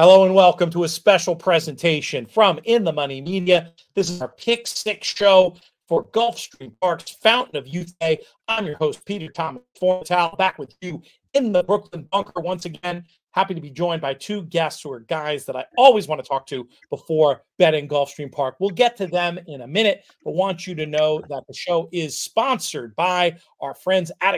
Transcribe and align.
Hello 0.00 0.24
and 0.24 0.34
welcome 0.34 0.70
to 0.70 0.84
a 0.84 0.88
special 0.88 1.36
presentation 1.36 2.24
from 2.24 2.58
In 2.64 2.84
the 2.84 2.92
Money 2.92 3.20
Media. 3.20 3.74
This 3.94 4.08
is 4.08 4.22
our 4.22 4.28
Pick 4.28 4.66
Six 4.66 5.06
show 5.06 5.58
for 5.86 6.06
Gulfstream 6.06 6.72
Park's 6.80 7.10
Fountain 7.10 7.56
of 7.56 7.68
Youth 7.68 7.92
Day. 8.00 8.18
I'm 8.48 8.64
your 8.64 8.78
host, 8.78 9.04
Peter 9.04 9.30
Thomas 9.30 9.62
Fornatale, 9.78 10.38
back 10.38 10.58
with 10.58 10.74
you 10.80 11.02
in 11.34 11.52
the 11.52 11.62
Brooklyn 11.62 12.08
bunker 12.10 12.40
once 12.40 12.64
again. 12.64 13.04
Happy 13.32 13.52
to 13.52 13.60
be 13.60 13.68
joined 13.68 14.00
by 14.00 14.14
two 14.14 14.44
guests 14.44 14.82
who 14.82 14.90
are 14.90 15.00
guys 15.00 15.44
that 15.44 15.54
I 15.54 15.66
always 15.76 16.08
want 16.08 16.24
to 16.24 16.26
talk 16.26 16.46
to 16.46 16.66
before 16.88 17.42
betting 17.58 17.86
Gulfstream 17.86 18.32
Park. 18.32 18.56
We'll 18.58 18.70
get 18.70 18.96
to 18.96 19.06
them 19.06 19.38
in 19.48 19.60
a 19.60 19.66
minute, 19.66 20.04
but 20.24 20.32
want 20.32 20.66
you 20.66 20.74
to 20.76 20.86
know 20.86 21.22
that 21.28 21.44
the 21.46 21.52
show 21.52 21.90
is 21.92 22.18
sponsored 22.18 22.96
by 22.96 23.36
our 23.60 23.74
friends 23.74 24.10
at 24.22 24.34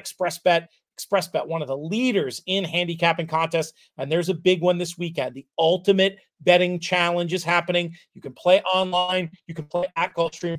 ExpressBet. 1.03 1.33
ExpressBet, 1.33 1.47
one 1.47 1.63
of 1.63 1.69
the 1.69 1.77
leaders 1.77 2.43
in 2.47 2.65
handicapping 2.65 3.27
contests. 3.27 3.73
And 3.99 4.11
there's 4.11 4.29
a 4.29 4.35
big 4.35 4.61
one 4.61 4.79
this 4.79 4.99
weekend. 4.99 5.35
The 5.35 5.47
Ultimate 5.59 6.19
Betting 6.41 6.81
Challenge 6.81 7.33
is 7.33 7.45
happening. 7.45 7.95
You 8.15 8.21
can 8.21 8.33
play 8.33 8.63
online, 8.63 9.31
you 9.47 9.55
can 9.55 9.67
play 9.67 9.87
at 9.97 10.15
Gulfstream. 10.15 10.59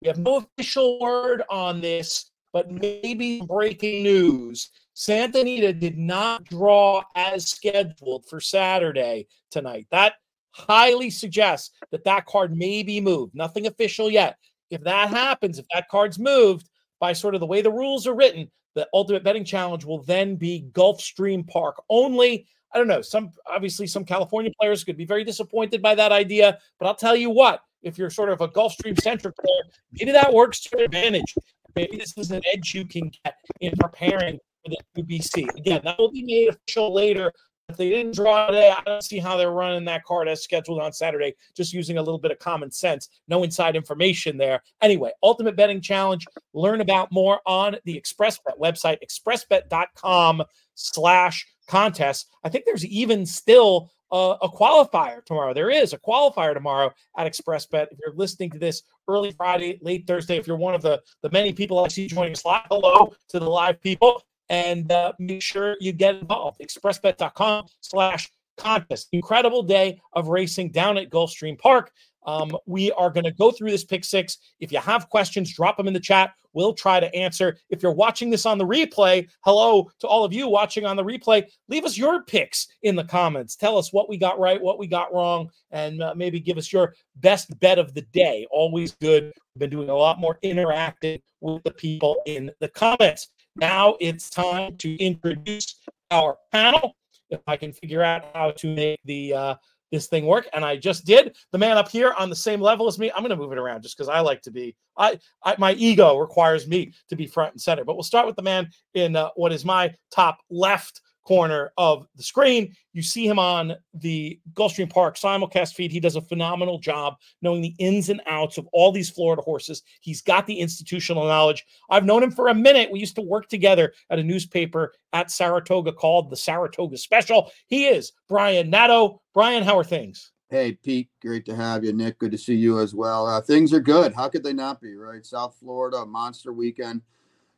We 0.00 0.08
have 0.08 0.18
no 0.18 0.36
official 0.58 1.00
word 1.00 1.42
on 1.50 1.80
this, 1.80 2.30
but 2.52 2.70
maybe 2.70 3.40
breaking 3.40 4.02
news. 4.02 4.70
Santa 4.94 5.40
Anita 5.40 5.72
did 5.72 5.98
not 5.98 6.44
draw 6.44 7.02
as 7.16 7.48
scheduled 7.48 8.26
for 8.26 8.40
Saturday 8.40 9.26
tonight. 9.50 9.86
That 9.90 10.14
highly 10.52 11.10
suggests 11.10 11.70
that 11.90 12.04
that 12.04 12.26
card 12.26 12.56
may 12.56 12.84
be 12.84 13.00
moved. 13.00 13.34
Nothing 13.34 13.66
official 13.66 14.08
yet. 14.08 14.36
If 14.70 14.82
that 14.84 15.08
happens, 15.08 15.58
if 15.58 15.66
that 15.74 15.88
card's 15.88 16.18
moved 16.18 16.68
by 17.00 17.12
sort 17.12 17.34
of 17.34 17.40
the 17.40 17.46
way 17.46 17.60
the 17.60 17.72
rules 17.72 18.06
are 18.06 18.14
written, 18.14 18.50
the 18.74 18.88
ultimate 18.92 19.24
betting 19.24 19.44
challenge 19.44 19.84
will 19.84 20.02
then 20.02 20.36
be 20.36 20.66
Gulfstream 20.72 21.46
Park 21.46 21.82
only. 21.88 22.46
I 22.72 22.78
don't 22.78 22.88
know. 22.88 23.02
Some 23.02 23.30
obviously 23.46 23.86
some 23.86 24.04
California 24.04 24.50
players 24.60 24.82
could 24.82 24.96
be 24.96 25.04
very 25.04 25.24
disappointed 25.24 25.80
by 25.80 25.94
that 25.94 26.12
idea, 26.12 26.58
but 26.78 26.86
I'll 26.86 26.94
tell 26.94 27.14
you 27.14 27.30
what, 27.30 27.60
if 27.82 27.98
you're 27.98 28.10
sort 28.10 28.30
of 28.30 28.40
a 28.40 28.48
Gulfstream 28.48 29.00
centric 29.00 29.36
player, 29.36 29.62
maybe 29.92 30.12
that 30.12 30.32
works 30.32 30.60
to 30.62 30.70
your 30.76 30.86
advantage. 30.86 31.34
Maybe 31.76 31.96
this 31.96 32.16
is 32.16 32.30
an 32.30 32.42
edge 32.52 32.74
you 32.74 32.84
can 32.84 33.10
get 33.24 33.36
in 33.60 33.72
preparing 33.78 34.38
for 34.64 34.70
the 34.70 35.02
UBC. 35.02 35.54
Again, 35.56 35.82
that 35.84 35.98
will 35.98 36.10
be 36.10 36.22
made 36.22 36.48
official 36.48 36.92
later, 36.92 37.32
if 37.68 37.76
they 37.78 37.88
didn't 37.88 38.14
draw 38.14 38.46
today, 38.46 38.70
I 38.70 38.82
don't 38.84 39.02
see 39.02 39.18
how 39.18 39.36
they're 39.36 39.50
running 39.50 39.84
that 39.86 40.04
card 40.04 40.28
as 40.28 40.44
scheduled 40.44 40.80
on 40.80 40.92
Saturday, 40.92 41.34
just 41.56 41.72
using 41.72 41.96
a 41.98 42.02
little 42.02 42.18
bit 42.18 42.30
of 42.30 42.38
common 42.38 42.70
sense. 42.70 43.08
No 43.26 43.42
inside 43.42 43.74
information 43.74 44.36
there. 44.36 44.62
Anyway, 44.82 45.10
Ultimate 45.22 45.56
Betting 45.56 45.80
Challenge. 45.80 46.26
Learn 46.52 46.80
about 46.82 47.10
more 47.10 47.40
on 47.46 47.76
the 47.84 48.00
ExpressBet 48.00 48.58
website, 48.60 48.98
expressbet.com 49.02 50.42
slash 50.74 51.46
contest. 51.66 52.28
I 52.44 52.48
think 52.50 52.64
there's 52.66 52.84
even 52.84 53.24
still 53.24 53.90
a, 54.12 54.36
a, 54.42 54.48
qualifier 54.48 55.24
tomorrow. 55.24 55.54
There 55.54 55.70
is 55.70 55.94
a 55.94 55.98
qualifier 55.98 56.52
tomorrow 56.52 56.92
at 57.16 57.26
ExpressBet. 57.26 57.88
If 57.90 57.98
you're 57.98 58.14
listening 58.14 58.50
to 58.50 58.58
this 58.58 58.82
early 59.08 59.32
Friday, 59.32 59.78
late 59.80 60.06
Thursday, 60.06 60.36
if 60.36 60.46
you're 60.46 60.56
one 60.56 60.74
of 60.74 60.82
the, 60.82 61.02
the 61.22 61.30
many 61.30 61.52
people 61.52 61.82
I 61.82 61.88
see 61.88 62.06
joining 62.06 62.32
us 62.32 62.44
live, 62.44 62.66
hello 62.70 63.14
to 63.30 63.38
the 63.40 63.48
live 63.50 63.80
people 63.80 64.22
and 64.48 64.90
uh, 64.92 65.12
make 65.18 65.42
sure 65.42 65.76
you 65.80 65.92
get 65.92 66.16
involved. 66.16 66.60
Expressbet.com 66.60 67.66
slash 67.80 68.30
contest. 68.56 69.08
Incredible 69.12 69.62
day 69.62 70.00
of 70.12 70.28
racing 70.28 70.70
down 70.70 70.96
at 70.96 71.10
Gulfstream 71.10 71.58
Park. 71.58 71.90
Um, 72.26 72.56
we 72.66 72.90
are 72.92 73.10
going 73.10 73.24
to 73.24 73.32
go 73.32 73.50
through 73.50 73.70
this 73.70 73.84
pick 73.84 74.04
six. 74.04 74.38
If 74.60 74.72
you 74.72 74.78
have 74.78 75.10
questions, 75.10 75.54
drop 75.54 75.76
them 75.76 75.88
in 75.88 75.92
the 75.92 76.00
chat. 76.00 76.32
We'll 76.54 76.72
try 76.72 77.00
to 77.00 77.14
answer. 77.14 77.58
If 77.68 77.82
you're 77.82 77.92
watching 77.92 78.30
this 78.30 78.46
on 78.46 78.58
the 78.58 78.64
replay, 78.64 79.28
hello 79.44 79.90
to 80.00 80.06
all 80.06 80.24
of 80.24 80.32
you 80.32 80.48
watching 80.48 80.86
on 80.86 80.96
the 80.96 81.04
replay. 81.04 81.44
Leave 81.68 81.84
us 81.84 81.98
your 81.98 82.22
picks 82.22 82.68
in 82.82 82.96
the 82.96 83.04
comments. 83.04 83.56
Tell 83.56 83.76
us 83.76 83.92
what 83.92 84.08
we 84.08 84.16
got 84.16 84.38
right, 84.38 84.62
what 84.62 84.78
we 84.78 84.86
got 84.86 85.12
wrong, 85.12 85.50
and 85.70 86.02
uh, 86.02 86.14
maybe 86.16 86.40
give 86.40 86.56
us 86.56 86.72
your 86.72 86.94
best 87.16 87.58
bet 87.60 87.78
of 87.78 87.92
the 87.92 88.02
day. 88.12 88.46
Always 88.50 88.92
good. 88.92 89.24
We've 89.24 89.60
been 89.60 89.70
doing 89.70 89.90
a 89.90 89.94
lot 89.94 90.20
more 90.20 90.38
interacting 90.42 91.20
with 91.40 91.62
the 91.64 91.72
people 91.72 92.22
in 92.24 92.50
the 92.60 92.68
comments. 92.68 93.28
Now 93.56 93.96
it's 94.00 94.30
time 94.30 94.76
to 94.78 94.96
introduce 94.96 95.76
our 96.10 96.36
panel. 96.52 96.96
If 97.30 97.40
I 97.46 97.56
can 97.56 97.72
figure 97.72 98.02
out 98.02 98.24
how 98.34 98.50
to 98.52 98.74
make 98.74 99.00
the 99.04 99.34
uh, 99.34 99.54
this 99.92 100.08
thing 100.08 100.26
work, 100.26 100.48
and 100.52 100.64
I 100.64 100.76
just 100.76 101.04
did. 101.04 101.36
The 101.52 101.58
man 101.58 101.76
up 101.76 101.88
here 101.88 102.14
on 102.18 102.28
the 102.28 102.36
same 102.36 102.60
level 102.60 102.88
as 102.88 102.98
me. 102.98 103.10
I'm 103.12 103.20
going 103.20 103.30
to 103.30 103.36
move 103.36 103.52
it 103.52 103.58
around 103.58 103.82
just 103.82 103.96
because 103.96 104.08
I 104.08 104.20
like 104.20 104.42
to 104.42 104.50
be. 104.50 104.76
I, 104.98 105.18
I, 105.44 105.54
my 105.58 105.72
ego 105.74 106.18
requires 106.18 106.66
me 106.66 106.92
to 107.08 107.16
be 107.16 107.26
front 107.26 107.52
and 107.52 107.60
center. 107.60 107.84
But 107.84 107.94
we'll 107.94 108.02
start 108.02 108.26
with 108.26 108.36
the 108.36 108.42
man 108.42 108.70
in 108.94 109.14
uh, 109.16 109.30
what 109.36 109.52
is 109.52 109.64
my 109.64 109.94
top 110.10 110.38
left 110.50 111.00
corner 111.24 111.72
of 111.76 112.06
the 112.16 112.22
screen. 112.22 112.74
You 112.92 113.02
see 113.02 113.26
him 113.26 113.38
on 113.38 113.74
the 113.94 114.38
Gulfstream 114.52 114.90
Park 114.90 115.16
simulcast 115.16 115.74
feed. 115.74 115.90
He 115.90 116.00
does 116.00 116.16
a 116.16 116.22
phenomenal 116.22 116.78
job 116.78 117.16
knowing 117.42 117.62
the 117.62 117.74
ins 117.78 118.08
and 118.08 118.20
outs 118.26 118.58
of 118.58 118.68
all 118.72 118.92
these 118.92 119.10
Florida 119.10 119.42
horses. 119.42 119.82
He's 120.00 120.22
got 120.22 120.46
the 120.46 120.58
institutional 120.58 121.24
knowledge. 121.24 121.64
I've 121.90 122.04
known 122.04 122.22
him 122.22 122.30
for 122.30 122.48
a 122.48 122.54
minute. 122.54 122.90
We 122.90 123.00
used 123.00 123.16
to 123.16 123.22
work 123.22 123.48
together 123.48 123.92
at 124.10 124.18
a 124.18 124.24
newspaper 124.24 124.92
at 125.12 125.30
Saratoga 125.30 125.92
called 125.92 126.30
the 126.30 126.36
Saratoga 126.36 126.96
Special. 126.98 127.50
He 127.66 127.86
is 127.86 128.12
Brian 128.28 128.70
Nadeau. 128.70 129.22
Brian, 129.32 129.64
how 129.64 129.78
are 129.78 129.84
things? 129.84 130.32
Hey, 130.50 130.72
Pete, 130.72 131.08
great 131.20 131.44
to 131.46 131.56
have 131.56 131.84
you. 131.84 131.92
Nick, 131.92 132.18
good 132.18 132.30
to 132.30 132.38
see 132.38 132.54
you 132.54 132.78
as 132.78 132.94
well. 132.94 133.26
Uh, 133.26 133.40
things 133.40 133.72
are 133.72 133.80
good. 133.80 134.12
How 134.12 134.28
could 134.28 134.44
they 134.44 134.52
not 134.52 134.80
be, 134.80 134.94
right? 134.94 135.24
South 135.24 135.56
Florida, 135.58 136.04
monster 136.06 136.52
weekend 136.52 137.02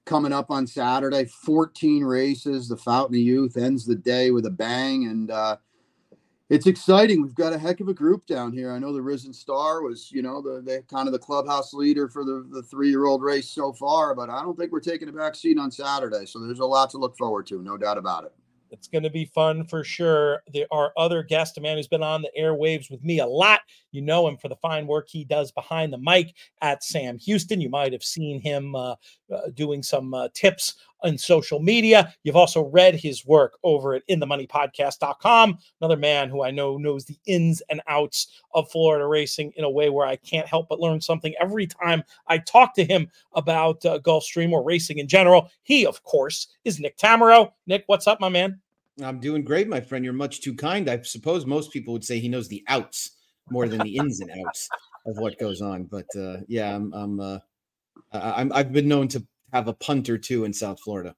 coming 0.07 0.33
up 0.33 0.51
on 0.51 0.67
Saturday. 0.67 1.27
14 1.27 2.03
races. 2.03 2.69
The 2.69 2.77
Fountain 2.77 3.17
of 3.17 3.21
Youth 3.21 3.57
ends 3.59 3.85
the 3.85 3.95
day 3.95 4.31
with 4.31 4.47
a 4.47 4.51
bang. 4.51 5.07
And 5.07 5.31
uh, 5.31 5.57
it's 6.49 6.67
exciting. 6.67 7.21
We've 7.21 7.35
got 7.35 7.53
a 7.53 7.59
heck 7.59 7.81
of 7.81 7.89
a 7.89 7.95
group 7.95 8.25
down 8.25 8.53
here. 8.53 8.73
I 8.73 8.79
know 8.79 8.93
the 8.93 9.03
Risen 9.03 9.35
Star 9.35 9.83
was, 9.83 10.11
you 10.11 10.23
know, 10.23 10.41
the, 10.41 10.63
the 10.63 10.83
kind 10.89 11.09
of 11.09 11.13
the 11.13 11.19
clubhouse 11.19 11.75
leader 11.75 12.09
for 12.09 12.25
the, 12.25 12.47
the 12.51 12.63
three 12.63 12.89
year 12.89 13.05
old 13.05 13.23
race 13.23 13.51
so 13.51 13.73
far, 13.73 14.15
but 14.15 14.31
I 14.31 14.41
don't 14.43 14.57
think 14.57 14.73
we're 14.73 14.81
taking 14.81 15.09
a 15.09 15.13
back 15.13 15.35
seat 15.35 15.59
on 15.59 15.71
Saturday. 15.71 16.25
So 16.25 16.39
there's 16.39 16.61
a 16.61 16.65
lot 16.65 16.89
to 16.91 16.99
look 16.99 17.17
forward 17.19 17.47
to, 17.49 17.63
no 17.63 17.77
doubt 17.77 17.99
about 17.99 18.25
it. 18.25 18.33
It's 18.77 18.89
going 18.89 19.05
to 19.05 19.11
be 19.11 19.25
fun 19.25 19.65
for 19.65 19.83
sure. 19.83 20.43
There 20.53 20.67
are 20.71 20.93
other 20.97 21.23
guests, 21.23 21.57
a 21.57 21.61
man 21.61 21.77
who's 21.77 21.89
been 21.89 22.03
on 22.03 22.23
the 22.23 22.31
airwaves 22.39 22.91
with 22.91 23.03
me 23.03 23.21
a 23.21 23.27
lot. 23.27 23.61
You 23.91 24.03
know 24.03 24.29
him 24.29 24.37
for 24.37 24.49
the 24.49 24.57
fine 24.57 24.87
work 24.87 25.09
he 25.09 25.25
does 25.25 25.51
behind 25.51 25.93
the 25.93 25.99
mic 25.99 26.35
at 26.61 26.85
Sam 26.85 27.19
Houston. 27.19 27.61
You 27.61 27.71
might 27.71 27.93
have 27.93 28.03
seen 28.03 28.41
him 28.41 28.75
uh, 28.75 28.97
uh, 29.35 29.49
doing 29.55 29.83
some 29.83 30.13
uh, 30.13 30.29
tips 30.35 30.75
on 31.03 31.19
social 31.19 31.61
media. 31.61 32.15
You've 32.23 32.37
also 32.37 32.65
read 32.65 32.95
his 32.95 33.25
work 33.27 33.59
over 33.63 33.95
at 33.95 34.07
inthemoneypodcast.com. 34.09 35.59
Another 35.81 35.97
man 35.97 36.29
who 36.29 36.43
I 36.43 36.51
know 36.51 36.77
knows 36.77 37.05
the 37.05 37.19
ins 37.27 37.63
and 37.71 37.81
outs 37.87 38.43
of 38.55 38.71
Florida 38.71 39.07
racing 39.07 39.53
in 39.57 39.65
a 39.65 39.71
way 39.71 39.91
where 39.91 40.07
I 40.07 40.17
can't 40.17 40.47
help 40.47 40.69
but 40.69 40.81
learn 40.81 41.01
something 41.01 41.35
every 41.41 41.67
time 41.67 42.03
I 42.27 42.39
talk 42.39 42.75
to 42.75 42.85
him 42.85 43.09
about 43.35 43.85
uh, 43.85 43.99
Gulfstream 44.01 44.53
or 44.53 44.63
racing 44.63 44.99
in 44.99 45.09
general. 45.09 45.51
He, 45.63 45.87
of 45.87 46.03
course, 46.03 46.49
is 46.65 46.81
Nick 46.81 46.99
Tammaro. 46.99 47.53
Nick, 47.67 47.85
what's 47.87 48.07
up, 48.07 48.21
my 48.21 48.29
man? 48.29 48.61
I'm 49.03 49.21
doing 49.21 49.45
great, 49.45 49.69
my 49.69 49.81
friend. 49.81 50.05
You're 50.05 50.15
much 50.15 50.41
too 50.41 50.55
kind. 50.55 50.89
I 50.89 51.01
suppose 51.03 51.45
most 51.45 51.73
people 51.73 51.93
would 51.93 52.05
say 52.05 52.19
he 52.19 52.29
knows 52.29 52.49
the 52.49 52.65
outs 52.69 53.13
more 53.51 53.69
than 53.69 53.81
the 53.81 53.97
ins 53.97 54.21
and 54.21 54.31
outs 54.31 54.69
of 55.07 55.19
what 55.19 55.39
goes 55.39 55.61
on. 55.61 55.85
But 55.85 56.07
uh, 56.19 56.39
yeah, 56.49 56.75
I'm, 56.75 56.93
I'm, 56.95 57.21
uh, 57.21 57.39
I'm, 58.13 58.53
I've 58.53 58.73
been 58.73 58.89
known 58.89 59.09
to 59.09 59.25
have 59.53 59.69
a 59.69 59.75
punt 59.75 60.09
or 60.09 60.19
two 60.19 60.45
in 60.45 60.53
South 60.53 60.81
Florida. 60.81 61.15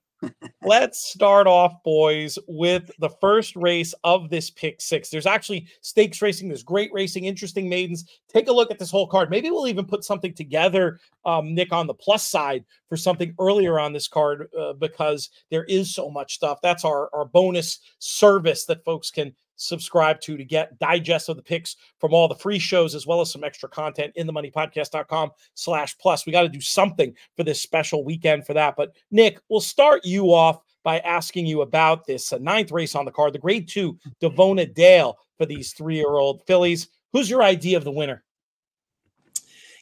Let's 0.62 1.12
start 1.12 1.46
off, 1.46 1.80
boys, 1.84 2.38
with 2.48 2.90
the 2.98 3.08
first 3.08 3.54
race 3.54 3.94
of 4.02 4.30
this 4.30 4.50
pick 4.50 4.80
six. 4.80 5.08
There's 5.08 5.26
actually 5.26 5.68
stakes 5.80 6.20
racing, 6.20 6.48
there's 6.48 6.64
great 6.64 6.92
racing, 6.92 7.24
interesting 7.24 7.68
maidens. 7.68 8.04
Take 8.28 8.48
a 8.48 8.52
look 8.52 8.72
at 8.72 8.80
this 8.80 8.90
whole 8.90 9.06
card. 9.06 9.30
Maybe 9.30 9.50
we'll 9.50 9.68
even 9.68 9.86
put 9.86 10.02
something 10.02 10.34
together, 10.34 10.98
um, 11.24 11.54
Nick, 11.54 11.72
on 11.72 11.86
the 11.86 11.94
plus 11.94 12.24
side 12.24 12.64
for 12.88 12.96
something 12.96 13.34
earlier 13.38 13.78
on 13.78 13.92
this 13.92 14.08
card 14.08 14.48
uh, 14.58 14.72
because 14.74 15.30
there 15.50 15.64
is 15.64 15.94
so 15.94 16.10
much 16.10 16.34
stuff. 16.34 16.58
That's 16.62 16.84
our, 16.84 17.10
our 17.14 17.24
bonus 17.24 17.80
service 17.98 18.64
that 18.66 18.84
folks 18.84 19.10
can 19.10 19.34
subscribe 19.58 20.20
to 20.20 20.36
to 20.36 20.44
get 20.44 20.78
digest 20.78 21.28
of 21.28 21.36
the 21.36 21.42
picks 21.42 21.76
from 21.98 22.14
all 22.14 22.28
the 22.28 22.34
free 22.34 22.58
shows 22.58 22.94
as 22.94 23.06
well 23.06 23.20
as 23.20 23.30
some 23.30 23.44
extra 23.44 23.68
content 23.68 24.14
inthemoneypodcast.com 24.16 25.30
slash 25.54 25.98
plus. 25.98 26.24
We 26.24 26.32
got 26.32 26.42
to 26.42 26.48
do 26.48 26.60
something 26.60 27.14
for 27.36 27.42
this 27.42 27.60
special 27.60 28.04
weekend 28.04 28.46
for 28.46 28.54
that. 28.54 28.74
But 28.76 28.94
nick 29.10 29.40
we'll 29.48 29.60
start 29.60 30.04
you 30.04 30.32
off 30.32 30.60
by 30.84 31.00
asking 31.00 31.46
you 31.46 31.62
about 31.62 32.06
this 32.06 32.32
uh, 32.32 32.38
ninth 32.38 32.70
race 32.70 32.94
on 32.94 33.04
the 33.04 33.10
card 33.10 33.32
the 33.32 33.38
grade 33.38 33.68
two 33.68 33.98
Davona 34.22 34.72
Dale 34.72 35.18
for 35.36 35.44
these 35.44 35.72
three-year-old 35.72 36.42
fillies. 36.46 36.88
Who's 37.12 37.28
your 37.28 37.42
idea 37.42 37.76
of 37.76 37.84
the 37.84 37.92
winner 37.92 38.22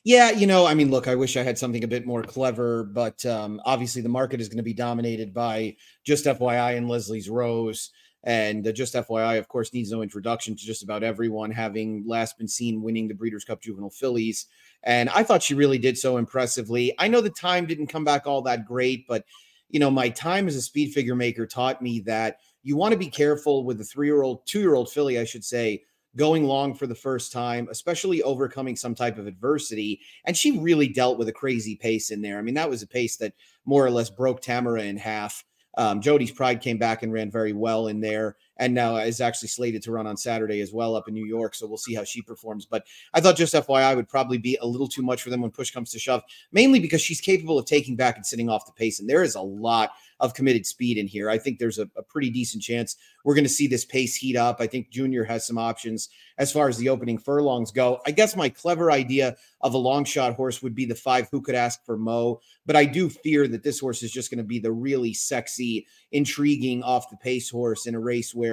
yeah, 0.06 0.30
you 0.30 0.46
know, 0.46 0.66
I 0.66 0.74
mean, 0.74 0.92
look, 0.92 1.08
I 1.08 1.16
wish 1.16 1.36
I 1.36 1.42
had 1.42 1.58
something 1.58 1.82
a 1.82 1.88
bit 1.88 2.06
more 2.06 2.22
clever, 2.22 2.84
but 2.84 3.26
um, 3.26 3.60
obviously 3.64 4.02
the 4.02 4.08
market 4.08 4.40
is 4.40 4.48
going 4.48 4.58
to 4.58 4.62
be 4.62 4.72
dominated 4.72 5.34
by 5.34 5.74
just 6.04 6.26
FYI 6.26 6.76
and 6.76 6.88
Leslie's 6.88 7.28
Rose. 7.28 7.90
And 8.22 8.64
uh, 8.68 8.70
just 8.70 8.94
FYI, 8.94 9.36
of 9.36 9.48
course, 9.48 9.74
needs 9.74 9.90
no 9.90 10.02
introduction 10.02 10.54
to 10.54 10.64
just 10.64 10.84
about 10.84 11.02
everyone, 11.02 11.50
having 11.50 12.04
last 12.06 12.38
been 12.38 12.46
seen 12.46 12.82
winning 12.82 13.08
the 13.08 13.14
Breeders' 13.14 13.44
Cup 13.44 13.60
Juvenile 13.60 13.90
Fillies. 13.90 14.46
And 14.84 15.08
I 15.08 15.24
thought 15.24 15.42
she 15.42 15.54
really 15.54 15.78
did 15.78 15.98
so 15.98 16.18
impressively. 16.18 16.94
I 17.00 17.08
know 17.08 17.20
the 17.20 17.28
time 17.28 17.66
didn't 17.66 17.88
come 17.88 18.04
back 18.04 18.28
all 18.28 18.42
that 18.42 18.64
great, 18.64 19.08
but 19.08 19.24
you 19.70 19.80
know, 19.80 19.90
my 19.90 20.08
time 20.10 20.46
as 20.46 20.54
a 20.54 20.62
speed 20.62 20.92
figure 20.92 21.16
maker 21.16 21.48
taught 21.48 21.82
me 21.82 21.98
that 22.06 22.36
you 22.62 22.76
want 22.76 22.92
to 22.92 22.98
be 22.98 23.08
careful 23.08 23.64
with 23.64 23.78
the 23.78 23.84
three 23.84 24.06
year 24.06 24.22
old, 24.22 24.46
two 24.46 24.60
year 24.60 24.76
old 24.76 24.88
filly, 24.88 25.18
I 25.18 25.24
should 25.24 25.44
say, 25.44 25.82
going 26.16 26.44
long 26.44 26.74
for 26.74 26.86
the 26.86 26.94
first 26.94 27.32
time, 27.32 27.68
especially 27.70 28.22
overcoming 28.22 28.76
some 28.76 28.94
type 28.94 29.18
of 29.18 29.26
adversity. 29.26 30.00
And 30.24 30.36
she 30.36 30.58
really 30.58 30.88
dealt 30.88 31.18
with 31.18 31.28
a 31.28 31.32
crazy 31.32 31.76
pace 31.76 32.10
in 32.10 32.22
there. 32.22 32.38
I 32.38 32.42
mean, 32.42 32.54
that 32.54 32.70
was 32.70 32.82
a 32.82 32.86
pace 32.86 33.16
that 33.18 33.34
more 33.64 33.84
or 33.84 33.90
less 33.90 34.10
broke 34.10 34.40
Tamara 34.40 34.82
in 34.82 34.96
half. 34.96 35.44
Um, 35.76 36.00
Jody's 36.00 36.30
Pride 36.30 36.62
came 36.62 36.78
back 36.78 37.02
and 37.02 37.12
ran 37.12 37.30
very 37.30 37.52
well 37.52 37.88
in 37.88 38.00
there, 38.00 38.36
and 38.58 38.74
now 38.74 38.96
is 38.96 39.20
actually 39.20 39.48
slated 39.48 39.82
to 39.82 39.92
run 39.92 40.06
on 40.06 40.16
Saturday 40.16 40.60
as 40.60 40.72
well 40.72 40.96
up 40.96 41.08
in 41.08 41.14
New 41.14 41.26
York. 41.26 41.54
So 41.54 41.66
we'll 41.66 41.76
see 41.76 41.94
how 41.94 42.04
she 42.04 42.22
performs. 42.22 42.66
But 42.66 42.86
I 43.14 43.20
thought 43.20 43.36
just 43.36 43.54
FYI 43.54 43.96
would 43.96 44.08
probably 44.08 44.38
be 44.38 44.58
a 44.60 44.66
little 44.66 44.88
too 44.88 45.02
much 45.02 45.22
for 45.22 45.30
them 45.30 45.40
when 45.40 45.50
push 45.50 45.70
comes 45.70 45.90
to 45.92 45.98
shove, 45.98 46.22
mainly 46.52 46.80
because 46.80 47.00
she's 47.00 47.20
capable 47.20 47.58
of 47.58 47.66
taking 47.66 47.96
back 47.96 48.16
and 48.16 48.24
sitting 48.24 48.48
off 48.48 48.66
the 48.66 48.72
pace, 48.72 49.00
and 49.00 49.08
there 49.08 49.22
is 49.22 49.34
a 49.34 49.40
lot 49.40 49.90
of 50.20 50.34
committed 50.34 50.64
speed 50.64 50.96
in 50.96 51.06
here. 51.06 51.28
I 51.28 51.38
think 51.38 51.58
there's 51.58 51.78
a, 51.78 51.88
a 51.96 52.02
pretty 52.02 52.30
decent 52.30 52.62
chance 52.62 52.96
we're 53.26 53.34
going 53.34 53.44
to 53.44 53.50
see 53.50 53.66
this 53.66 53.84
pace 53.84 54.14
heat 54.14 54.36
up. 54.36 54.60
I 54.60 54.68
think 54.68 54.90
Junior 54.90 55.24
has 55.24 55.44
some 55.44 55.58
options 55.58 56.10
as 56.38 56.52
far 56.52 56.68
as 56.68 56.78
the 56.78 56.88
opening 56.88 57.18
furlongs 57.18 57.72
go. 57.72 58.00
I 58.06 58.12
guess 58.12 58.36
my 58.36 58.48
clever 58.48 58.92
idea 58.92 59.36
of 59.62 59.74
a 59.74 59.78
long 59.78 60.04
shot 60.04 60.34
horse 60.34 60.62
would 60.62 60.76
be 60.76 60.84
the 60.84 60.94
five 60.94 61.28
who 61.32 61.40
could 61.40 61.56
ask 61.56 61.84
for 61.84 61.96
Mo, 61.96 62.40
but 62.66 62.76
I 62.76 62.84
do 62.84 63.08
fear 63.08 63.48
that 63.48 63.64
this 63.64 63.80
horse 63.80 64.04
is 64.04 64.12
just 64.12 64.30
going 64.30 64.38
to 64.38 64.44
be 64.44 64.60
the 64.60 64.70
really 64.70 65.12
sexy, 65.12 65.88
intriguing 66.12 66.84
off 66.84 67.10
the 67.10 67.16
pace 67.16 67.50
horse 67.50 67.86
in 67.86 67.96
a 67.96 68.00
race 68.00 68.32
where 68.32 68.45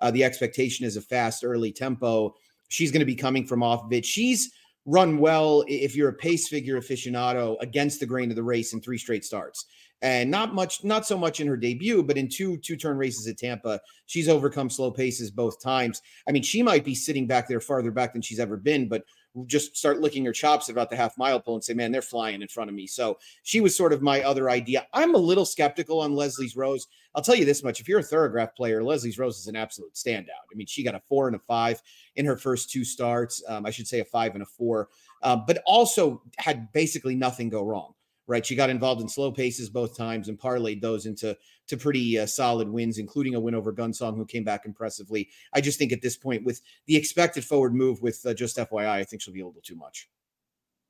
uh, 0.00 0.10
the 0.10 0.24
expectation 0.24 0.86
is 0.86 0.96
a 0.96 1.00
fast 1.00 1.44
early 1.44 1.72
tempo. 1.72 2.34
She's 2.68 2.92
going 2.92 3.00
to 3.00 3.06
be 3.06 3.14
coming 3.14 3.46
from 3.46 3.62
off 3.62 3.84
of 3.84 3.92
it. 3.92 4.04
She's 4.04 4.52
run 4.86 5.18
well 5.18 5.64
if 5.68 5.94
you're 5.94 6.08
a 6.08 6.14
pace 6.14 6.48
figure 6.48 6.80
aficionado 6.80 7.56
against 7.60 8.00
the 8.00 8.06
grain 8.06 8.30
of 8.30 8.36
the 8.36 8.42
race 8.42 8.72
in 8.72 8.80
three 8.80 8.98
straight 8.98 9.24
starts 9.24 9.66
and 10.02 10.30
not 10.30 10.54
much, 10.54 10.84
not 10.84 11.06
so 11.06 11.18
much 11.18 11.40
in 11.40 11.46
her 11.48 11.56
debut, 11.56 12.02
but 12.02 12.16
in 12.16 12.28
two 12.28 12.56
two 12.58 12.76
turn 12.76 12.96
races 12.96 13.26
at 13.26 13.38
Tampa, 13.38 13.80
she's 14.06 14.28
overcome 14.28 14.70
slow 14.70 14.90
paces 14.90 15.30
both 15.30 15.60
times. 15.60 16.02
I 16.28 16.32
mean, 16.32 16.42
she 16.42 16.62
might 16.62 16.84
be 16.84 16.94
sitting 16.94 17.26
back 17.26 17.48
there 17.48 17.60
farther 17.60 17.90
back 17.90 18.12
than 18.12 18.22
she's 18.22 18.40
ever 18.40 18.56
been, 18.56 18.88
but 18.88 19.04
just 19.46 19.76
start 19.76 20.00
licking 20.00 20.24
her 20.24 20.32
chops 20.32 20.68
about 20.68 20.90
the 20.90 20.96
half 20.96 21.16
mile 21.18 21.40
pole 21.40 21.54
and 21.54 21.64
say, 21.64 21.74
man, 21.74 21.92
they're 21.92 22.02
flying 22.02 22.42
in 22.42 22.48
front 22.48 22.70
of 22.70 22.74
me. 22.74 22.86
So 22.86 23.18
she 23.42 23.60
was 23.60 23.76
sort 23.76 23.92
of 23.92 24.02
my 24.02 24.22
other 24.22 24.50
idea. 24.50 24.86
I'm 24.92 25.14
a 25.14 25.18
little 25.18 25.44
skeptical 25.44 26.00
on 26.00 26.14
Leslie's 26.14 26.56
Rose. 26.56 26.86
I'll 27.14 27.22
tell 27.22 27.34
you 27.34 27.44
this 27.44 27.64
much: 27.64 27.80
if 27.80 27.88
you're 27.88 28.00
a 28.00 28.02
Thoro-Graph 28.02 28.54
player, 28.54 28.82
Leslie's 28.82 29.18
Rose 29.18 29.38
is 29.38 29.46
an 29.46 29.56
absolute 29.56 29.94
standout. 29.94 30.44
I 30.50 30.54
mean, 30.54 30.66
she 30.66 30.84
got 30.84 30.94
a 30.94 31.00
four 31.08 31.26
and 31.26 31.36
a 31.36 31.40
five 31.40 31.80
in 32.16 32.26
her 32.26 32.36
first 32.36 32.70
two 32.70 32.84
starts. 32.84 33.42
Um, 33.48 33.66
I 33.66 33.70
should 33.70 33.86
say 33.86 34.00
a 34.00 34.04
five 34.04 34.34
and 34.34 34.42
a 34.42 34.46
four, 34.46 34.88
uh, 35.22 35.36
but 35.36 35.62
also 35.66 36.22
had 36.36 36.72
basically 36.72 37.14
nothing 37.14 37.48
go 37.48 37.64
wrong 37.64 37.94
right? 38.28 38.44
She 38.44 38.54
got 38.54 38.70
involved 38.70 39.00
in 39.00 39.08
slow 39.08 39.32
paces 39.32 39.70
both 39.70 39.96
times 39.96 40.28
and 40.28 40.38
parlayed 40.38 40.80
those 40.80 41.06
into 41.06 41.36
to 41.68 41.76
pretty 41.76 42.18
uh, 42.18 42.26
solid 42.26 42.68
wins, 42.68 42.98
including 42.98 43.34
a 43.34 43.40
win 43.40 43.54
over 43.54 43.72
Gunsong, 43.72 44.16
who 44.16 44.26
came 44.26 44.44
back 44.44 44.66
impressively. 44.66 45.28
I 45.52 45.60
just 45.60 45.78
think 45.78 45.92
at 45.92 46.02
this 46.02 46.16
point, 46.16 46.44
with 46.44 46.60
the 46.86 46.96
expected 46.96 47.44
forward 47.44 47.74
move 47.74 48.02
with 48.02 48.24
uh, 48.26 48.34
just 48.34 48.56
FYI, 48.56 48.88
I 48.88 49.04
think 49.04 49.22
she'll 49.22 49.34
be 49.34 49.40
a 49.40 49.46
little 49.46 49.62
too 49.62 49.76
much. 49.76 50.08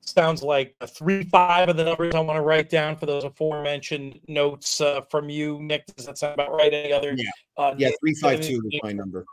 Sounds 0.01 0.41
like 0.41 0.75
a 0.81 0.87
three 0.87 1.23
five 1.23 1.69
of 1.69 1.77
the 1.77 1.83
numbers 1.83 2.15
I 2.15 2.21
want 2.21 2.37
to 2.37 2.41
write 2.41 2.69
down 2.69 2.95
for 2.95 3.05
those 3.05 3.25
aforementioned 3.25 4.19
notes 4.27 4.81
uh, 4.81 5.01
from 5.09 5.29
you, 5.29 5.61
Nick. 5.61 5.85
Does 5.95 6.05
that 6.05 6.17
sound 6.17 6.33
about 6.33 6.51
right? 6.51 6.73
Any 6.73 6.93
other? 6.93 7.13
Yeah, 7.15 7.29
uh, 7.57 7.75
yeah, 7.77 7.89
three 7.99 8.15
five 8.15 8.41
two 8.41 8.61
is 8.71 8.79
my 8.81 8.93
number. 8.93 9.25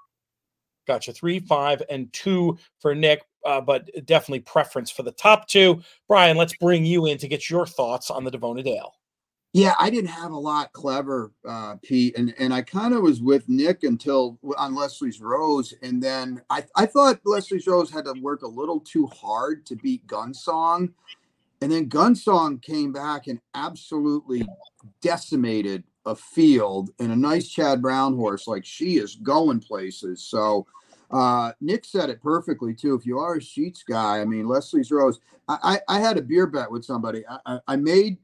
Gotcha. 0.86 1.12
Three, 1.12 1.40
five, 1.40 1.82
and 1.88 2.12
two 2.12 2.58
for 2.80 2.94
Nick 2.94 3.22
uh, 3.46 3.60
but 3.60 3.88
definitely 4.04 4.40
preference 4.40 4.90
for 4.90 5.04
the 5.04 5.12
top 5.12 5.46
two. 5.46 5.80
Brian, 6.08 6.36
let's 6.36 6.56
bring 6.56 6.84
you 6.84 7.06
in 7.06 7.16
to 7.18 7.28
get 7.28 7.48
your 7.48 7.64
thoughts 7.64 8.10
on 8.10 8.24
the 8.24 8.30
Davona 8.30 8.62
Dale. 8.62 8.92
Yeah, 9.52 9.74
I 9.78 9.88
didn't 9.88 10.10
have 10.10 10.32
a 10.32 10.38
lot 10.38 10.72
clever, 10.74 11.32
uh, 11.48 11.76
Pete, 11.82 12.18
and 12.18 12.34
and 12.38 12.52
I 12.52 12.60
kind 12.60 12.92
of 12.92 13.02
was 13.02 13.22
with 13.22 13.48
Nick 13.48 13.84
until 13.84 14.38
on 14.58 14.74
Leslie's 14.74 15.20
Rose, 15.20 15.72
and 15.82 16.02
then 16.02 16.42
I 16.50 16.64
I 16.74 16.84
thought 16.84 17.20
Leslie's 17.24 17.66
Rose 17.66 17.90
had 17.90 18.04
to 18.04 18.12
work 18.20 18.42
a 18.42 18.48
little 18.48 18.80
too 18.80 19.06
hard 19.06 19.64
to 19.66 19.76
beat 19.76 20.06
Gunsong, 20.06 20.92
and 21.62 21.72
then 21.72 21.88
Gunsong 21.88 22.60
came 22.60 22.92
back 22.92 23.28
and 23.28 23.40
absolutely 23.54 24.46
decimated 25.00 25.84
a 26.04 26.14
field 26.14 26.90
and 27.00 27.10
a 27.10 27.16
nice 27.16 27.48
Chad 27.48 27.82
Brown 27.82 28.14
horse. 28.14 28.46
Like 28.46 28.64
she 28.64 28.98
is 28.98 29.16
going 29.16 29.60
places. 29.60 30.22
So 30.22 30.66
uh, 31.10 31.52
Nick 31.60 31.84
said 31.84 32.10
it 32.10 32.22
perfectly 32.22 32.74
too. 32.74 32.94
If 32.94 33.06
you 33.06 33.18
are 33.18 33.36
a 33.36 33.42
sheets 33.42 33.82
guy, 33.82 34.20
I 34.20 34.24
mean 34.24 34.46
Leslie's 34.46 34.90
Rose. 34.90 35.20
I, 35.48 35.80
I, 35.88 35.96
I 35.96 36.00
had 36.00 36.18
a 36.18 36.22
beer 36.22 36.46
bet 36.46 36.70
with 36.70 36.84
somebody. 36.84 37.24
I, 37.46 37.60
I, 37.66 37.76
made 37.76 38.18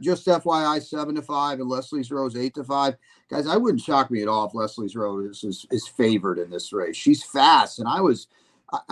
just 0.00 0.26
FYI 0.26 0.82
seven 0.82 1.14
to 1.14 1.22
five 1.22 1.60
and 1.60 1.68
Leslie's 1.68 2.10
Rose 2.10 2.36
eight 2.36 2.54
to 2.54 2.64
five. 2.64 2.96
Guys, 3.30 3.46
I 3.46 3.56
wouldn't 3.56 3.82
shock 3.82 4.10
me 4.10 4.22
at 4.22 4.28
all 4.28 4.46
if 4.46 4.54
Leslie's 4.54 4.96
Rose 4.96 5.44
is, 5.44 5.66
is 5.70 5.86
favored 5.88 6.38
in 6.38 6.50
this 6.50 6.72
race. 6.72 6.96
She's 6.96 7.22
fast, 7.22 7.78
and 7.78 7.88
I 7.88 8.00
was. 8.00 8.28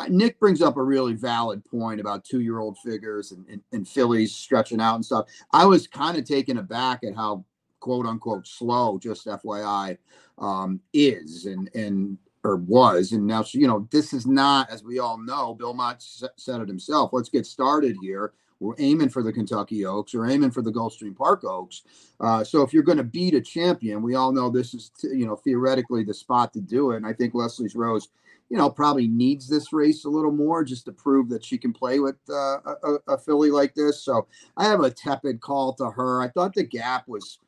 Nick 0.08 0.40
brings 0.40 0.62
up 0.62 0.78
a 0.78 0.82
really 0.82 1.12
valid 1.12 1.62
point 1.62 2.00
about 2.00 2.24
two-year-old 2.24 2.78
figures 2.78 3.32
and, 3.32 3.46
and, 3.46 3.60
and 3.72 3.86
fillies 3.86 4.34
stretching 4.34 4.80
out 4.80 4.94
and 4.94 5.04
stuff. 5.04 5.26
I 5.52 5.66
was 5.66 5.86
kind 5.86 6.16
of 6.16 6.24
taken 6.24 6.56
aback 6.56 7.04
at 7.04 7.14
how 7.14 7.44
quote 7.80 8.06
unquote 8.06 8.46
slow, 8.46 8.98
just 8.98 9.26
FYI, 9.26 9.98
um, 10.38 10.80
is, 10.94 11.44
and 11.46 11.68
and 11.74 12.16
or 12.42 12.56
was, 12.56 13.12
and 13.12 13.26
now 13.26 13.44
you 13.52 13.66
know 13.66 13.86
this 13.90 14.12
is 14.12 14.26
not, 14.26 14.70
as 14.70 14.82
we 14.82 14.98
all 14.98 15.18
know. 15.18 15.54
Bill 15.54 15.74
Mott 15.74 16.02
said 16.02 16.60
it 16.60 16.68
himself. 16.68 17.10
Let's 17.12 17.28
get 17.28 17.44
started 17.44 17.96
here. 18.00 18.32
We're 18.60 18.74
aiming 18.78 19.10
for 19.10 19.22
the 19.22 19.32
Kentucky 19.32 19.84
Oaks. 19.84 20.14
We're 20.14 20.30
aiming 20.30 20.50
for 20.50 20.62
the 20.62 20.72
Gulfstream 20.72 21.16
Park 21.16 21.44
Oaks. 21.44 21.82
Uh, 22.20 22.42
so 22.42 22.62
if 22.62 22.72
you're 22.72 22.82
going 22.82 22.98
to 22.98 23.04
beat 23.04 23.34
a 23.34 23.40
champion, 23.40 24.02
we 24.02 24.14
all 24.14 24.32
know 24.32 24.48
this 24.48 24.72
is 24.72 24.90
you 25.02 25.26
know 25.26 25.36
theoretically 25.36 26.04
the 26.04 26.14
spot 26.14 26.52
to 26.54 26.60
do 26.60 26.92
it. 26.92 26.96
And 26.96 27.06
I 27.06 27.12
think 27.12 27.34
Leslie's 27.34 27.74
Rose, 27.74 28.08
you 28.48 28.56
know, 28.56 28.70
probably 28.70 29.08
needs 29.08 29.48
this 29.48 29.72
race 29.72 30.04
a 30.04 30.08
little 30.08 30.32
more 30.32 30.64
just 30.64 30.86
to 30.86 30.92
prove 30.92 31.28
that 31.28 31.44
she 31.44 31.58
can 31.58 31.72
play 31.72 32.00
with 32.00 32.16
uh, 32.30 32.58
a, 32.64 32.98
a 33.08 33.18
filly 33.18 33.50
like 33.50 33.74
this. 33.74 34.02
So 34.02 34.26
I 34.56 34.64
have 34.64 34.80
a 34.80 34.90
tepid 34.90 35.40
call 35.40 35.74
to 35.74 35.90
her. 35.90 36.22
I 36.22 36.28
thought 36.28 36.54
the 36.54 36.64
gap 36.64 37.06
was 37.08 37.38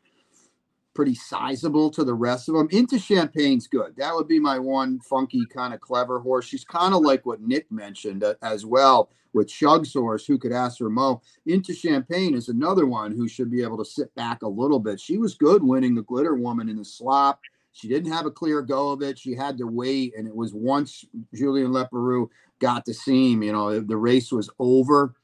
pretty 0.98 1.14
sizable 1.14 1.90
to 1.92 2.02
the 2.02 2.12
rest 2.12 2.48
of 2.48 2.56
them. 2.56 2.66
Into 2.72 2.98
Champagne's 2.98 3.68
good. 3.68 3.94
That 3.96 4.16
would 4.16 4.26
be 4.26 4.40
my 4.40 4.58
one 4.58 4.98
funky 4.98 5.46
kind 5.46 5.72
of 5.72 5.80
clever 5.80 6.18
horse. 6.18 6.44
She's 6.44 6.64
kind 6.64 6.92
of 6.92 7.02
like 7.02 7.24
what 7.24 7.40
Nick 7.40 7.70
mentioned 7.70 8.24
uh, 8.24 8.34
as 8.42 8.66
well 8.66 9.08
with 9.32 9.48
Shug's 9.48 9.92
horse, 9.92 10.26
who 10.26 10.38
could 10.38 10.50
ask 10.50 10.80
her 10.80 10.90
Mo. 10.90 11.22
Into 11.46 11.72
Champagne 11.72 12.34
is 12.34 12.48
another 12.48 12.84
one 12.84 13.12
who 13.12 13.28
should 13.28 13.48
be 13.48 13.62
able 13.62 13.78
to 13.78 13.84
sit 13.84 14.12
back 14.16 14.42
a 14.42 14.48
little 14.48 14.80
bit. 14.80 14.98
She 14.98 15.18
was 15.18 15.36
good 15.36 15.62
winning 15.62 15.94
the 15.94 16.02
Glitter 16.02 16.34
Woman 16.34 16.68
in 16.68 16.78
the 16.78 16.84
slop. 16.84 17.38
She 17.70 17.86
didn't 17.86 18.10
have 18.10 18.26
a 18.26 18.30
clear 18.32 18.60
go 18.60 18.90
of 18.90 19.00
it. 19.00 19.20
She 19.20 19.36
had 19.36 19.56
to 19.58 19.68
wait, 19.68 20.14
and 20.18 20.26
it 20.26 20.34
was 20.34 20.52
once 20.52 21.04
Julien 21.32 21.70
Leparoux 21.70 22.28
got 22.58 22.84
the 22.84 22.92
seam, 22.92 23.44
you 23.44 23.52
know, 23.52 23.78
the 23.78 23.96
race 23.96 24.32
was 24.32 24.50
over 24.58 25.14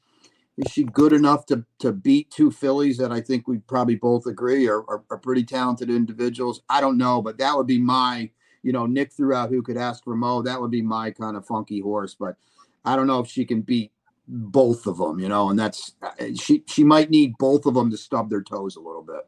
is 0.57 0.71
she 0.71 0.85
good 0.85 1.13
enough 1.13 1.47
to 1.47 1.65
to 1.81 1.93
beat 1.93 2.31
two 2.31 2.51
fillies 2.51 2.97
that 2.99 3.13
I 3.13 3.21
think 3.21 3.49
we 3.49 3.59
probably 3.59 3.97
both 3.97 4.27
agree 4.27 4.69
are, 4.69 4.81
are, 4.89 5.05
are, 5.11 5.19
pretty 5.19 5.45
talented 5.45 5.91
individuals? 5.91 6.63
I 6.69 6.81
don't 6.81 6.99
know, 6.99 7.21
but 7.23 7.39
that 7.39 7.57
would 7.57 7.67
be 7.67 7.81
my, 7.81 8.31
you 8.63 8.73
know, 8.73 8.87
Nick 8.87 9.13
threw 9.13 9.35
out 9.35 9.51
who 9.51 9.63
could 9.63 9.77
ask 9.77 10.05
for 10.05 10.15
Mo. 10.15 10.43
That 10.43 10.61
would 10.61 10.71
be 10.71 10.83
my 10.83 11.11
kind 11.11 11.37
of 11.37 11.47
funky 11.47 11.81
horse, 11.81 12.15
but 12.19 12.37
I 12.85 12.97
don't 12.97 13.07
know 13.07 13.21
if 13.21 13.29
she 13.29 13.45
can 13.45 13.63
beat 13.63 13.93
both 14.27 14.87
of 14.87 14.99
them, 14.99 15.19
you 15.19 15.29
know, 15.29 15.51
and 15.51 15.59
that's 15.59 15.95
uh, 16.03 16.11
she 16.39 16.63
she 16.67 16.85
might 16.85 17.11
need 17.11 17.35
both 17.39 17.67
of 17.67 17.75
them 17.75 17.91
to 17.91 17.97
stub 17.97 18.31
their 18.31 18.43
toes 18.43 18.77
a 18.77 18.81
little 18.81 19.03
bit. 19.03 19.27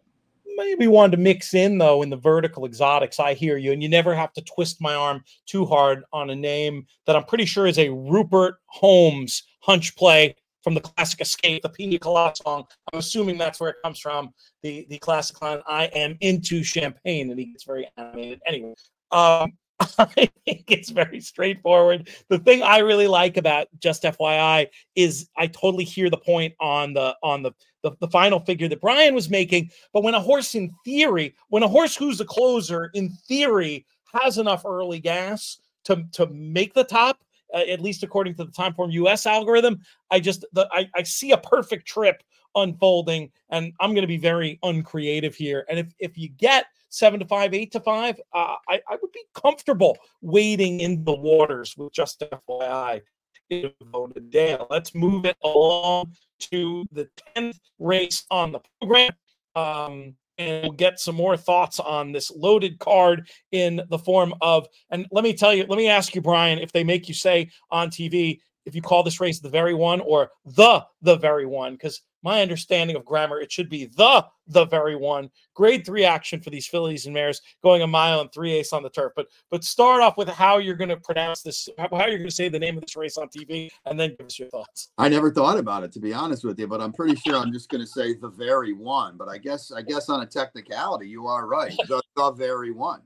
Maybe 0.58 0.86
wanted 0.86 1.16
to 1.16 1.22
mix 1.22 1.52
in 1.52 1.76
though 1.76 2.02
in 2.02 2.08
the 2.08 2.16
vertical 2.16 2.64
exotics. 2.64 3.20
I 3.20 3.34
hear 3.34 3.56
you, 3.56 3.72
and 3.72 3.82
you 3.82 3.88
never 3.88 4.14
have 4.14 4.32
to 4.34 4.42
twist 4.42 4.80
my 4.80 4.94
arm 4.94 5.24
too 5.44 5.66
hard 5.66 6.04
on 6.12 6.30
a 6.30 6.36
name 6.36 6.86
that 7.04 7.16
I'm 7.16 7.24
pretty 7.24 7.44
sure 7.46 7.66
is 7.66 7.78
a 7.78 7.90
Rupert 7.90 8.54
Holmes 8.66 9.42
hunch 9.60 9.96
play 9.96 10.36
from 10.66 10.74
the 10.74 10.80
classic 10.80 11.20
Escape, 11.20 11.62
the 11.62 11.68
Pina 11.68 11.96
Colada 11.96 12.34
song. 12.34 12.64
I'm 12.92 12.98
assuming 12.98 13.38
that's 13.38 13.60
where 13.60 13.70
it 13.70 13.76
comes 13.84 14.00
from. 14.00 14.34
The 14.64 14.84
the 14.90 14.98
classic 14.98 15.40
line, 15.40 15.60
"I 15.64 15.84
am 15.84 16.16
into 16.20 16.64
champagne," 16.64 17.30
and 17.30 17.38
he 17.38 17.46
gets 17.46 17.62
very 17.62 17.88
animated. 17.96 18.40
Anyway, 18.44 18.74
um, 19.12 19.52
I 19.80 20.28
think 20.44 20.64
it's 20.66 20.90
very 20.90 21.20
straightforward. 21.20 22.08
The 22.30 22.40
thing 22.40 22.64
I 22.64 22.78
really 22.78 23.06
like 23.06 23.36
about 23.36 23.68
just 23.78 24.02
FYI 24.02 24.66
is 24.96 25.28
I 25.36 25.46
totally 25.46 25.84
hear 25.84 26.10
the 26.10 26.16
point 26.16 26.52
on 26.58 26.94
the 26.94 27.14
on 27.22 27.44
the 27.44 27.52
the, 27.84 27.92
the 28.00 28.08
final 28.08 28.40
figure 28.40 28.66
that 28.66 28.80
Brian 28.80 29.14
was 29.14 29.30
making. 29.30 29.70
But 29.92 30.02
when 30.02 30.14
a 30.14 30.20
horse, 30.20 30.56
in 30.56 30.74
theory, 30.84 31.36
when 31.48 31.62
a 31.62 31.68
horse 31.68 31.94
who's 31.94 32.20
a 32.20 32.24
closer, 32.24 32.90
in 32.92 33.10
theory, 33.28 33.86
has 34.20 34.36
enough 34.38 34.64
early 34.66 34.98
gas 34.98 35.60
to 35.84 36.04
to 36.14 36.26
make 36.26 36.74
the 36.74 36.82
top 36.82 37.20
uh, 37.54 37.58
at 37.58 37.80
least 37.80 38.02
according 38.02 38.34
to 38.36 38.44
the 38.44 38.52
Timeform 38.52 38.92
US 38.92 39.26
algorithm. 39.26 39.80
I 40.10 40.20
just 40.20 40.44
the, 40.52 40.68
I, 40.72 40.88
I 40.94 41.02
see 41.02 41.32
a 41.32 41.38
perfect 41.38 41.86
trip 41.86 42.22
unfolding, 42.54 43.30
and 43.50 43.72
I'm 43.80 43.90
going 43.90 44.02
to 44.02 44.08
be 44.08 44.16
very 44.16 44.58
uncreative 44.62 45.34
here. 45.34 45.64
And 45.68 45.78
if 45.78 45.92
if 45.98 46.18
you 46.18 46.28
get 46.28 46.66
seven 46.88 47.20
to 47.20 47.26
five, 47.26 47.54
eight 47.54 47.72
to 47.72 47.80
five, 47.80 48.18
uh, 48.32 48.56
I 48.68 48.80
I 48.88 48.96
would 49.00 49.12
be 49.12 49.24
comfortable 49.34 49.96
wading 50.20 50.80
in 50.80 51.04
the 51.04 51.14
waters 51.14 51.76
with 51.76 51.92
just 51.92 52.22
FYI. 52.48 53.02
Dale. 53.48 54.66
Let's 54.70 54.94
move 54.94 55.24
it 55.24 55.36
along 55.44 56.16
to 56.50 56.84
the 56.92 57.08
10th 57.36 57.60
race 57.78 58.24
on 58.30 58.52
the 58.52 58.60
program. 58.80 59.10
Um, 59.54 60.16
and 60.38 60.62
we'll 60.62 60.72
get 60.72 60.98
some 60.98 61.14
more 61.14 61.36
thoughts 61.36 61.80
on 61.80 62.12
this 62.12 62.30
loaded 62.30 62.78
card 62.78 63.28
in 63.52 63.82
the 63.88 63.98
form 63.98 64.34
of. 64.40 64.66
And 64.90 65.06
let 65.10 65.24
me 65.24 65.32
tell 65.32 65.54
you, 65.54 65.66
let 65.68 65.76
me 65.76 65.88
ask 65.88 66.14
you, 66.14 66.20
Brian, 66.20 66.58
if 66.58 66.72
they 66.72 66.84
make 66.84 67.08
you 67.08 67.14
say 67.14 67.50
on 67.70 67.90
TV, 67.90 68.40
if 68.64 68.74
you 68.74 68.82
call 68.82 69.02
this 69.02 69.20
race 69.20 69.40
the 69.40 69.48
very 69.48 69.74
one 69.74 70.00
or 70.00 70.30
the 70.44 70.84
the 71.02 71.16
very 71.16 71.46
one, 71.46 71.74
because 71.74 72.02
my 72.26 72.42
understanding 72.42 72.96
of 72.96 73.04
grammar, 73.04 73.40
it 73.40 73.52
should 73.52 73.68
be 73.68 73.84
the 73.84 74.26
the 74.48 74.64
very 74.66 74.96
one. 74.96 75.30
Grade 75.54 75.86
three 75.86 76.04
action 76.04 76.40
for 76.40 76.50
these 76.50 76.66
fillies 76.66 77.06
and 77.06 77.14
mares 77.14 77.40
going 77.62 77.82
a 77.82 77.86
mile 77.86 78.20
and 78.20 78.32
three 78.32 78.52
ace 78.52 78.72
on 78.72 78.82
the 78.82 78.90
turf. 78.90 79.12
But 79.14 79.28
but 79.48 79.62
start 79.62 80.02
off 80.02 80.16
with 80.16 80.28
how 80.28 80.58
you're 80.58 80.74
going 80.74 80.88
to 80.88 80.96
pronounce 80.96 81.42
this, 81.42 81.68
how, 81.78 81.88
how 81.92 82.06
you're 82.06 82.18
going 82.18 82.28
to 82.28 82.34
say 82.34 82.48
the 82.48 82.58
name 82.58 82.76
of 82.76 82.82
this 82.82 82.96
race 82.96 83.16
on 83.16 83.28
TV, 83.28 83.70
and 83.84 83.98
then 83.98 84.16
give 84.18 84.26
us 84.26 84.40
your 84.40 84.48
thoughts. 84.48 84.88
I 84.98 85.08
never 85.08 85.30
thought 85.30 85.56
about 85.56 85.84
it 85.84 85.92
to 85.92 86.00
be 86.00 86.12
honest 86.12 86.44
with 86.44 86.58
you, 86.58 86.66
but 86.66 86.80
I'm 86.80 86.92
pretty 86.92 87.14
sure 87.14 87.36
I'm 87.36 87.52
just 87.52 87.70
going 87.70 87.80
to 87.80 87.86
say 87.86 88.14
the 88.14 88.30
very 88.30 88.72
one. 88.72 89.16
But 89.16 89.28
I 89.28 89.38
guess 89.38 89.70
I 89.70 89.82
guess 89.82 90.08
on 90.08 90.22
a 90.22 90.26
technicality, 90.26 91.08
you 91.08 91.28
are 91.28 91.46
right. 91.46 91.76
The, 91.86 92.02
the 92.16 92.32
very 92.32 92.72
one. 92.72 93.02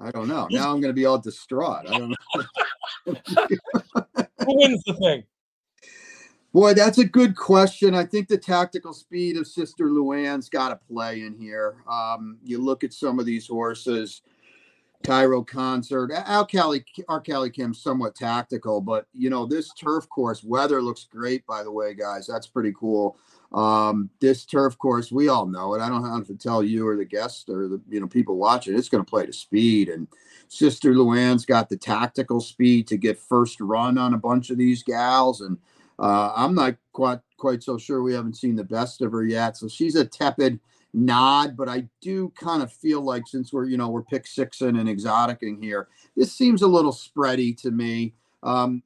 I 0.00 0.10
don't 0.10 0.26
know. 0.26 0.48
Now 0.50 0.72
I'm 0.72 0.80
going 0.80 0.92
to 0.92 1.00
be 1.00 1.06
all 1.06 1.18
distraught. 1.18 1.88
I 1.88 1.96
don't 1.96 2.10
know. 2.10 3.14
Who 4.44 4.58
wins 4.58 4.82
the 4.84 4.94
thing? 4.94 5.22
Boy, 6.56 6.72
that's 6.72 6.96
a 6.96 7.04
good 7.04 7.36
question. 7.36 7.94
I 7.94 8.06
think 8.06 8.28
the 8.28 8.38
tactical 8.38 8.94
speed 8.94 9.36
of 9.36 9.46
Sister 9.46 9.90
Luann's 9.90 10.48
got 10.48 10.70
to 10.70 10.80
play 10.90 11.20
in 11.20 11.38
here. 11.38 11.84
Um, 11.86 12.38
you 12.42 12.56
look 12.56 12.82
at 12.82 12.94
some 12.94 13.18
of 13.18 13.26
these 13.26 13.46
horses, 13.46 14.22
Cairo 15.04 15.44
Consort, 15.44 16.12
Al 16.14 16.46
Cali, 16.46 16.82
our 17.10 17.20
Cali 17.20 17.50
Kim's 17.50 17.82
somewhat 17.82 18.14
tactical, 18.14 18.80
but 18.80 19.04
you 19.12 19.28
know 19.28 19.44
this 19.44 19.70
turf 19.74 20.08
course 20.08 20.42
weather 20.42 20.80
looks 20.80 21.04
great. 21.04 21.46
By 21.46 21.62
the 21.62 21.70
way, 21.70 21.92
guys, 21.92 22.26
that's 22.26 22.46
pretty 22.46 22.72
cool. 22.72 23.18
Um, 23.52 24.08
this 24.20 24.46
turf 24.46 24.78
course, 24.78 25.12
we 25.12 25.28
all 25.28 25.44
know 25.44 25.74
it. 25.74 25.82
I 25.82 25.90
don't 25.90 26.10
have 26.10 26.26
to 26.28 26.34
tell 26.34 26.62
you 26.62 26.88
or 26.88 26.96
the 26.96 27.04
guests 27.04 27.44
or 27.50 27.68
the 27.68 27.82
you 27.86 28.00
know 28.00 28.08
people 28.08 28.38
watching. 28.38 28.74
It's 28.78 28.88
going 28.88 29.04
to 29.04 29.10
play 29.10 29.26
to 29.26 29.32
speed, 29.34 29.90
and 29.90 30.08
Sister 30.48 30.94
Luann's 30.94 31.44
got 31.44 31.68
the 31.68 31.76
tactical 31.76 32.40
speed 32.40 32.86
to 32.88 32.96
get 32.96 33.18
first 33.18 33.60
run 33.60 33.98
on 33.98 34.14
a 34.14 34.18
bunch 34.18 34.48
of 34.48 34.56
these 34.56 34.82
gals 34.82 35.42
and 35.42 35.58
uh, 35.98 36.32
I'm 36.34 36.54
not 36.54 36.76
quite 36.92 37.20
quite 37.36 37.62
so 37.62 37.78
sure 37.78 38.02
we 38.02 38.14
haven't 38.14 38.36
seen 38.36 38.56
the 38.56 38.64
best 38.64 39.02
of 39.02 39.12
her 39.12 39.24
yet. 39.24 39.56
So 39.56 39.68
she's 39.68 39.96
a 39.96 40.04
tepid 40.04 40.60
nod, 40.92 41.56
but 41.56 41.68
I 41.68 41.88
do 42.00 42.30
kind 42.30 42.62
of 42.62 42.72
feel 42.72 43.00
like 43.02 43.26
since 43.26 43.52
we're 43.52 43.66
you 43.66 43.76
know 43.76 43.88
we're 43.88 44.02
pick 44.02 44.26
sixing 44.26 44.76
and 44.76 44.88
exoticing 44.88 45.60
here, 45.60 45.88
this 46.16 46.32
seems 46.32 46.62
a 46.62 46.68
little 46.68 46.92
spready 46.92 47.56
to 47.62 47.70
me. 47.70 48.14
Um, 48.42 48.82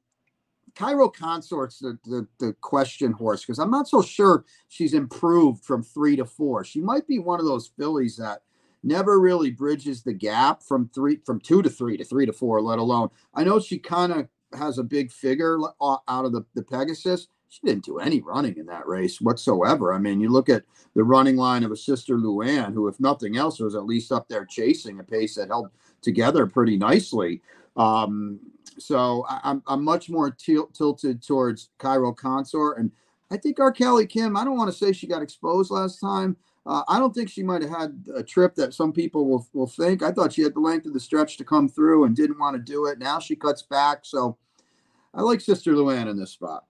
Cairo 0.75 1.09
Consort's 1.09 1.79
the, 1.79 1.97
the, 2.05 2.27
the 2.39 2.53
question 2.61 3.11
horse 3.11 3.41
because 3.41 3.59
I'm 3.59 3.71
not 3.71 3.87
so 3.87 4.01
sure 4.01 4.45
she's 4.69 4.93
improved 4.93 5.63
from 5.63 5.83
three 5.83 6.15
to 6.15 6.25
four. 6.25 6.63
She 6.63 6.79
might 6.79 7.07
be 7.07 7.19
one 7.19 7.39
of 7.39 7.45
those 7.45 7.71
fillies 7.77 8.17
that 8.17 8.41
never 8.83 9.19
really 9.19 9.51
bridges 9.51 10.01
the 10.01 10.13
gap 10.13 10.63
from 10.63 10.89
three 10.93 11.19
from 11.25 11.39
two 11.39 11.61
to 11.61 11.69
three 11.69 11.97
to 11.97 12.03
three 12.03 12.25
to 12.25 12.33
four, 12.33 12.61
let 12.61 12.79
alone. 12.79 13.09
I 13.33 13.43
know 13.43 13.59
she 13.59 13.77
kind 13.79 14.11
of 14.11 14.27
has 14.53 14.77
a 14.77 14.83
big 14.83 15.11
figure 15.11 15.59
out 15.81 16.01
of 16.07 16.31
the, 16.31 16.45
the 16.55 16.63
Pegasus. 16.63 17.27
She 17.49 17.59
didn't 17.65 17.83
do 17.83 17.99
any 17.99 18.21
running 18.21 18.55
in 18.57 18.65
that 18.67 18.87
race 18.87 19.19
whatsoever. 19.19 19.93
I 19.93 19.97
mean, 19.97 20.21
you 20.21 20.29
look 20.29 20.47
at 20.47 20.63
the 20.95 21.03
running 21.03 21.35
line 21.35 21.63
of 21.63 21.71
a 21.71 21.75
sister 21.75 22.15
Luann, 22.17 22.73
who, 22.73 22.87
if 22.87 22.99
nothing 22.99 23.35
else, 23.35 23.59
was 23.59 23.75
at 23.75 23.85
least 23.85 24.11
up 24.11 24.29
there 24.29 24.45
chasing 24.45 24.99
a 24.99 25.03
pace 25.03 25.35
that 25.35 25.49
held 25.49 25.69
together 26.01 26.47
pretty 26.47 26.77
nicely. 26.77 27.41
Um, 27.75 28.39
so 28.77 29.25
I, 29.27 29.35
am 29.35 29.41
I'm, 29.43 29.63
I'm 29.67 29.83
much 29.83 30.09
more 30.09 30.31
til- 30.31 30.67
tilted 30.67 31.21
towards 31.21 31.69
Cairo 31.77 32.13
Consort. 32.13 32.77
And 32.77 32.91
I 33.29 33.37
think 33.37 33.59
our 33.59 33.71
Kelly 33.71 34.07
Kim, 34.07 34.37
I 34.37 34.45
don't 34.45 34.57
want 34.57 34.71
to 34.71 34.77
say 34.77 34.93
she 34.93 35.07
got 35.07 35.21
exposed 35.21 35.71
last 35.71 35.99
time. 35.99 36.37
Uh, 36.65 36.83
I 36.87 36.99
don't 36.99 37.13
think 37.13 37.29
she 37.29 37.43
might 37.43 37.63
have 37.63 37.71
had 37.71 38.05
a 38.15 38.21
trip 38.21 38.53
that 38.55 38.73
some 38.73 38.93
people 38.93 39.27
will, 39.27 39.47
will 39.53 39.67
think. 39.67 40.03
I 40.03 40.11
thought 40.11 40.33
she 40.33 40.43
had 40.43 40.53
the 40.53 40.59
length 40.59 40.85
of 40.85 40.93
the 40.93 40.99
stretch 40.99 41.37
to 41.37 41.43
come 41.43 41.67
through 41.67 42.03
and 42.03 42.15
didn't 42.15 42.39
want 42.39 42.55
to 42.55 42.61
do 42.61 42.85
it. 42.85 42.99
Now 42.99 43.19
she 43.19 43.35
cuts 43.35 43.63
back. 43.63 44.01
So 44.03 44.37
I 45.13 45.21
like 45.21 45.41
Sister 45.41 45.73
Luann 45.73 46.09
in 46.09 46.17
this 46.17 46.31
spot. 46.31 46.65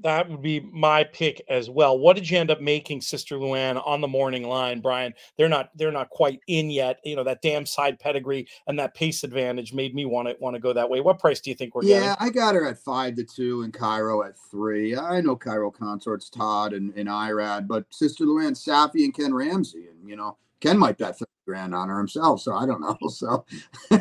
That 0.00 0.28
would 0.28 0.42
be 0.42 0.60
my 0.60 1.04
pick 1.04 1.42
as 1.48 1.68
well. 1.68 1.98
What 1.98 2.14
did 2.14 2.30
you 2.30 2.38
end 2.38 2.50
up 2.50 2.60
making 2.60 3.00
Sister 3.00 3.36
Luann 3.36 3.84
on 3.84 4.00
the 4.00 4.08
morning 4.08 4.44
line, 4.44 4.80
Brian? 4.80 5.12
They're 5.36 5.48
not 5.48 5.70
they're 5.74 5.92
not 5.92 6.10
quite 6.10 6.40
in 6.46 6.70
yet. 6.70 7.00
You 7.04 7.16
know 7.16 7.24
that 7.24 7.42
dam 7.42 7.66
side 7.66 7.98
pedigree 7.98 8.46
and 8.66 8.78
that 8.78 8.94
pace 8.94 9.24
advantage 9.24 9.72
made 9.72 9.94
me 9.94 10.04
want 10.04 10.28
to 10.28 10.36
want 10.40 10.54
to 10.54 10.60
go 10.60 10.72
that 10.72 10.88
way. 10.88 11.00
What 11.00 11.18
price 11.18 11.40
do 11.40 11.50
you 11.50 11.56
think 11.56 11.74
we're 11.74 11.82
yeah, 11.82 11.94
getting? 11.94 12.08
Yeah, 12.08 12.16
I 12.20 12.30
got 12.30 12.54
her 12.54 12.66
at 12.66 12.78
five 12.78 13.16
to 13.16 13.24
two 13.24 13.62
and 13.62 13.72
Cairo 13.72 14.22
at 14.22 14.38
three. 14.50 14.96
I 14.96 15.20
know 15.20 15.36
Cairo 15.36 15.70
consorts 15.70 16.30
Todd 16.30 16.72
and, 16.72 16.92
and 16.94 17.08
Irad, 17.08 17.66
but 17.66 17.84
Sister 17.90 18.24
Luann, 18.24 18.52
Saffie, 18.52 19.04
and 19.04 19.14
Ken 19.14 19.34
Ramsey, 19.34 19.88
and 19.88 20.08
you 20.08 20.16
know 20.16 20.36
Ken 20.60 20.78
might 20.78 20.98
bet 20.98 21.18
30 21.18 21.30
grand 21.46 21.74
on 21.74 21.88
her 21.88 21.98
himself, 21.98 22.40
so 22.40 22.54
I 22.54 22.66
don't 22.66 22.80
know. 22.80 22.96
So 23.10 23.44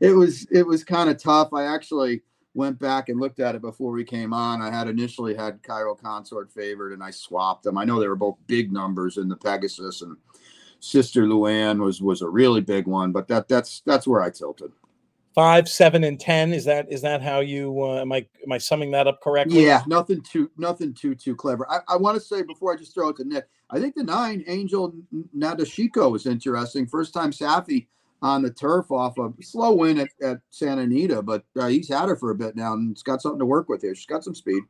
it 0.00 0.10
was 0.10 0.46
it 0.50 0.66
was 0.66 0.84
kind 0.84 1.10
of 1.10 1.22
tough. 1.22 1.52
I 1.52 1.64
actually 1.64 2.22
went 2.54 2.78
back 2.78 3.08
and 3.08 3.20
looked 3.20 3.40
at 3.40 3.54
it 3.54 3.62
before 3.62 3.92
we 3.92 4.04
came 4.04 4.32
on. 4.32 4.60
I 4.60 4.70
had 4.70 4.88
initially 4.88 5.34
had 5.34 5.62
Cairo 5.62 5.94
Consort 5.94 6.50
favored, 6.52 6.92
and 6.92 7.02
I 7.02 7.10
swapped 7.10 7.64
them. 7.64 7.78
I 7.78 7.84
know 7.84 7.98
they 7.98 8.08
were 8.08 8.16
both 8.16 8.36
big 8.46 8.72
numbers 8.72 9.16
in 9.16 9.28
the 9.28 9.36
Pegasus, 9.36 10.02
and 10.02 10.16
Sister 10.80 11.22
Luann 11.22 11.78
was 11.78 12.02
was 12.02 12.22
a 12.22 12.28
really 12.28 12.60
big 12.60 12.86
one, 12.86 13.12
but 13.12 13.28
that 13.28 13.48
that's 13.48 13.82
that's 13.86 14.06
where 14.06 14.22
I 14.22 14.30
tilted. 14.30 14.72
Five, 15.34 15.66
seven, 15.66 16.04
and 16.04 16.20
ten. 16.20 16.52
Is 16.52 16.66
that 16.66 16.92
is 16.92 17.00
that 17.02 17.22
how 17.22 17.40
you 17.40 17.82
uh, 17.82 18.00
am 18.02 18.12
I 18.12 18.26
am 18.44 18.52
I 18.52 18.58
summing 18.58 18.90
that 18.90 19.06
up 19.06 19.22
correctly? 19.22 19.64
Yeah, 19.64 19.82
nothing 19.86 20.20
too 20.20 20.50
nothing 20.58 20.92
too 20.92 21.14
too 21.14 21.34
clever. 21.34 21.66
I, 21.70 21.78
I 21.88 21.96
want 21.96 22.16
to 22.16 22.20
say 22.20 22.42
before 22.42 22.72
I 22.72 22.76
just 22.76 22.92
throw 22.92 23.08
it 23.08 23.16
to 23.16 23.24
Nick, 23.24 23.46
I 23.70 23.80
think 23.80 23.94
the 23.94 24.02
nine 24.02 24.44
Angel 24.46 24.94
Nadashiko 25.34 26.12
was 26.12 26.26
interesting. 26.26 26.86
First 26.86 27.14
time 27.14 27.30
Saffie 27.30 27.86
on 28.22 28.42
the 28.42 28.50
turf 28.50 28.90
off 28.90 29.18
a 29.18 29.32
slow 29.42 29.74
win 29.74 29.98
at, 29.98 30.08
at 30.22 30.38
Santa 30.50 30.82
Anita, 30.82 31.20
but 31.22 31.44
uh, 31.58 31.66
he's 31.66 31.88
had 31.88 32.08
her 32.08 32.16
for 32.16 32.30
a 32.30 32.34
bit 32.34 32.56
now 32.56 32.72
and 32.74 32.92
it's 32.92 33.02
got 33.02 33.20
something 33.20 33.40
to 33.40 33.46
work 33.46 33.68
with 33.68 33.82
here. 33.82 33.94
She's 33.94 34.06
got 34.06 34.24
some 34.24 34.34
speed. 34.34 34.62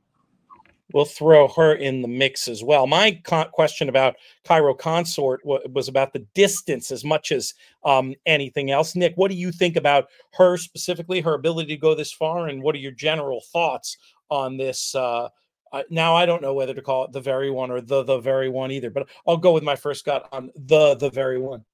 We'll 0.92 1.04
throw 1.06 1.48
her 1.48 1.74
in 1.74 2.02
the 2.02 2.08
mix 2.08 2.48
as 2.48 2.62
well. 2.62 2.86
My 2.86 3.18
con- 3.24 3.48
question 3.52 3.88
about 3.88 4.16
Cairo 4.44 4.74
Consort 4.74 5.42
w- 5.42 5.62
was 5.72 5.88
about 5.88 6.12
the 6.12 6.26
distance 6.34 6.90
as 6.90 7.02
much 7.02 7.32
as 7.32 7.54
um, 7.84 8.14
anything 8.26 8.70
else. 8.70 8.94
Nick, 8.94 9.14
what 9.16 9.30
do 9.30 9.36
you 9.36 9.52
think 9.52 9.76
about 9.76 10.08
her 10.34 10.58
specifically, 10.58 11.22
her 11.22 11.34
ability 11.34 11.74
to 11.74 11.80
go 11.80 11.94
this 11.94 12.12
far, 12.12 12.48
and 12.48 12.62
what 12.62 12.74
are 12.74 12.78
your 12.78 12.92
general 12.92 13.42
thoughts 13.52 13.96
on 14.28 14.58
this? 14.58 14.94
Uh, 14.94 15.28
uh, 15.72 15.82
now 15.88 16.14
I 16.14 16.26
don't 16.26 16.42
know 16.42 16.52
whether 16.52 16.74
to 16.74 16.82
call 16.82 17.04
it 17.04 17.12
the 17.12 17.20
very 17.20 17.50
one 17.50 17.70
or 17.70 17.80
the 17.80 18.02
the 18.02 18.18
very 18.18 18.50
one 18.50 18.70
either, 18.70 18.90
but 18.90 19.08
I'll 19.26 19.38
go 19.38 19.52
with 19.52 19.62
my 19.62 19.76
first 19.76 20.04
gut 20.04 20.28
on 20.30 20.50
the 20.54 20.94
the 20.94 21.08
very 21.08 21.38
one. 21.38 21.64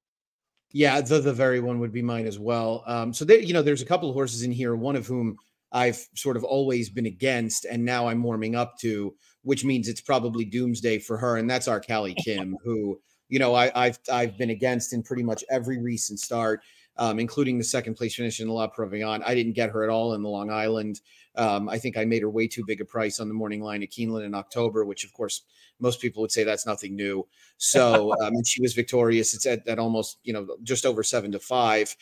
Yeah, 0.73 1.01
the 1.01 1.21
the 1.21 1.33
very 1.33 1.61
one 1.61 1.79
would 1.81 1.93
be 1.93 2.03
mine 2.03 2.27
as 2.27 2.39
well. 2.39 2.85
Um, 2.87 3.13
so 3.13 3.25
there, 3.25 3.39
you 3.39 3.55
know, 3.55 3.63
there's 3.63 3.83
a 3.83 3.87
couple 3.87 4.09
of 4.09 4.15
horses 4.15 4.43
in 4.43 4.53
here, 4.53 4.77
one 4.77 4.97
of 4.97 5.07
whom 5.07 5.39
I've 5.73 6.07
sort 6.15 6.37
of 6.37 6.45
always 6.45 6.91
been 6.91 7.07
against, 7.07 7.65
and 7.65 7.85
now 7.85 8.09
I'm 8.09 8.23
warming 8.23 8.55
up 8.55 8.79
to, 8.81 9.15
which 9.43 9.65
means 9.65 9.89
it's 9.89 10.01
probably 10.01 10.45
doomsday 10.45 10.99
for 10.99 11.17
her, 11.17 11.37
and 11.37 11.49
that's 11.49 11.69
our 11.69 11.81
Callie 11.81 12.15
Kim, 12.25 12.57
who 12.63 13.01
you 13.29 13.39
know 13.39 13.55
I, 13.55 13.87
have 13.87 13.99
I've 14.13 14.37
been 14.37 14.51
against 14.51 14.93
in 14.93 15.03
pretty 15.03 15.23
much 15.23 15.43
every 15.51 15.79
recent 15.79 16.21
start, 16.21 16.61
um, 16.99 17.21
including 17.21 17.59
the 17.59 17.65
second 17.65 17.95
place 17.95 18.17
finish 18.17 18.41
in 18.41 18.49
La 18.49 18.69
Prevoyante. 18.69 19.23
I 19.25 19.35
didn't 19.35 19.53
get 19.53 19.71
her 19.71 19.85
at 19.85 19.91
all 19.91 20.15
in 20.15 20.23
the 20.23 20.29
Long 20.29 20.51
Island. 20.51 21.01
Um, 21.37 21.69
I 21.69 21.79
think 21.79 21.97
I 21.97 22.05
made 22.05 22.23
her 22.23 22.31
way 22.31 22.49
too 22.49 22.65
big 22.67 22.81
a 22.81 22.85
price 22.85 23.21
on 23.21 23.29
the 23.29 23.35
morning 23.35 23.63
line 23.63 23.83
at 23.83 23.91
Keeneland 23.91 24.25
in 24.25 24.35
October, 24.35 24.85
which 24.85 25.05
of 25.05 25.13
course 25.13 25.43
most 25.79 26.01
people 26.01 26.21
would 26.23 26.33
say 26.33 26.43
that's 26.43 26.67
nothing 26.67 26.97
new. 26.97 27.27
So, 27.57 28.13
um, 28.21 28.35
and 28.35 28.47
she 28.47 28.61
was 28.61 28.75
victorious. 28.75 29.33
It's 29.33 29.47
at, 29.47 29.67
at 29.69 29.79
almost, 29.79 30.19
you 30.25 30.33
know, 30.33 30.47
just 30.65 30.85
over 30.85 31.03
seven 31.03 31.31
to 31.33 31.39
five. 31.39 31.95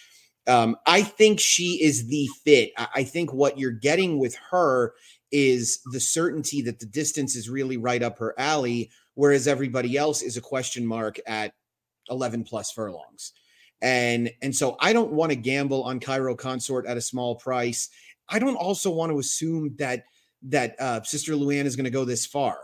Um, 0.46 0.76
I 0.86 1.02
think 1.02 1.40
she 1.40 1.82
is 1.82 2.08
the 2.08 2.28
fit. 2.44 2.70
I, 2.78 2.88
I 2.96 3.04
think 3.04 3.34
what 3.34 3.58
you're 3.58 3.72
getting 3.72 4.18
with 4.18 4.36
her 4.50 4.94
is 5.30 5.80
the 5.92 6.00
certainty 6.00 6.62
that 6.62 6.78
the 6.78 6.86
distance 6.86 7.36
is 7.36 7.50
really 7.50 7.76
right 7.76 8.02
up 8.02 8.18
her 8.18 8.34
alley, 8.38 8.90
whereas 9.14 9.46
everybody 9.46 9.98
else 9.98 10.22
is 10.22 10.38
a 10.38 10.40
question 10.40 10.86
mark 10.86 11.18
at 11.26 11.52
11 12.08 12.44
plus 12.44 12.70
furlongs. 12.70 13.32
And 13.83 14.30
and 14.42 14.54
so 14.54 14.76
I 14.80 14.92
don't 14.92 15.12
want 15.12 15.30
to 15.30 15.37
gamble 15.37 15.83
on 15.85 16.00
Cairo 16.00 16.35
Consort 16.35 16.87
at 16.87 16.97
a 16.97 17.00
small 17.00 17.37
price. 17.37 17.88
I 18.28 18.38
don't 18.38 18.56
also 18.56 18.90
want 18.90 19.12
to 19.12 19.18
assume 19.18 19.76
that 19.78 20.04
that 20.42 20.76
uh, 20.78 21.02
Sister 21.02 21.33
Luann 21.33 21.64
is 21.64 21.76
going 21.76 21.85
to 21.85 21.90
go 21.90 22.04
this 22.04 22.26
far 22.26 22.59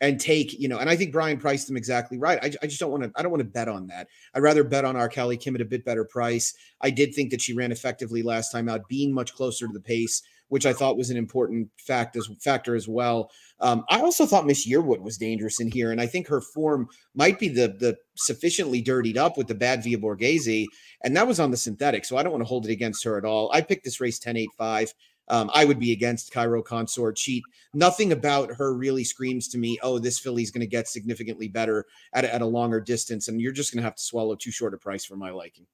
and 0.00 0.20
take, 0.20 0.52
you 0.58 0.68
know, 0.68 0.78
and 0.78 0.90
I 0.90 0.96
think 0.96 1.12
Brian 1.12 1.38
priced 1.38 1.66
them 1.66 1.76
exactly 1.76 2.18
right. 2.18 2.38
I, 2.42 2.52
I 2.62 2.66
just 2.66 2.80
don't 2.80 2.90
want 2.90 3.04
to, 3.04 3.12
I 3.16 3.22
don't 3.22 3.30
want 3.30 3.40
to 3.40 3.48
bet 3.48 3.68
on 3.68 3.86
that. 3.86 4.08
I'd 4.34 4.42
rather 4.42 4.62
bet 4.62 4.84
on 4.84 4.96
our 4.96 5.08
Kelly 5.08 5.38
Kim 5.38 5.54
at 5.54 5.62
a 5.62 5.66
bit 5.66 5.84
better 5.84 6.04
price. 6.04 6.54
I 6.82 6.90
did 6.90 7.14
think 7.14 7.30
that 7.30 7.40
she 7.40 7.54
ran 7.54 7.72
effectively 7.72 8.22
last 8.22 8.52
time 8.52 8.68
out, 8.68 8.88
being 8.88 9.14
much 9.14 9.34
closer 9.34 9.66
to 9.66 9.72
the 9.72 9.80
pace, 9.80 10.22
which 10.48 10.66
I 10.66 10.72
thought 10.72 10.96
was 10.96 11.10
an 11.10 11.16
important 11.16 11.68
fact 11.78 12.16
as 12.16 12.28
factor 12.40 12.74
as 12.74 12.88
well. 12.88 13.30
Um, 13.60 13.84
I 13.88 14.00
also 14.00 14.26
thought 14.26 14.46
Miss 14.46 14.68
Yearwood 14.68 15.00
was 15.00 15.16
dangerous 15.16 15.60
in 15.60 15.70
here, 15.70 15.90
and 15.90 16.00
I 16.00 16.06
think 16.06 16.28
her 16.28 16.40
form 16.40 16.88
might 17.14 17.38
be 17.38 17.48
the 17.48 17.68
the 17.68 17.96
sufficiently 18.16 18.80
dirtied 18.80 19.16
up 19.18 19.36
with 19.36 19.46
the 19.48 19.54
bad 19.54 19.82
Via 19.82 19.98
Borghese, 19.98 20.66
and 21.02 21.16
that 21.16 21.26
was 21.26 21.40
on 21.40 21.50
the 21.50 21.56
synthetic. 21.56 22.04
So 22.04 22.16
I 22.16 22.22
don't 22.22 22.32
want 22.32 22.42
to 22.42 22.48
hold 22.48 22.66
it 22.66 22.72
against 22.72 23.04
her 23.04 23.16
at 23.18 23.24
all. 23.24 23.50
I 23.52 23.60
picked 23.60 23.84
this 23.84 24.00
race 24.00 24.18
10 24.18 24.36
8 24.36 24.48
5. 24.56 24.94
Um, 25.28 25.50
I 25.52 25.64
would 25.64 25.80
be 25.80 25.92
against 25.92 26.32
Cairo 26.32 26.62
Consort. 26.62 27.18
She 27.18 27.42
nothing 27.74 28.12
about 28.12 28.54
her 28.54 28.72
really 28.72 29.04
screams 29.04 29.48
to 29.48 29.58
me, 29.58 29.78
oh, 29.82 29.98
this 29.98 30.18
filly's 30.18 30.50
going 30.50 30.60
to 30.60 30.66
get 30.66 30.88
significantly 30.88 31.48
better 31.48 31.86
at, 32.12 32.24
at 32.24 32.42
a 32.42 32.46
longer 32.46 32.80
distance, 32.80 33.26
and 33.26 33.40
you're 33.40 33.52
just 33.52 33.72
going 33.72 33.82
to 33.82 33.84
have 33.84 33.96
to 33.96 34.02
swallow 34.02 34.36
too 34.36 34.52
short 34.52 34.74
a 34.74 34.78
price 34.78 35.04
for 35.04 35.16
my 35.16 35.30
liking. 35.30 35.66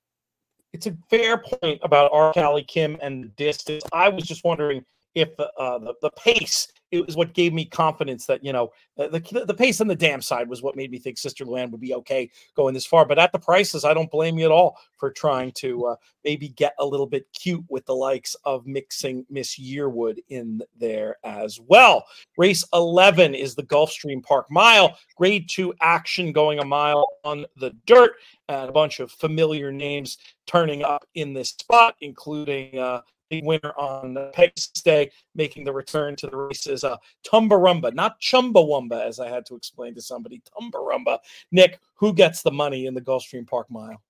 It's 0.73 0.87
a 0.87 0.97
fair 1.11 1.39
point 1.39 1.81
about 1.83 2.11
our 2.13 2.33
Callie 2.33 2.65
Kim 2.65 2.99
and 3.03 3.25
the 3.25 3.29
distance. 3.29 3.85
I 3.93 4.09
was 4.09 4.25
just 4.25 4.45
wondering 4.45 4.85
if 5.15 5.29
uh, 5.39 5.79
the, 5.79 5.95
the 6.01 6.11
pace 6.13 6.69
it 6.93 7.07
was 7.07 7.17
what 7.17 7.33
gave 7.33 7.55
me 7.55 7.65
confidence 7.65 8.27
that 8.27 8.45
you 8.45 8.53
know 8.53 8.71
the 8.97 9.45
the 9.47 9.55
pace 9.55 9.81
on 9.81 9.89
the 9.89 9.97
dam 9.97 10.21
side 10.21 10.49
was 10.49 10.63
what 10.63 10.77
made 10.77 10.91
me 10.91 10.99
think 10.99 11.17
Sister 11.19 11.45
Luann 11.45 11.71
would 11.71 11.81
be 11.81 11.95
okay 11.95 12.31
going 12.55 12.75
this 12.75 12.87
far. 12.87 13.07
But 13.07 13.19
at 13.19 13.33
the 13.33 13.39
prices, 13.39 13.85
I 13.85 13.95
don't 13.95 14.11
blame 14.11 14.39
you 14.39 14.45
at 14.45 14.53
all 14.53 14.79
for 14.99 15.11
trying 15.11 15.53
to 15.53 15.87
uh, 15.87 15.97
maybe 16.23 16.51
get 16.51 16.75
a 16.79 16.87
little 16.87 17.07
bit 17.07 17.27
cute 17.33 17.65
with 17.69 17.87
the 17.87 17.95
likes 17.95 18.37
of 18.45 18.67
mixing 18.67 19.25
Miss 19.31 19.59
Yearwood 19.59 20.19
in 20.29 20.63
there 20.79 21.17
as 21.25 21.59
well. 21.59 22.05
Race 22.37 22.65
eleven 22.75 23.35
is 23.35 23.55
the 23.55 23.65
Gulfstream 23.65 24.23
Park 24.23 24.51
Mile, 24.51 24.97
Grade 25.17 25.49
Two 25.49 25.75
action 25.81 26.31
going 26.31 26.59
a 26.59 26.65
mile 26.65 27.09
on 27.25 27.47
the 27.57 27.75
dirt, 27.87 28.13
and 28.49 28.69
a 28.69 28.73
bunch 28.73 29.01
of 29.01 29.11
familiar 29.11 29.73
names 29.73 30.19
turning 30.47 30.85
up 30.85 31.05
in 31.15 31.33
this 31.33 31.49
spot, 31.49 31.97
including. 32.03 32.79
Uh, 32.79 33.01
winner 33.41 33.73
on 33.79 34.15
the 34.15 34.31
Pegasus 34.35 34.83
Day, 34.83 35.11
making 35.35 35.65
the 35.65 35.73
return 35.73 36.17
to 36.17 36.27
the 36.27 36.37
races. 36.37 36.85
uh, 36.85 36.97
Tumbarumba, 37.25 37.95
not 37.95 38.21
Chumbawamba, 38.21 39.03
as 39.03 39.19
I 39.19 39.29
had 39.29 39.47
to 39.47 39.55
explain 39.55 39.95
to 39.95 40.03
somebody. 40.03 40.43
Tumbarumba. 40.61 41.19
Nick, 41.51 41.81
who 41.95 42.13
gets 42.13 42.43
the 42.43 42.51
money 42.51 42.87
in 42.87 42.95
the 42.95 43.01
Gulfstream 43.01 43.47
Park 43.47 43.71
Mile? 43.71 44.03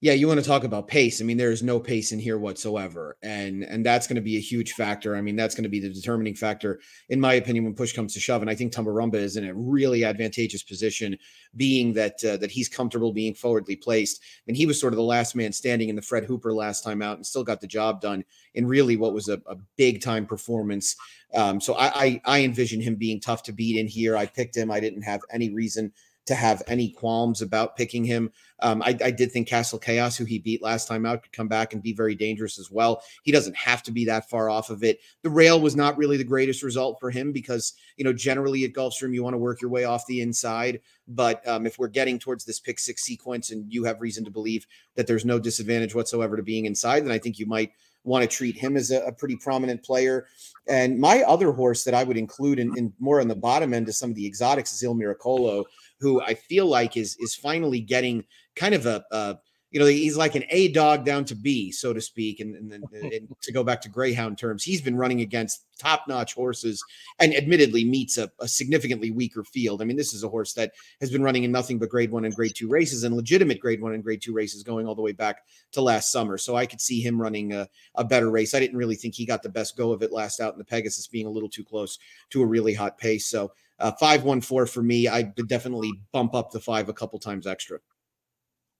Yeah, 0.00 0.12
you 0.12 0.28
want 0.28 0.38
to 0.38 0.46
talk 0.46 0.62
about 0.62 0.86
pace. 0.86 1.20
I 1.20 1.24
mean, 1.24 1.38
there 1.38 1.50
is 1.50 1.64
no 1.64 1.80
pace 1.80 2.12
in 2.12 2.20
here 2.20 2.38
whatsoever. 2.38 3.16
And 3.20 3.64
and 3.64 3.84
that's 3.84 4.06
going 4.06 4.14
to 4.14 4.22
be 4.22 4.36
a 4.36 4.40
huge 4.40 4.74
factor. 4.74 5.16
I 5.16 5.20
mean, 5.20 5.34
that's 5.34 5.56
going 5.56 5.64
to 5.64 5.68
be 5.68 5.80
the 5.80 5.92
determining 5.92 6.36
factor, 6.36 6.80
in 7.08 7.18
my 7.18 7.34
opinion, 7.34 7.64
when 7.64 7.74
push 7.74 7.92
comes 7.92 8.14
to 8.14 8.20
shove. 8.20 8.40
And 8.40 8.48
I 8.48 8.54
think 8.54 8.72
Tumbarumba 8.72 9.16
is 9.16 9.36
in 9.36 9.48
a 9.48 9.54
really 9.54 10.04
advantageous 10.04 10.62
position, 10.62 11.18
being 11.56 11.92
that 11.94 12.22
uh, 12.24 12.36
that 12.36 12.52
he's 12.52 12.68
comfortable 12.68 13.12
being 13.12 13.34
forwardly 13.34 13.74
placed. 13.74 14.22
And 14.46 14.56
he 14.56 14.66
was 14.66 14.80
sort 14.80 14.92
of 14.92 14.98
the 14.98 15.02
last 15.02 15.34
man 15.34 15.52
standing 15.52 15.88
in 15.88 15.96
the 15.96 16.02
Fred 16.02 16.24
Hooper 16.24 16.52
last 16.52 16.84
time 16.84 17.02
out 17.02 17.16
and 17.16 17.26
still 17.26 17.42
got 17.42 17.60
the 17.60 17.66
job 17.66 18.00
done 18.00 18.24
in 18.54 18.68
really 18.68 18.96
what 18.96 19.14
was 19.14 19.28
a, 19.28 19.42
a 19.48 19.56
big 19.76 20.00
time 20.00 20.26
performance. 20.26 20.94
Um, 21.34 21.60
so 21.60 21.74
I, 21.74 22.04
I 22.04 22.20
I 22.24 22.44
envision 22.44 22.80
him 22.80 22.94
being 22.94 23.20
tough 23.20 23.42
to 23.44 23.52
beat 23.52 23.76
in 23.76 23.88
here. 23.88 24.16
I 24.16 24.26
picked 24.26 24.56
him. 24.56 24.70
I 24.70 24.78
didn't 24.78 25.02
have 25.02 25.22
any 25.32 25.50
reason 25.50 25.92
to 26.28 26.34
have 26.34 26.62
any 26.68 26.90
qualms 26.90 27.42
about 27.42 27.76
picking 27.76 28.04
him. 28.04 28.30
Um, 28.60 28.82
I, 28.82 28.96
I, 29.04 29.10
did 29.10 29.32
think 29.32 29.48
Castle 29.48 29.78
Chaos, 29.78 30.16
who 30.16 30.24
he 30.24 30.38
beat 30.38 30.62
last 30.62 30.88
time 30.88 31.06
out, 31.06 31.22
could 31.22 31.32
come 31.32 31.48
back 31.48 31.72
and 31.72 31.82
be 31.82 31.92
very 31.92 32.14
dangerous 32.14 32.58
as 32.58 32.70
well. 32.70 33.02
He 33.22 33.32
doesn't 33.32 33.56
have 33.56 33.82
to 33.84 33.92
be 33.92 34.04
that 34.06 34.28
far 34.28 34.50
off 34.50 34.70
of 34.70 34.82
it. 34.82 35.00
The 35.22 35.30
rail 35.30 35.60
was 35.60 35.76
not 35.76 35.96
really 35.96 36.16
the 36.16 36.24
greatest 36.24 36.62
result 36.62 36.98
for 37.00 37.10
him 37.10 37.32
because, 37.32 37.74
you 37.96 38.04
know, 38.04 38.12
generally 38.12 38.64
at 38.64 38.72
Gulfstream, 38.72 39.14
you 39.14 39.22
want 39.22 39.34
to 39.34 39.38
work 39.38 39.60
your 39.60 39.70
way 39.70 39.84
off 39.84 40.06
the 40.06 40.20
inside. 40.20 40.80
But 41.06 41.46
um, 41.48 41.66
if 41.66 41.78
we're 41.78 41.88
getting 41.88 42.18
towards 42.18 42.44
this 42.44 42.60
pick 42.60 42.78
six 42.78 43.02
sequence 43.02 43.50
and 43.50 43.72
you 43.72 43.84
have 43.84 44.00
reason 44.00 44.24
to 44.24 44.30
believe 44.30 44.66
that 44.96 45.06
there's 45.06 45.24
no 45.24 45.38
disadvantage 45.38 45.94
whatsoever 45.94 46.36
to 46.36 46.42
being 46.42 46.66
inside, 46.66 47.04
then 47.04 47.12
I 47.12 47.18
think 47.18 47.38
you 47.38 47.46
might 47.46 47.72
want 48.04 48.28
to 48.28 48.36
treat 48.36 48.56
him 48.56 48.76
as 48.76 48.90
a, 48.90 49.00
a, 49.02 49.12
pretty 49.12 49.36
prominent 49.36 49.82
player. 49.84 50.26
And 50.66 50.98
my 50.98 51.22
other 51.22 51.52
horse 51.52 51.84
that 51.84 51.94
I 51.94 52.04
would 52.04 52.16
include 52.16 52.58
in, 52.58 52.76
in 52.76 52.92
more 52.98 53.20
on 53.20 53.28
the 53.28 53.36
bottom 53.36 53.74
end 53.74 53.88
of 53.88 53.94
some 53.94 54.10
of 54.10 54.16
the 54.16 54.26
exotics 54.26 54.72
is 54.72 54.82
Il 54.82 54.94
Miracolo 54.94 55.64
who 56.00 56.20
I 56.20 56.34
feel 56.34 56.66
like 56.66 56.96
is 56.96 57.16
is 57.20 57.34
finally 57.34 57.80
getting 57.80 58.24
kind 58.54 58.74
of 58.74 58.86
a, 58.86 59.04
a 59.10 59.38
you 59.70 59.78
know, 59.78 59.86
he's 59.86 60.16
like 60.16 60.34
an 60.34 60.44
A 60.48 60.68
dog 60.68 61.04
down 61.04 61.26
to 61.26 61.34
B, 61.34 61.70
so 61.70 61.92
to 61.92 62.00
speak. 62.00 62.40
And, 62.40 62.72
and, 62.72 62.84
and 62.92 63.28
to 63.42 63.52
go 63.52 63.62
back 63.62 63.82
to 63.82 63.90
Greyhound 63.90 64.38
terms, 64.38 64.64
he's 64.64 64.80
been 64.80 64.96
running 64.96 65.20
against 65.20 65.66
top 65.78 66.04
notch 66.08 66.34
horses 66.34 66.82
and 67.18 67.34
admittedly 67.34 67.84
meets 67.84 68.16
a, 68.16 68.30
a, 68.40 68.48
significantly 68.48 69.10
weaker 69.10 69.44
field. 69.44 69.82
I 69.82 69.84
mean, 69.84 69.96
this 69.96 70.14
is 70.14 70.24
a 70.24 70.28
horse 70.28 70.54
that 70.54 70.72
has 71.00 71.10
been 71.10 71.22
running 71.22 71.44
in 71.44 71.52
nothing 71.52 71.78
but 71.78 71.90
grade 71.90 72.10
one 72.10 72.24
and 72.24 72.34
grade 72.34 72.54
two 72.56 72.68
races 72.68 73.04
and 73.04 73.14
legitimate 73.14 73.60
grade 73.60 73.82
one 73.82 73.92
and 73.92 74.02
grade 74.02 74.22
two 74.22 74.32
races 74.32 74.62
going 74.62 74.86
all 74.86 74.94
the 74.94 75.02
way 75.02 75.12
back 75.12 75.42
to 75.72 75.82
last 75.82 76.10
summer. 76.10 76.38
So 76.38 76.56
I 76.56 76.66
could 76.66 76.80
see 76.80 77.00
him 77.00 77.20
running 77.20 77.52
a, 77.52 77.68
a 77.94 78.04
better 78.04 78.30
race. 78.30 78.54
I 78.54 78.60
didn't 78.60 78.78
really 78.78 78.96
think 78.96 79.14
he 79.14 79.26
got 79.26 79.42
the 79.42 79.50
best 79.50 79.76
go 79.76 79.92
of 79.92 80.02
it 80.02 80.12
last 80.12 80.40
out 80.40 80.54
in 80.54 80.58
the 80.58 80.64
Pegasus, 80.64 81.06
being 81.06 81.26
a 81.26 81.30
little 81.30 81.50
too 81.50 81.64
close 81.64 81.98
to 82.30 82.42
a 82.42 82.46
really 82.46 82.72
hot 82.72 82.96
pace. 82.96 83.26
So 83.26 83.52
uh, 83.78 83.92
514 83.92 84.72
for 84.72 84.82
me. 84.82 85.08
I 85.08 85.32
would 85.36 85.48
definitely 85.48 85.92
bump 86.12 86.34
up 86.34 86.50
the 86.50 86.60
five 86.60 86.88
a 86.88 86.92
couple 86.92 87.18
times 87.18 87.46
extra. 87.46 87.78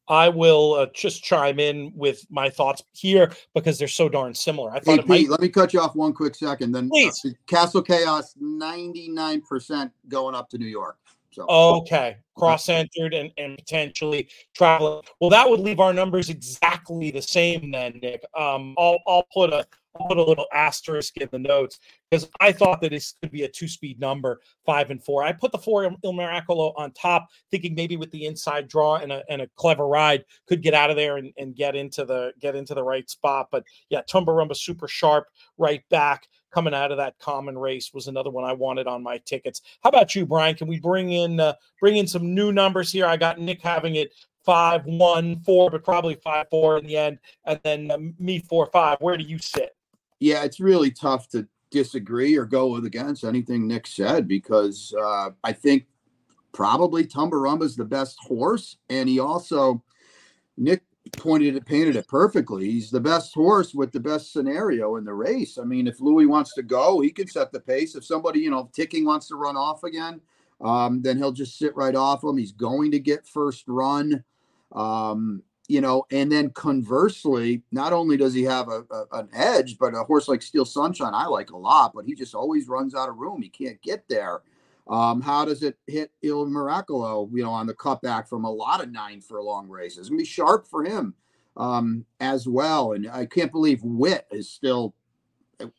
I 0.09 0.29
will 0.29 0.75
uh, 0.75 0.87
just 0.95 1.23
chime 1.23 1.61
in 1.61 1.93
with 1.95 2.25
my 2.31 2.49
thoughts 2.49 2.83
here 2.93 3.31
because 3.55 3.79
they're 3.79 3.89
so 3.89 4.09
darn 4.09 4.35
similar. 4.35 4.71
I 4.71 4.81
thought 4.81 4.93
hey, 4.93 4.97
Pete, 4.99 5.09
might... 5.09 5.29
let 5.29 5.41
me 5.41 5.49
cut 5.51 5.75
you 5.75 5.81
off 5.81 5.95
one 5.95 6.15
quick 6.15 6.35
second. 6.35 6.73
Then, 6.73 6.87
uh, 6.87 6.91
please, 6.91 7.21
uh, 7.27 7.31
Castle 7.47 7.83
Chaos, 7.83 8.35
ninety 8.41 9.09
nine 9.09 9.43
percent 9.43 9.93
going 10.09 10.35
up 10.35 10.49
to 10.51 10.59
New 10.59 10.67
York. 10.67 10.97
So 11.31 11.45
okay, 11.49 12.17
cross 12.37 12.69
entered 12.71 13.13
and, 13.13 13.31
and 13.37 13.59
potentially 13.59 14.29
traveling. 14.55 15.03
Well, 15.21 15.31
that 15.31 15.49
would 15.49 15.61
leave 15.61 15.79
our 15.79 15.93
numbers 15.93 16.31
exactly 16.31 17.11
the 17.11 17.23
same 17.23 17.71
then, 17.71 18.01
Nick. 18.03 18.25
Um, 18.37 18.75
I'll 18.79 18.99
I'll 19.07 19.27
put 19.33 19.53
a 19.53 19.67
I'll 19.97 20.07
put 20.07 20.19
a 20.19 20.23
little 20.23 20.47
asterisk 20.53 21.17
in 21.17 21.29
the 21.33 21.39
notes 21.39 21.79
because 22.11 22.29
I 22.41 22.53
thought 22.53 22.81
that 22.83 22.91
this 22.91 23.15
could 23.21 23.31
be 23.31 23.45
a 23.45 23.49
two-speed 23.49 23.99
number, 24.01 24.41
five 24.65 24.91
and 24.91 25.03
four. 25.03 25.23
I 25.23 25.33
put 25.33 25.53
the 25.53 25.59
four 25.59 25.85
Il 25.85 26.13
Miracolo 26.13 26.73
on 26.77 26.93
top, 26.93 27.29
thinking 27.51 27.75
maybe 27.75 27.97
with 27.97 28.11
the 28.11 28.27
inside 28.27 28.69
draw 28.69 28.97
and 28.97 29.13
a, 29.13 29.23
and 29.29 29.43
a 29.43 29.49
clever 29.57 29.87
ride 29.87 30.25
could 30.47 30.63
get 30.63 30.75
out 30.75 30.91
of 30.91 30.97
there 30.97 31.17
and, 31.17 31.33
and 31.39 31.57
get 31.57 31.75
into 31.75 32.05
the 32.05 32.33
get 32.41 32.55
into 32.55 32.75
the 32.75 32.83
right 32.85 33.09
spot. 33.09 33.49
But 33.51 33.65
yeah, 33.89 34.03
Tumbarumba 34.03 34.57
super 34.57 34.89
sharp 34.89 35.27
right 35.57 35.83
back 35.89 36.29
coming 36.53 36.75
out 36.75 36.91
of 36.91 36.99
that 36.99 37.19
common 37.19 37.59
race 37.59 37.93
was 37.93 38.07
another 38.07 38.31
one 38.31 38.45
I 38.45 38.53
wanted 38.53 38.87
on 38.87 39.03
my 39.03 39.19
tickets. 39.19 39.61
How 39.83 39.91
about 39.91 40.15
you, 40.15 40.27
Brian? 40.27 40.55
Can 40.55 40.69
we 40.69 40.81
bring 40.81 41.13
in 41.13 41.41
uh, 41.41 41.55
bring 41.81 41.97
in 41.97 42.07
some 42.07 42.35
new 42.35 42.53
numbers 42.53 42.93
here? 42.93 43.07
I 43.07 43.17
got 43.17 43.39
Nick 43.39 43.63
having 43.63 43.97
it 43.97 44.13
five 44.45 44.85
one 44.87 45.41
four, 45.41 45.71
but 45.71 45.85
probably 45.85 46.15
five 46.15 46.47
four 46.51 46.79
in 46.79 46.87
the 46.87 46.97
end, 46.97 47.19
and 47.45 47.61
then 47.65 47.91
uh, 47.91 47.99
me 48.19 48.39
four 48.39 48.67
five. 48.67 48.99
Where 49.01 49.17
do 49.17 49.25
you 49.25 49.39
sit? 49.39 49.77
Yeah, 50.21 50.45
it's 50.45 50.61
really 50.61 50.91
tough 50.91 51.29
to 51.31 51.47
disagree 51.71 52.37
or 52.37 52.45
go 52.45 52.69
with 52.69 52.85
against 52.85 53.25
anything 53.25 53.67
Nick 53.67 53.87
said 53.87 54.27
because 54.27 54.95
uh, 55.01 55.31
I 55.45 55.53
think 55.53 55.87
probably 56.53 57.05
Tumbarumba 57.05 57.63
is 57.63 57.77
the 57.77 57.85
best 57.85 58.19
horse, 58.21 58.77
and 58.89 59.09
he 59.09 59.19
also 59.19 59.83
Nick 60.57 60.83
pointed 61.17 61.57
it, 61.57 61.65
painted 61.65 61.97
it 61.97 62.09
perfectly. 62.09 62.71
He's 62.71 62.91
the 62.91 63.01
best 63.01 63.35
horse 63.35 63.75
with 63.75 63.93
the 63.93 64.01
best 64.01 64.33
scenario 64.33 64.97
in 64.97 65.05
the 65.05 65.15
race. 65.15 65.59
I 65.59 65.65
mean, 65.65 65.87
if 65.87 66.01
Louis 66.01 66.27
wants 66.27 66.55
to 66.55 66.63
go, 66.63 67.01
he 67.01 67.11
can 67.11 67.29
set 67.29 67.53
the 67.53 67.61
pace. 67.61 67.95
If 67.95 68.05
somebody, 68.05 68.41
you 68.41 68.51
know, 68.51 68.71
ticking 68.75 69.05
wants 69.05 69.29
to 69.29 69.37
run 69.37 69.57
off 69.57 69.85
again, 69.85 70.21
um, 70.61 71.03
then 71.03 71.17
he'll 71.17 71.33
just 71.33 71.59
sit 71.59 71.75
right 71.77 71.95
off 71.95 72.25
him. 72.25 72.37
He's 72.37 72.53
going 72.53 72.91
to 72.91 72.99
get 72.99 73.27
first 73.27 73.65
run. 73.69 74.25
Um, 74.73 75.43
you 75.69 75.83
know, 75.83 76.05
and 76.11 76.33
then 76.33 76.51
conversely, 76.51 77.63
not 77.71 77.93
only 77.93 78.17
does 78.17 78.33
he 78.33 78.43
have 78.45 78.69
a, 78.69 78.85
a, 78.91 79.05
an 79.13 79.29
edge, 79.35 79.79
but 79.79 79.95
a 79.95 80.03
horse 80.03 80.27
like 80.27 80.41
Steel 80.41 80.65
Sunshine, 80.65 81.15
I 81.15 81.27
like 81.27 81.51
a 81.51 81.57
lot, 81.57 81.93
but 81.95 82.07
he 82.07 82.15
just 82.15 82.35
always 82.35 82.69
runs 82.69 82.95
out 82.95 83.11
of 83.11 83.19
room. 83.19 83.43
He 83.43 83.51
can't 83.51 83.81
get 83.83 84.09
there. 84.09 84.41
Um, 84.89 85.21
how 85.21 85.45
does 85.45 85.63
it 85.63 85.77
hit 85.87 86.11
Il 86.23 86.47
Miracolo, 86.47 87.29
you 87.33 87.43
know, 87.43 87.51
on 87.51 87.67
the 87.67 87.75
cutback 87.75 88.27
from 88.27 88.47
a 88.47 88.51
lot 88.51 88.83
of 88.83 88.91
nine 88.91 89.21
furlong 89.21 89.69
races? 89.69 89.99
It's 89.99 90.09
gonna 90.09 90.19
be 90.19 90.25
sharp 90.25 90.67
for 90.67 90.83
him 90.83 91.15
um, 91.59 92.07
as 92.19 92.49
well. 92.49 92.93
And 92.93 93.07
I 93.11 93.27
can't 93.27 93.53
believe 93.53 93.83
Wit 93.83 94.27
is 94.31 94.51
still 94.51 94.95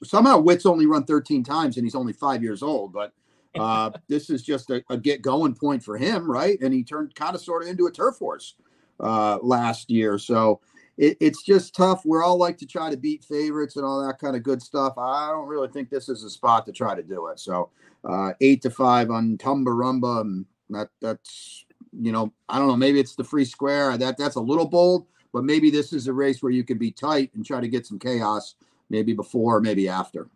somehow 0.04 0.38
Wit's 0.38 0.68
only 0.68 0.86
run 0.86 1.06
13 1.06 1.44
times 1.44 1.78
and 1.78 1.86
he's 1.86 1.96
only 1.96 2.14
five 2.14 2.44
years 2.44 2.62
old, 2.62 2.94
but 2.94 3.14
uh, 3.56 3.90
this 4.08 4.30
is 4.30 4.44
just 4.44 4.70
a, 4.70 4.84
a, 4.92 4.98
get 4.98 5.24
going 5.24 5.56
point 5.56 5.84
for 5.84 5.98
him, 5.98 6.30
right? 6.30 6.60
And 6.62 6.72
he 6.74 6.84
turned 6.84 7.16
kind 7.16 7.34
of 7.34 7.42
sort 7.42 7.64
of 7.64 7.70
into 7.70 7.88
a 7.88 7.92
turf 7.92 8.20
horse 8.20 8.54
uh, 9.00 9.40
last 9.42 9.90
year. 9.90 10.18
So 10.18 10.62
it, 10.98 11.18
it's 11.20 11.44
just 11.44 11.76
tough. 11.76 12.06
We're 12.06 12.24
all 12.24 12.38
like 12.38 12.58
to 12.58 12.66
try 12.66 12.90
to 12.90 12.98
beat 12.98 13.24
favorites 13.24 13.78
and 13.78 13.86
all 13.86 14.06
that 14.06 14.20
kind 14.20 14.36
of 14.36 14.44
good 14.44 14.62
stuff. 14.62 14.98
I 14.98 15.30
don't 15.30 15.48
really 15.48 15.70
think 15.70 15.90
this 15.90 16.10
is 16.10 16.24
a 16.24 16.30
spot 16.30 16.66
to 16.66 16.72
try 16.72 16.96
to 16.96 17.04
do 17.04 17.28
it. 17.28 17.40
So 17.40 17.70
uh, 18.04 18.34
eight 18.42 18.62
to 18.64 18.70
five 18.70 19.10
on 19.10 19.38
Tumbarumba, 19.38 20.22
and 20.22 20.46
that 20.70 20.90
that's 21.02 21.66
you 21.98 22.12
know 22.12 22.34
I 22.48 22.60
don't 22.60 22.68
know. 22.68 22.78
Maybe 22.78 23.00
it's 23.00 23.16
the 23.16 23.24
free 23.24 23.46
square. 23.46 23.98
That 23.98 24.18
that's 24.18 24.36
a 24.36 24.42
little 24.42 24.68
bold, 24.68 25.08
but 25.34 25.44
maybe 25.44 25.72
this 25.72 25.94
is 25.94 26.08
a 26.08 26.14
race 26.14 26.44
where 26.44 26.52
you 26.52 26.64
can 26.64 26.78
be 26.78 26.92
tight 26.92 27.32
and 27.34 27.46
try 27.46 27.62
to 27.62 27.68
get 27.68 27.86
some 27.86 28.00
chaos, 28.00 28.56
maybe 28.90 29.14
before, 29.14 29.62
maybe 29.62 29.88
after. 29.88 30.28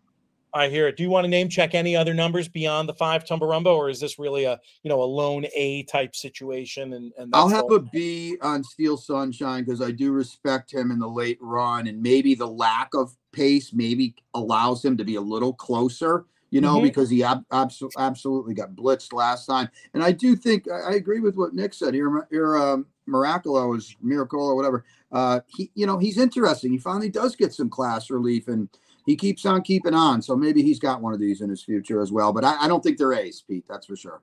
I 0.54 0.68
hear 0.68 0.86
it. 0.86 0.96
Do 0.96 1.02
you 1.02 1.10
want 1.10 1.24
to 1.24 1.28
name 1.28 1.48
check 1.48 1.74
any 1.74 1.96
other 1.96 2.14
numbers 2.14 2.46
beyond 2.46 2.88
the 2.88 2.94
five 2.94 3.24
Tumbarumba, 3.24 3.66
or 3.66 3.90
is 3.90 3.98
this 3.98 4.18
really 4.20 4.44
a 4.44 4.60
you 4.84 4.88
know 4.88 5.02
a 5.02 5.04
lone 5.04 5.46
A 5.54 5.82
type 5.84 6.14
situation? 6.14 6.92
And, 6.92 7.12
and 7.18 7.34
I'll 7.34 7.48
have 7.48 7.64
all- 7.64 7.74
a 7.74 7.80
B 7.80 8.36
on 8.40 8.62
Steel 8.62 8.96
Sunshine 8.96 9.64
because 9.64 9.82
I 9.82 9.90
do 9.90 10.12
respect 10.12 10.72
him 10.72 10.92
in 10.92 11.00
the 11.00 11.08
late 11.08 11.38
run, 11.40 11.88
and 11.88 12.00
maybe 12.00 12.34
the 12.34 12.46
lack 12.46 12.94
of 12.94 13.16
pace 13.32 13.72
maybe 13.72 14.14
allows 14.34 14.84
him 14.84 14.96
to 14.96 15.04
be 15.04 15.16
a 15.16 15.20
little 15.20 15.52
closer. 15.52 16.24
You 16.50 16.60
know, 16.60 16.76
mm-hmm. 16.76 16.84
because 16.84 17.10
he 17.10 17.24
ab- 17.24 17.48
abso- 17.48 17.90
absolutely 17.98 18.54
got 18.54 18.76
blitzed 18.76 19.12
last 19.12 19.46
time, 19.46 19.68
and 19.92 20.04
I 20.04 20.12
do 20.12 20.36
think 20.36 20.70
I, 20.70 20.92
I 20.92 20.94
agree 20.94 21.18
with 21.18 21.34
what 21.34 21.52
Nick 21.52 21.74
said 21.74 21.94
here. 21.94 22.28
Here, 22.30 22.56
um, 22.56 22.86
Miracolo 23.08 23.76
is 23.76 23.96
Miracle 24.00 24.46
or 24.46 24.54
whatever. 24.54 24.84
Uh, 25.10 25.40
he, 25.48 25.72
you 25.74 25.84
know, 25.84 25.98
he's 25.98 26.16
interesting. 26.16 26.70
He 26.70 26.78
finally 26.78 27.08
does 27.08 27.34
get 27.34 27.52
some 27.52 27.68
class 27.68 28.08
relief 28.08 28.46
and 28.46 28.68
he 29.04 29.16
keeps 29.16 29.44
on 29.44 29.62
keeping 29.62 29.94
on. 29.94 30.22
So 30.22 30.36
maybe 30.36 30.62
he's 30.62 30.78
got 30.78 31.00
one 31.00 31.12
of 31.12 31.20
these 31.20 31.40
in 31.40 31.50
his 31.50 31.62
future 31.62 32.00
as 32.00 32.10
well. 32.10 32.32
But 32.32 32.44
I, 32.44 32.64
I 32.64 32.68
don't 32.68 32.82
think 32.82 32.98
they're 32.98 33.12
A's, 33.12 33.42
Pete. 33.46 33.64
That's 33.68 33.86
for 33.86 33.96
sure. 33.96 34.22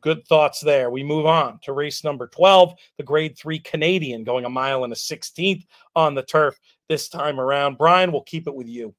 Good 0.00 0.26
thoughts 0.26 0.60
there. 0.60 0.90
We 0.90 1.02
move 1.02 1.26
on 1.26 1.58
to 1.62 1.72
race 1.72 2.04
number 2.04 2.28
12, 2.28 2.74
the 2.96 3.02
grade 3.02 3.36
three 3.36 3.58
Canadian 3.58 4.24
going 4.24 4.44
a 4.44 4.50
mile 4.50 4.84
and 4.84 4.92
a 4.92 4.96
16th 4.96 5.64
on 5.94 6.14
the 6.14 6.22
turf 6.22 6.58
this 6.88 7.08
time 7.08 7.40
around. 7.40 7.78
Brian, 7.78 8.12
we'll 8.12 8.22
keep 8.22 8.46
it 8.46 8.54
with 8.54 8.68
you. 8.68 8.94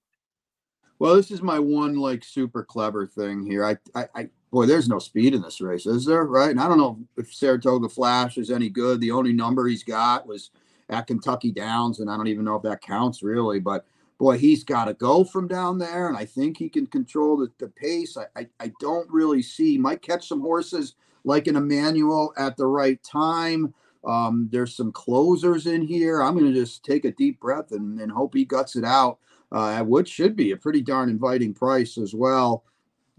Well, 0.99 1.15
this 1.15 1.31
is 1.31 1.41
my 1.41 1.59
one 1.59 1.95
like 1.95 2.23
super 2.23 2.63
clever 2.63 3.05
thing 3.05 3.45
here. 3.45 3.63
I, 3.63 3.77
I, 3.93 4.07
I 4.15 4.29
boy, 4.51 4.65
there's 4.65 4.89
no 4.89 4.99
speed 4.99 5.35
in 5.35 5.41
this 5.41 5.61
race, 5.61 5.85
is 5.85 6.05
there? 6.05 6.25
Right? 6.25 6.49
And 6.49 6.59
I 6.59 6.67
don't 6.67 6.79
know 6.79 6.99
if 7.17 7.33
Saratoga 7.33 7.87
Flash 7.87 8.37
is 8.37 8.49
any 8.49 8.69
good. 8.69 8.99
The 8.99 9.11
only 9.11 9.31
number 9.33 9.67
he's 9.67 9.83
got 9.83 10.27
was 10.27 10.49
at 10.89 11.07
Kentucky 11.07 11.51
Downs, 11.51 11.99
and 11.99 12.09
I 12.09 12.17
don't 12.17 12.27
even 12.27 12.45
know 12.45 12.55
if 12.55 12.63
that 12.63 12.81
counts 12.81 13.21
really. 13.21 13.59
But 13.59 13.85
boy, 14.17 14.37
he's 14.37 14.63
got 14.63 14.85
to 14.85 14.93
go 14.93 15.23
from 15.23 15.47
down 15.47 15.77
there, 15.77 16.07
and 16.07 16.17
I 16.17 16.25
think 16.25 16.57
he 16.57 16.69
can 16.69 16.87
control 16.87 17.37
the, 17.37 17.51
the 17.59 17.69
pace. 17.69 18.17
I, 18.17 18.25
I, 18.35 18.47
I 18.59 18.71
don't 18.79 19.09
really 19.11 19.41
see. 19.41 19.77
Might 19.77 20.01
catch 20.01 20.27
some 20.27 20.41
horses 20.41 20.95
like 21.23 21.47
an 21.47 21.55
Emmanuel 21.55 22.33
at 22.37 22.57
the 22.57 22.65
right 22.65 23.01
time. 23.03 23.73
Um, 24.05 24.47
there's 24.51 24.75
some 24.75 24.91
closers 24.91 25.67
in 25.67 25.81
here. 25.81 26.21
I'm 26.21 26.37
going 26.37 26.51
to 26.51 26.59
just 26.59 26.83
take 26.83 27.05
a 27.05 27.11
deep 27.11 27.39
breath 27.39 27.71
and, 27.71 27.99
and 27.99 28.11
hope 28.11 28.33
he 28.33 28.45
guts 28.45 28.75
it 28.75 28.85
out 28.85 29.19
uh, 29.51 29.69
at 29.71 30.07
should 30.07 30.35
be 30.35 30.51
a 30.51 30.57
pretty 30.57 30.81
darn 30.81 31.09
inviting 31.09 31.53
price 31.53 31.97
as 31.97 32.13
well. 32.13 32.63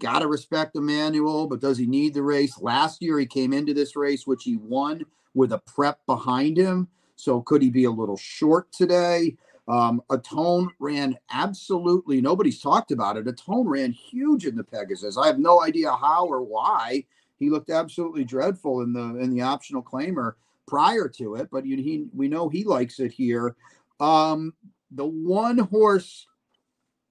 Got 0.00 0.20
to 0.20 0.28
respect 0.28 0.76
Emmanuel, 0.76 1.46
but 1.46 1.60
does 1.60 1.76
he 1.76 1.86
need 1.86 2.14
the 2.14 2.22
race? 2.22 2.58
Last 2.60 3.02
year, 3.02 3.18
he 3.18 3.26
came 3.26 3.52
into 3.52 3.74
this 3.74 3.96
race, 3.96 4.26
which 4.26 4.44
he 4.44 4.56
won 4.56 5.04
with 5.34 5.52
a 5.52 5.58
prep 5.58 6.04
behind 6.06 6.56
him. 6.56 6.88
So 7.16 7.42
could 7.42 7.62
he 7.62 7.70
be 7.70 7.84
a 7.84 7.90
little 7.90 8.16
short 8.16 8.70
today? 8.72 9.36
Um, 9.68 10.02
Atone 10.10 10.70
ran 10.78 11.16
absolutely, 11.30 12.20
nobody's 12.22 12.60
talked 12.60 12.90
about 12.90 13.18
it. 13.18 13.28
Atone 13.28 13.68
ran 13.68 13.92
huge 13.92 14.46
in 14.46 14.56
the 14.56 14.64
Pegasus. 14.64 15.18
I 15.18 15.26
have 15.26 15.38
no 15.38 15.62
idea 15.62 15.92
how 15.92 16.26
or 16.26 16.42
why. 16.42 17.04
He 17.38 17.50
looked 17.50 17.70
absolutely 17.70 18.24
dreadful 18.24 18.80
in 18.80 18.92
the 18.92 19.16
in 19.18 19.30
the 19.30 19.42
optional 19.42 19.82
claimer 19.82 20.32
prior 20.66 21.08
to 21.08 21.36
it, 21.36 21.48
but 21.52 21.64
he 21.64 22.06
we 22.14 22.28
know 22.28 22.48
he 22.48 22.64
likes 22.64 22.98
it 22.98 23.12
here. 23.12 23.54
Um, 24.00 24.54
the 24.90 25.06
one 25.06 25.58
horse 25.58 26.26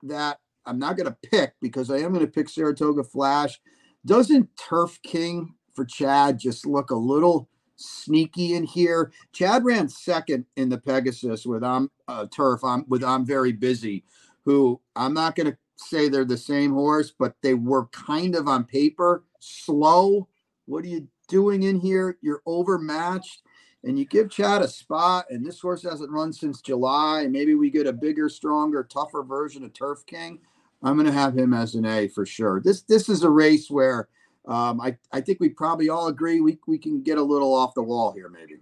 that 0.03 0.39
I'm 0.65 0.79
not 0.79 0.97
going 0.97 1.07
to 1.07 1.29
pick 1.29 1.53
because 1.61 1.89
I 1.89 1.97
am 1.97 2.11
going 2.11 2.25
to 2.25 2.31
pick 2.31 2.49
Saratoga 2.49 3.03
Flash. 3.03 3.59
Doesn't 4.05 4.49
Turf 4.57 4.99
King 5.03 5.55
for 5.73 5.85
Chad 5.85 6.39
just 6.39 6.65
look 6.65 6.91
a 6.91 6.95
little 6.95 7.49
sneaky 7.77 8.55
in 8.55 8.63
here? 8.63 9.11
Chad 9.31 9.63
ran 9.63 9.87
second 9.87 10.45
in 10.55 10.69
the 10.69 10.77
Pegasus 10.77 11.45
with 11.45 11.63
I'm 11.63 11.89
uh, 12.07 12.27
Turf. 12.27 12.63
I'm 12.63 12.85
with 12.87 13.03
I'm 13.03 13.25
very 13.25 13.53
busy. 13.53 14.03
Who 14.45 14.81
I'm 14.95 15.13
not 15.13 15.35
going 15.35 15.51
to 15.51 15.57
say 15.77 16.09
they're 16.09 16.25
the 16.25 16.37
same 16.37 16.73
horse, 16.73 17.13
but 17.17 17.35
they 17.41 17.53
were 17.53 17.87
kind 17.87 18.35
of 18.35 18.47
on 18.47 18.65
paper 18.65 19.23
slow. 19.39 20.27
What 20.65 20.83
are 20.83 20.89
you 20.89 21.07
doing 21.27 21.63
in 21.63 21.79
here? 21.79 22.17
You're 22.21 22.41
overmatched 22.45 23.41
and 23.83 23.97
you 23.97 24.05
give 24.05 24.29
Chad 24.29 24.61
a 24.61 24.67
spot, 24.67 25.27
and 25.29 25.45
this 25.45 25.61
horse 25.61 25.83
hasn't 25.83 26.11
run 26.11 26.33
since 26.33 26.61
July. 26.61 27.27
Maybe 27.27 27.55
we 27.55 27.69
get 27.69 27.87
a 27.87 27.93
bigger, 27.93 28.27
stronger, 28.27 28.83
tougher 28.83 29.23
version 29.23 29.63
of 29.63 29.73
Turf 29.73 30.05
King. 30.05 30.39
I'm 30.83 30.95
going 30.95 31.05
to 31.05 31.11
have 31.11 31.37
him 31.37 31.53
as 31.53 31.75
an 31.75 31.85
A 31.85 32.07
for 32.07 32.25
sure. 32.25 32.61
This 32.61 32.81
this 32.81 33.09
is 33.09 33.23
a 33.23 33.29
race 33.29 33.69
where 33.69 34.09
um, 34.47 34.79
I 34.81 34.97
I 35.11 35.21
think 35.21 35.39
we 35.39 35.49
probably 35.49 35.89
all 35.89 36.07
agree 36.07 36.39
we 36.39 36.57
we 36.67 36.77
can 36.77 37.01
get 37.01 37.17
a 37.17 37.23
little 37.23 37.53
off 37.53 37.73
the 37.73 37.83
wall 37.83 38.11
here, 38.11 38.29
maybe. 38.29 38.55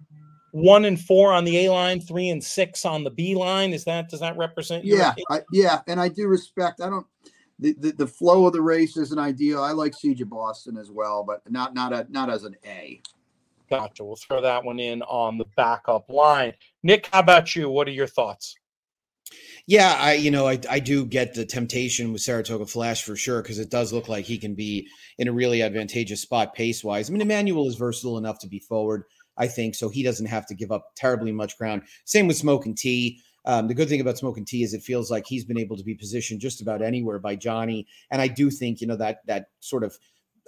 One 0.52 0.84
and 0.86 0.98
four 0.98 1.32
on 1.32 1.44
the 1.44 1.66
A 1.66 1.70
line, 1.70 2.00
three 2.00 2.30
and 2.30 2.42
six 2.42 2.84
on 2.84 3.04
the 3.04 3.10
B 3.10 3.34
line. 3.34 3.72
Is 3.72 3.84
that 3.84 4.08
does 4.08 4.20
that 4.20 4.36
represent? 4.36 4.84
Yeah, 4.84 5.14
I, 5.30 5.42
yeah, 5.52 5.80
and 5.86 6.00
I 6.00 6.08
do 6.08 6.26
respect. 6.26 6.80
I 6.80 6.88
don't. 6.90 7.06
The, 7.58 7.74
the, 7.78 7.92
the 7.92 8.06
flow 8.06 8.46
of 8.46 8.52
the 8.52 8.60
race 8.60 8.98
isn't 8.98 9.18
ideal. 9.18 9.62
I 9.62 9.72
like 9.72 9.94
Siege 9.94 10.20
of 10.20 10.28
Boston 10.28 10.76
as 10.76 10.90
well, 10.90 11.24
but 11.24 11.40
not 11.50 11.74
not 11.74 11.92
a 11.92 12.06
not 12.10 12.30
as 12.30 12.44
an 12.44 12.56
A. 12.66 13.00
Gotcha. 13.70 14.04
We'll 14.04 14.16
throw 14.16 14.40
that 14.40 14.64
one 14.64 14.78
in 14.78 15.02
on 15.02 15.38
the 15.38 15.46
backup 15.56 16.08
line. 16.08 16.52
Nick, 16.82 17.08
how 17.12 17.20
about 17.20 17.56
you? 17.56 17.68
What 17.68 17.88
are 17.88 17.92
your 17.92 18.06
thoughts? 18.06 18.56
Yeah, 19.66 19.96
I 19.98 20.14
you 20.14 20.30
know 20.30 20.46
I 20.46 20.60
I 20.70 20.78
do 20.78 21.04
get 21.04 21.34
the 21.34 21.44
temptation 21.44 22.12
with 22.12 22.22
Saratoga 22.22 22.66
Flash 22.66 23.02
for 23.02 23.16
sure 23.16 23.42
because 23.42 23.58
it 23.58 23.70
does 23.70 23.92
look 23.92 24.08
like 24.08 24.24
he 24.24 24.38
can 24.38 24.54
be 24.54 24.88
in 25.18 25.26
a 25.26 25.32
really 25.32 25.60
advantageous 25.62 26.20
spot 26.22 26.54
pace 26.54 26.84
wise. 26.84 27.10
I 27.10 27.12
mean, 27.12 27.22
Emmanuel 27.22 27.68
is 27.68 27.74
versatile 27.74 28.16
enough 28.18 28.38
to 28.40 28.48
be 28.48 28.60
forward, 28.60 29.04
I 29.36 29.48
think, 29.48 29.74
so 29.74 29.88
he 29.88 30.04
doesn't 30.04 30.26
have 30.26 30.46
to 30.46 30.54
give 30.54 30.70
up 30.70 30.86
terribly 30.96 31.32
much 31.32 31.58
ground. 31.58 31.82
Same 32.04 32.28
with 32.28 32.36
Smoke 32.36 32.64
and 32.66 32.76
Tea. 32.78 33.20
Um, 33.44 33.66
the 33.66 33.74
good 33.74 33.88
thing 33.88 34.00
about 34.00 34.18
Smoke 34.18 34.36
and 34.38 34.46
Tea 34.46 34.62
is 34.62 34.72
it 34.72 34.82
feels 34.82 35.10
like 35.10 35.26
he's 35.26 35.44
been 35.44 35.58
able 35.58 35.76
to 35.76 35.84
be 35.84 35.94
positioned 35.94 36.40
just 36.40 36.60
about 36.60 36.80
anywhere 36.82 37.18
by 37.18 37.34
Johnny, 37.34 37.88
and 38.12 38.22
I 38.22 38.28
do 38.28 38.50
think 38.50 38.80
you 38.80 38.86
know 38.86 38.96
that 38.96 39.18
that 39.26 39.46
sort 39.58 39.82
of 39.82 39.98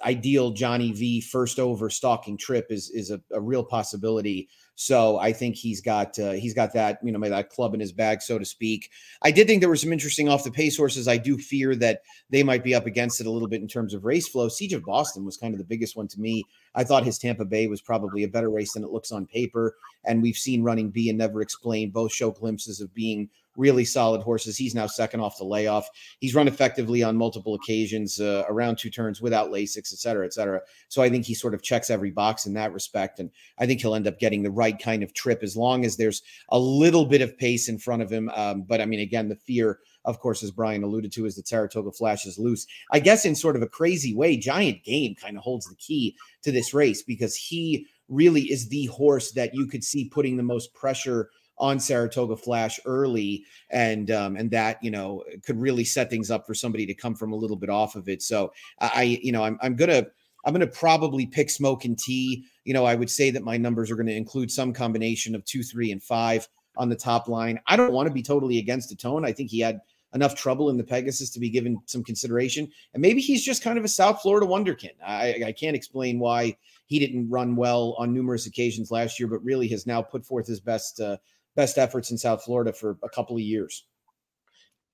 ideal 0.04 0.52
Johnny 0.52 0.92
V 0.92 1.20
first 1.20 1.58
over 1.58 1.90
stalking 1.90 2.36
trip 2.36 2.66
is 2.70 2.88
is 2.90 3.10
a, 3.10 3.20
a 3.32 3.40
real 3.40 3.64
possibility. 3.64 4.48
So 4.80 5.18
I 5.18 5.32
think 5.32 5.56
he's 5.56 5.80
got 5.80 6.16
uh, 6.20 6.30
he's 6.30 6.54
got 6.54 6.72
that 6.74 7.00
you 7.02 7.10
know 7.10 7.18
that 7.28 7.50
club 7.50 7.74
in 7.74 7.80
his 7.80 7.90
bag, 7.90 8.22
so 8.22 8.38
to 8.38 8.44
speak. 8.44 8.92
I 9.22 9.32
did 9.32 9.48
think 9.48 9.58
there 9.60 9.68
were 9.68 9.74
some 9.74 9.92
interesting 9.92 10.28
off 10.28 10.44
the 10.44 10.52
pace 10.52 10.76
horses. 10.76 11.08
I 11.08 11.16
do 11.16 11.36
fear 11.36 11.74
that 11.74 12.02
they 12.30 12.44
might 12.44 12.62
be 12.62 12.76
up 12.76 12.86
against 12.86 13.20
it 13.20 13.26
a 13.26 13.30
little 13.30 13.48
bit 13.48 13.60
in 13.60 13.66
terms 13.66 13.92
of 13.92 14.04
race 14.04 14.28
flow. 14.28 14.48
Siege 14.48 14.74
of 14.74 14.84
Boston 14.84 15.24
was 15.24 15.36
kind 15.36 15.52
of 15.52 15.58
the 15.58 15.64
biggest 15.64 15.96
one 15.96 16.06
to 16.06 16.20
me. 16.20 16.44
I 16.76 16.84
thought 16.84 17.02
his 17.02 17.18
Tampa 17.18 17.44
Bay 17.44 17.66
was 17.66 17.80
probably 17.80 18.22
a 18.22 18.28
better 18.28 18.50
race 18.50 18.74
than 18.74 18.84
it 18.84 18.92
looks 18.92 19.10
on 19.10 19.26
paper, 19.26 19.74
and 20.04 20.22
we've 20.22 20.36
seen 20.36 20.62
running 20.62 20.90
B 20.90 21.08
and 21.08 21.18
Never 21.18 21.42
Explained 21.42 21.92
both 21.92 22.12
show 22.12 22.30
glimpses 22.30 22.80
of 22.80 22.94
being 22.94 23.30
really 23.58 23.84
solid 23.84 24.22
horses. 24.22 24.56
He's 24.56 24.74
now 24.74 24.86
second 24.86 25.20
off 25.20 25.36
the 25.36 25.44
layoff. 25.44 25.86
He's 26.20 26.34
run 26.34 26.48
effectively 26.48 27.02
on 27.02 27.16
multiple 27.16 27.54
occasions 27.54 28.20
uh, 28.20 28.44
around 28.48 28.78
two 28.78 28.88
turns 28.88 29.20
without 29.20 29.50
Lasix, 29.50 29.92
et 29.92 29.98
cetera, 29.98 30.24
et 30.24 30.32
cetera. 30.32 30.62
So 30.88 31.02
I 31.02 31.10
think 31.10 31.26
he 31.26 31.34
sort 31.34 31.54
of 31.54 31.62
checks 31.62 31.90
every 31.90 32.10
box 32.10 32.46
in 32.46 32.54
that 32.54 32.72
respect. 32.72 33.18
And 33.18 33.30
I 33.58 33.66
think 33.66 33.80
he'll 33.80 33.94
end 33.94 34.06
up 34.06 34.18
getting 34.18 34.44
the 34.44 34.50
right 34.50 34.78
kind 34.78 35.02
of 35.02 35.12
trip 35.12 35.42
as 35.42 35.56
long 35.56 35.84
as 35.84 35.96
there's 35.96 36.22
a 36.50 36.58
little 36.58 37.04
bit 37.04 37.20
of 37.20 37.36
pace 37.36 37.68
in 37.68 37.78
front 37.78 38.00
of 38.00 38.10
him. 38.10 38.30
Um, 38.34 38.62
but 38.62 38.80
I 38.80 38.86
mean, 38.86 39.00
again, 39.00 39.28
the 39.28 39.36
fear, 39.36 39.80
of 40.04 40.20
course, 40.20 40.42
as 40.42 40.52
Brian 40.52 40.84
alluded 40.84 41.12
to, 41.12 41.26
is 41.26 41.34
the 41.34 41.42
Saratoga 41.44 41.90
Flash 41.90 42.24
is 42.24 42.38
loose. 42.38 42.64
I 42.92 43.00
guess 43.00 43.24
in 43.24 43.34
sort 43.34 43.56
of 43.56 43.62
a 43.62 43.68
crazy 43.68 44.14
way, 44.14 44.36
Giant 44.36 44.84
Game 44.84 45.16
kind 45.16 45.36
of 45.36 45.42
holds 45.42 45.66
the 45.66 45.74
key 45.74 46.16
to 46.42 46.52
this 46.52 46.72
race 46.72 47.02
because 47.02 47.34
he 47.34 47.86
really 48.08 48.42
is 48.42 48.68
the 48.68 48.86
horse 48.86 49.32
that 49.32 49.52
you 49.52 49.66
could 49.66 49.84
see 49.84 50.08
putting 50.08 50.36
the 50.36 50.42
most 50.42 50.72
pressure 50.72 51.28
on 51.60 51.80
Saratoga 51.80 52.36
Flash 52.36 52.80
early, 52.84 53.44
and 53.70 54.10
um, 54.10 54.36
and 54.36 54.50
that 54.50 54.82
you 54.82 54.90
know 54.90 55.24
could 55.44 55.60
really 55.60 55.84
set 55.84 56.10
things 56.10 56.30
up 56.30 56.46
for 56.46 56.54
somebody 56.54 56.86
to 56.86 56.94
come 56.94 57.14
from 57.14 57.32
a 57.32 57.36
little 57.36 57.56
bit 57.56 57.70
off 57.70 57.96
of 57.96 58.08
it. 58.08 58.22
So 58.22 58.52
I, 58.80 59.18
you 59.22 59.32
know, 59.32 59.44
I'm 59.44 59.58
I'm 59.62 59.76
gonna 59.76 60.06
I'm 60.44 60.52
gonna 60.52 60.66
probably 60.66 61.26
pick 61.26 61.50
Smoke 61.50 61.84
and 61.84 61.98
Tea. 61.98 62.44
You 62.64 62.74
know, 62.74 62.84
I 62.84 62.94
would 62.94 63.10
say 63.10 63.30
that 63.30 63.44
my 63.44 63.56
numbers 63.56 63.90
are 63.90 63.96
going 63.96 64.06
to 64.06 64.16
include 64.16 64.50
some 64.50 64.72
combination 64.72 65.34
of 65.34 65.44
two, 65.44 65.62
three, 65.62 65.92
and 65.92 66.02
five 66.02 66.48
on 66.76 66.88
the 66.88 66.96
top 66.96 67.28
line. 67.28 67.60
I 67.66 67.76
don't 67.76 67.92
want 67.92 68.08
to 68.08 68.14
be 68.14 68.22
totally 68.22 68.58
against 68.58 68.92
Atone. 68.92 69.24
I 69.24 69.32
think 69.32 69.50
he 69.50 69.60
had 69.60 69.80
enough 70.14 70.34
trouble 70.34 70.70
in 70.70 70.76
the 70.76 70.84
Pegasus 70.84 71.30
to 71.30 71.40
be 71.40 71.50
given 71.50 71.80
some 71.86 72.02
consideration. 72.02 72.70
And 72.94 73.02
maybe 73.02 73.20
he's 73.20 73.44
just 73.44 73.62
kind 73.62 73.78
of 73.78 73.84
a 73.84 73.88
South 73.88 74.22
Florida 74.22 74.46
wonderkin. 74.46 74.92
I, 75.04 75.42
I 75.46 75.52
can't 75.52 75.76
explain 75.76 76.18
why 76.18 76.56
he 76.86 76.98
didn't 76.98 77.28
run 77.28 77.56
well 77.56 77.94
on 77.98 78.14
numerous 78.14 78.46
occasions 78.46 78.90
last 78.90 79.20
year, 79.20 79.28
but 79.28 79.44
really 79.44 79.68
has 79.68 79.86
now 79.86 80.00
put 80.00 80.24
forth 80.24 80.46
his 80.46 80.60
best 80.60 81.00
uh, 81.00 81.18
best 81.58 81.76
efforts 81.76 82.12
in 82.12 82.16
South 82.16 82.44
Florida 82.44 82.72
for 82.72 82.96
a 83.02 83.08
couple 83.08 83.34
of 83.34 83.42
years. 83.42 83.84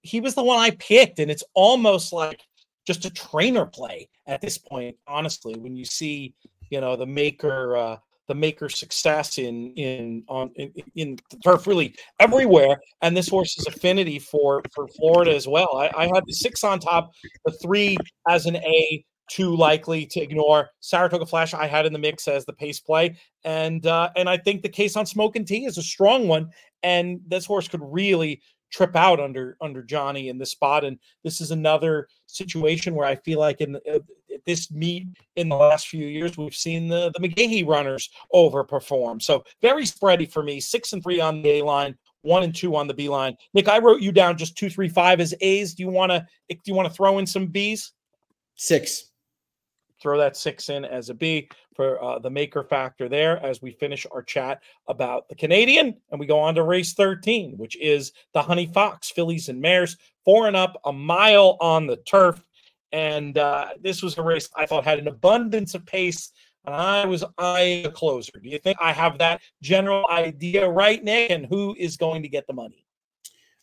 He 0.01 0.19
was 0.19 0.35
the 0.35 0.43
one 0.43 0.59
I 0.59 0.71
picked, 0.71 1.19
and 1.19 1.31
it's 1.31 1.45
almost 1.53 2.11
like 2.11 2.41
just 2.87 3.05
a 3.05 3.11
trainer 3.11 3.67
play 3.67 4.09
at 4.27 4.41
this 4.41 4.57
point. 4.57 4.97
Honestly, 5.07 5.55
when 5.57 5.77
you 5.77 5.85
see, 5.85 6.33
you 6.71 6.81
know, 6.81 6.97
the 6.97 7.05
maker, 7.05 7.77
uh, 7.77 7.97
the 8.29 8.35
maker 8.35 8.71
success 8.71 9.37
in 9.37 9.75
in 9.75 10.25
on 10.27 10.51
in, 10.57 10.73
in 10.95 11.19
the 11.31 11.37
turf 11.45 11.67
really 11.67 11.95
everywhere, 12.19 12.81
and 13.03 13.15
this 13.15 13.29
horse's 13.29 13.67
affinity 13.67 14.19
for 14.19 14.63
for 14.75 14.89
Florida 14.89 15.35
as 15.35 15.47
well. 15.47 15.77
I, 15.77 15.91
I 15.95 16.07
had 16.07 16.23
the 16.27 16.33
six 16.33 16.65
on 16.65 16.81
top, 16.81 17.11
the 17.45 17.53
three 17.63 17.99
as 18.27 18.47
an 18.47 18.57
A, 18.57 19.05
too 19.29 19.55
likely 19.57 20.07
to 20.07 20.21
ignore. 20.21 20.71
Saratoga 20.81 21.27
Flash 21.27 21.55
I 21.55 21.67
had 21.67 21.87
in 21.87 21.93
the 21.93 21.99
mix 21.99 22.29
as 22.29 22.45
the 22.45 22.53
pace 22.53 22.81
play, 22.81 23.17
and 23.45 23.87
uh, 23.87 24.11
and 24.17 24.29
I 24.29 24.37
think 24.37 24.63
the 24.63 24.69
case 24.69 24.97
on 24.97 25.07
Smoke 25.07 25.37
and 25.37 25.47
Tea 25.47 25.65
is 25.65 25.79
a 25.79 25.83
strong 25.83 26.29
one, 26.29 26.51
and 26.83 27.21
this 27.27 27.47
horse 27.47 27.69
could 27.69 27.83
really 27.83 28.41
trip 28.71 28.97
out 28.97 29.21
under 29.21 29.57
under 29.61 29.83
Johnny 29.83 30.29
in 30.29 30.39
this 30.39 30.51
spot. 30.51 30.85
And 30.85 30.99
this 31.23 31.41
is 31.41 31.51
another 31.51 32.09
situation 32.27 32.95
where 32.95 33.07
I 33.07 33.15
feel 33.17 33.39
like 33.39 33.61
in 33.61 33.77
uh, 33.77 34.01
this 34.47 34.71
meet 34.71 35.07
in 35.37 35.49
the 35.49 35.57
last 35.57 35.89
few 35.89 36.07
years 36.07 36.37
we've 36.37 36.55
seen 36.55 36.89
the 36.89 37.13
the 37.15 37.27
McGaughey 37.27 37.67
runners 37.67 38.11
overperform. 38.35 39.23
So 39.23 39.45
very 39.63 39.85
spready 39.85 40.31
for 40.31 40.43
me. 40.43 40.61
Six 40.61 40.93
and 40.93 41.03
three 41.03 41.21
on 41.21 41.43
the 41.43 41.51
A 41.61 41.65
line. 41.65 41.97
One 42.23 42.43
and 42.43 42.55
two 42.55 42.75
on 42.75 42.87
the 42.87 42.95
B 42.95 43.09
line. 43.11 43.37
Nick, 43.53 43.69
I 43.69 43.79
wrote 43.79 44.01
you 44.01 44.11
down 44.11 44.39
just 44.39 44.57
two, 44.57 44.71
three, 44.71 44.89
five 44.89 45.21
as 45.21 45.35
A's. 45.43 45.75
Do 45.75 45.83
you 45.83 45.91
want 45.91 46.11
to? 46.11 46.27
Do 46.49 46.57
you 46.65 46.75
want 46.75 46.89
to 46.89 46.95
throw 46.95 47.19
in 47.19 47.27
some 47.27 47.47
B's? 47.47 47.93
Six. 48.55 49.11
Throw 50.05 50.19
that 50.19 50.37
six 50.37 50.69
in 50.69 50.85
as 50.85 51.09
a 51.09 51.15
B 51.15 51.49
for 51.75 52.01
uh, 52.05 52.19
the 52.19 52.29
maker 52.29 52.63
factor 52.63 53.09
there 53.09 53.43
as 53.43 53.63
we 53.63 53.73
finish 53.73 54.07
our 54.13 54.23
chat 54.23 54.63
about 54.87 55.31
the 55.31 55.35
Canadian. 55.35 55.97
And 56.11 56.21
we 56.21 56.27
go 56.27 56.39
on 56.39 56.55
to 56.57 56.63
race 56.63 56.93
13, 56.93 57.57
which 57.57 57.75
is 57.81 58.13
the 58.35 58.43
Honey 58.43 58.67
Fox, 58.67 59.11
fillies 59.11 59.49
and 59.49 59.59
mares, 59.59 59.97
four 60.23 60.47
and 60.47 60.55
up, 60.55 60.79
a 60.85 60.93
mile 60.93 61.57
on 61.59 61.87
the 61.87 61.97
turf. 61.97 62.47
And 62.93 63.39
uh, 63.39 63.71
this 63.81 64.03
was 64.03 64.19
a 64.19 64.23
race 64.23 64.51
I 64.55 64.67
thought 64.67 64.85
had 64.85 64.99
an 64.99 65.09
abundance 65.09 65.75
of 65.75 65.87
pace. 65.87 66.33
And 66.67 66.75
I 66.75 67.07
was 67.07 67.25
eyeing 67.39 67.87
a 67.87 67.91
closer. 67.91 68.33
Do 68.43 68.49
you 68.49 68.59
think 68.59 68.77
I 68.83 68.93
have 68.93 69.17
that 69.19 69.41
general 69.63 70.07
idea 70.11 70.69
right, 70.69 71.03
Nick? 71.03 71.31
And 71.31 71.47
who 71.47 71.75
is 71.79 71.97
going 71.97 72.23
to 72.23 72.29
get 72.29 72.47
the 72.47 72.53
money? 72.53 72.84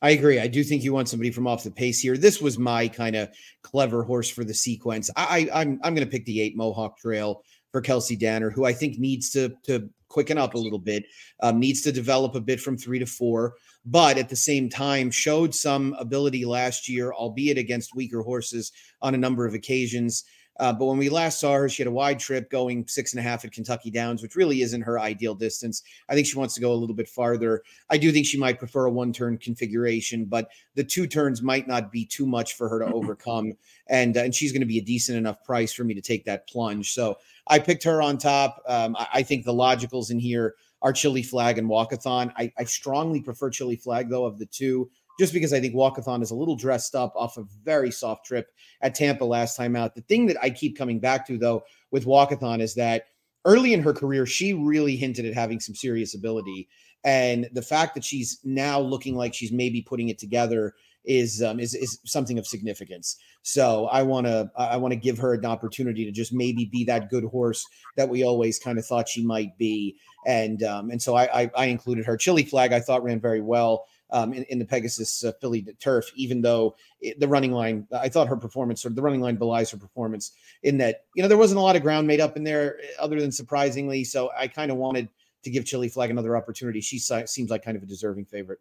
I 0.01 0.11
agree. 0.11 0.39
I 0.39 0.47
do 0.47 0.63
think 0.63 0.83
you 0.83 0.93
want 0.93 1.09
somebody 1.09 1.31
from 1.31 1.47
off 1.47 1.63
the 1.63 1.71
pace 1.71 1.99
here. 1.99 2.17
This 2.17 2.41
was 2.41 2.57
my 2.57 2.87
kind 2.87 3.15
of 3.15 3.29
clever 3.61 4.03
horse 4.03 4.29
for 4.29 4.43
the 4.43 4.53
sequence. 4.53 5.11
I, 5.15 5.23
I 5.23 5.37
am 5.39 5.49
I'm, 5.53 5.79
I'm 5.83 5.95
going 5.95 6.07
to 6.07 6.11
pick 6.11 6.25
the 6.25 6.41
eight 6.41 6.57
Mohawk 6.57 6.97
Trail 6.97 7.43
for 7.71 7.81
Kelsey 7.81 8.15
Danner, 8.15 8.49
who 8.49 8.65
I 8.65 8.73
think 8.73 8.97
needs 8.97 9.29
to 9.31 9.53
to 9.65 9.89
quicken 10.07 10.37
up 10.37 10.55
a 10.55 10.57
little 10.57 10.79
bit, 10.79 11.05
um, 11.41 11.59
needs 11.59 11.81
to 11.81 11.91
develop 11.91 12.35
a 12.35 12.41
bit 12.41 12.59
from 12.59 12.77
three 12.77 12.99
to 12.99 13.05
four, 13.05 13.55
but 13.85 14.17
at 14.17 14.27
the 14.27 14.35
same 14.35 14.69
time 14.69 15.09
showed 15.09 15.55
some 15.55 15.95
ability 15.97 16.43
last 16.43 16.89
year, 16.89 17.13
albeit 17.13 17.57
against 17.57 17.95
weaker 17.95 18.21
horses 18.21 18.71
on 19.01 19.15
a 19.15 19.17
number 19.17 19.45
of 19.45 19.53
occasions. 19.53 20.25
Uh, 20.59 20.71
but 20.73 20.85
when 20.85 20.97
we 20.97 21.09
last 21.09 21.39
saw 21.39 21.53
her, 21.53 21.69
she 21.69 21.81
had 21.81 21.87
a 21.87 21.91
wide 21.91 22.19
trip 22.19 22.49
going 22.49 22.85
six 22.87 23.13
and 23.13 23.19
a 23.19 23.23
half 23.23 23.43
at 23.45 23.51
Kentucky 23.51 23.89
Downs, 23.89 24.21
which 24.21 24.35
really 24.35 24.61
isn't 24.61 24.81
her 24.81 24.99
ideal 24.99 25.33
distance. 25.33 25.81
I 26.09 26.13
think 26.13 26.27
she 26.27 26.37
wants 26.37 26.53
to 26.55 26.61
go 26.61 26.71
a 26.71 26.75
little 26.75 26.95
bit 26.95 27.07
farther. 27.07 27.63
I 27.89 27.97
do 27.97 28.11
think 28.11 28.25
she 28.25 28.37
might 28.37 28.59
prefer 28.59 28.85
a 28.85 28.91
one 28.91 29.13
turn 29.13 29.37
configuration, 29.37 30.25
but 30.25 30.49
the 30.75 30.83
two 30.83 31.07
turns 31.07 31.41
might 31.41 31.67
not 31.67 31.91
be 31.91 32.05
too 32.05 32.25
much 32.25 32.53
for 32.53 32.69
her 32.69 32.79
to 32.79 32.85
overcome. 32.93 33.53
And, 33.87 34.17
uh, 34.17 34.21
and 34.21 34.35
she's 34.35 34.51
going 34.51 34.61
to 34.61 34.67
be 34.67 34.77
a 34.77 34.83
decent 34.83 35.17
enough 35.17 35.43
price 35.43 35.73
for 35.73 35.83
me 35.83 35.93
to 35.93 36.01
take 36.01 36.25
that 36.25 36.47
plunge. 36.47 36.93
So 36.93 37.17
I 37.47 37.59
picked 37.59 37.83
her 37.83 38.01
on 38.01 38.17
top. 38.17 38.61
Um, 38.67 38.95
I, 38.97 39.07
I, 39.15 39.23
think 39.23 39.45
the 39.45 39.53
logicals 39.53 40.11
in 40.11 40.19
here 40.19 40.55
are 40.81 40.93
Chili 40.93 41.23
Flag 41.23 41.57
and 41.57 41.69
Walkathon. 41.69 42.31
I, 42.37 42.51
I 42.57 42.63
strongly 42.65 43.21
prefer 43.21 43.49
Chili 43.49 43.75
Flag, 43.75 44.09
though, 44.09 44.25
of 44.25 44.39
the 44.39 44.45
two 44.45 44.89
just 45.21 45.33
because 45.33 45.53
I 45.53 45.59
think 45.59 45.75
Walkathon 45.75 46.23
is 46.23 46.31
a 46.31 46.35
little 46.35 46.55
dressed 46.55 46.95
up 46.95 47.13
off 47.15 47.37
a 47.37 47.43
very 47.63 47.91
soft 47.91 48.25
trip 48.25 48.47
at 48.81 48.95
Tampa 48.95 49.23
last 49.23 49.55
time 49.55 49.75
out. 49.75 49.93
The 49.93 50.01
thing 50.01 50.25
that 50.25 50.37
I 50.41 50.49
keep 50.49 50.75
coming 50.75 50.99
back 50.99 51.27
to, 51.27 51.37
though, 51.37 51.61
with 51.91 52.07
Walkathon 52.07 52.59
is 52.59 52.73
that 52.73 53.03
early 53.45 53.75
in 53.75 53.83
her 53.83 53.93
career, 53.93 54.25
she 54.25 54.53
really 54.53 54.95
hinted 54.95 55.27
at 55.27 55.35
having 55.35 55.59
some 55.59 55.75
serious 55.75 56.15
ability. 56.15 56.67
And 57.03 57.47
the 57.53 57.61
fact 57.61 57.93
that 57.93 58.03
she's 58.03 58.39
now 58.43 58.79
looking 58.79 59.15
like 59.15 59.35
she's 59.35 59.51
maybe 59.51 59.83
putting 59.83 60.09
it 60.09 60.17
together 60.17 60.73
is 61.05 61.43
um, 61.43 61.59
is 61.59 61.75
is 61.75 61.99
something 62.03 62.39
of 62.39 62.47
significance. 62.47 63.17
So 63.43 63.85
I 63.91 64.01
want 64.01 64.25
to 64.25 64.49
I 64.57 64.77
want 64.77 64.91
to 64.91 64.99
give 64.99 65.19
her 65.19 65.35
an 65.35 65.45
opportunity 65.45 66.03
to 66.03 66.11
just 66.11 66.33
maybe 66.33 66.65
be 66.65 66.83
that 66.85 67.11
good 67.11 67.25
horse 67.25 67.63
that 67.95 68.09
we 68.09 68.23
always 68.23 68.57
kind 68.57 68.79
of 68.79 68.87
thought 68.87 69.07
she 69.07 69.23
might 69.23 69.55
be. 69.59 69.97
And 70.25 70.63
um, 70.63 70.89
and 70.89 70.99
so 70.99 71.15
I, 71.15 71.43
I 71.43 71.51
I 71.55 71.65
included 71.65 72.07
her. 72.07 72.17
Chili 72.17 72.43
Flag 72.43 72.73
I 72.73 72.79
thought 72.79 73.03
ran 73.03 73.19
very 73.19 73.41
well 73.41 73.85
um, 74.11 74.33
in, 74.33 74.43
in, 74.43 74.59
the 74.59 74.65
Pegasus 74.65 75.23
uh, 75.23 75.31
Philly 75.39 75.65
turf, 75.79 76.11
even 76.15 76.41
though 76.41 76.75
it, 76.99 77.19
the 77.19 77.27
running 77.27 77.51
line, 77.51 77.87
I 77.97 78.09
thought 78.09 78.27
her 78.27 78.35
performance 78.35 78.85
or 78.85 78.89
the 78.89 79.01
running 79.01 79.21
line 79.21 79.37
belies 79.37 79.71
her 79.71 79.77
performance 79.77 80.31
in 80.63 80.77
that, 80.79 81.05
you 81.15 81.23
know, 81.23 81.29
there 81.29 81.37
wasn't 81.37 81.59
a 81.59 81.61
lot 81.63 81.75
of 81.75 81.81
ground 81.81 82.07
made 82.07 82.19
up 82.19 82.35
in 82.35 82.43
there 82.43 82.77
uh, 82.99 83.03
other 83.03 83.19
than 83.19 83.31
surprisingly. 83.31 84.03
So 84.03 84.29
I 84.37 84.47
kind 84.47 84.71
of 84.71 84.77
wanted 84.77 85.07
to 85.43 85.49
give 85.49 85.65
Chili 85.65 85.89
Flag 85.89 86.11
another 86.11 86.35
opportunity. 86.37 86.81
She 86.81 86.99
seems 86.99 87.49
like 87.49 87.63
kind 87.63 87.77
of 87.77 87.83
a 87.83 87.87
deserving 87.87 88.25
favorite 88.25 88.59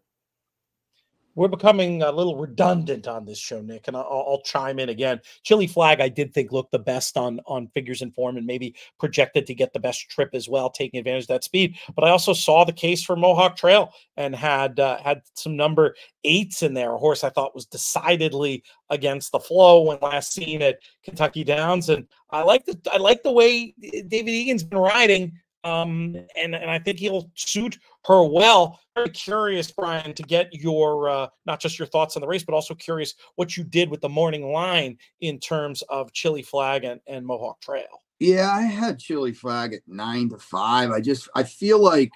we're 1.41 1.49
becoming 1.49 2.03
a 2.03 2.13
little 2.13 2.37
redundant 2.37 3.09
on 3.09 3.25
this 3.25 3.39
show, 3.39 3.63
Nick, 3.63 3.89
and 3.89 3.97
I'll, 3.97 4.27
I'll, 4.29 4.43
chime 4.43 4.79
in 4.79 4.91
again. 4.91 5.23
Chili 5.43 5.67
Flag, 5.67 5.99
I 5.99 6.11
did 6.11 6.35
think 6.35 6.53
looked 6.53 6.71
the 6.71 6.79
best 6.79 7.17
on 7.17 7.41
on 7.47 7.67
figures 7.69 8.03
and 8.03 8.15
form, 8.15 8.37
and 8.37 8.45
maybe 8.45 8.75
projected 8.99 9.47
to 9.47 9.55
get 9.55 9.73
the 9.73 9.81
best 9.81 10.11
trip 10.11 10.29
as 10.35 10.51
well, 10.51 10.69
taking 10.69 11.01
advantage 11.01 11.25
of 11.25 11.29
that 11.29 11.45
speed. 11.45 11.79
But 11.97 12.05
I 12.05 12.11
also 12.11 12.35
saw 12.35 12.65
the 12.65 12.75
case 12.75 13.03
for 13.03 13.17
Mohawk 13.17 13.57
Trail 13.57 13.91
and 14.19 14.37
had 14.37 14.81
uh, 14.81 14.99
had 14.99 15.23
some 15.33 15.57
number 15.57 15.95
eights 16.25 16.63
in 16.63 16.75
there. 16.75 16.93
A 16.93 16.99
horse 16.99 17.25
I 17.25 17.31
thought 17.31 17.55
was 17.55 17.65
decidedly 17.65 18.63
against 18.91 19.33
the 19.33 19.41
flow 19.41 19.81
when 19.81 19.99
last 20.03 20.35
seen 20.35 20.61
at 20.61 20.81
Kentucky 21.03 21.43
Downs, 21.43 21.89
and 21.89 22.07
I 22.29 22.43
like 22.43 22.67
the 22.67 22.79
I 22.93 22.99
like 22.99 23.23
the 23.23 23.33
way 23.33 23.75
David 23.81 24.29
Egan's 24.29 24.63
been 24.63 24.79
riding. 24.79 25.33
Um, 25.63 26.17
and 26.37 26.55
and 26.55 26.71
I 26.71 26.79
think 26.79 26.99
he'll 26.99 27.31
suit 27.35 27.79
her 28.07 28.23
well. 28.25 28.81
Very 28.95 29.11
curious, 29.11 29.71
Brian, 29.71 30.15
to 30.15 30.23
get 30.23 30.53
your 30.55 31.09
uh, 31.09 31.29
not 31.47 31.61
just 31.61 31.79
your 31.79 31.87
thoughts 31.87 32.17
on 32.17 32.23
the 32.23 32.27
race, 32.27 32.45
but 32.45 32.55
also 32.55 32.75
curious 32.75 33.15
what 33.37 33.57
you 33.57 33.65
did 33.65 33.91
with 33.91 34.01
the 34.01 34.09
morning 34.09 34.53
line 34.53 34.97
in 35.21 35.39
terms 35.39 35.83
of 35.83 36.13
Chili 36.13 36.43
Flag 36.43 36.85
and, 36.85 37.01
and 37.07 37.27
Mohawk 37.27 37.61
Trail. 37.61 38.03
Yeah, 38.19 38.51
I 38.51 38.63
had 38.63 38.99
Chili 38.99 39.33
Flag 39.33 39.75
at 39.75 39.81
nine 39.87 40.31
to 40.31 40.39
five. 40.39 40.91
I 40.91 41.01
just 41.01 41.29
I 41.35 41.43
feel 41.43 41.79
like 41.79 42.13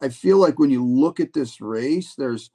I 0.00 0.08
feel 0.08 0.38
like 0.38 0.58
when 0.58 0.70
you 0.70 0.84
look 0.84 1.20
at 1.20 1.32
this 1.32 1.60
race, 1.60 2.14
there's 2.16 2.50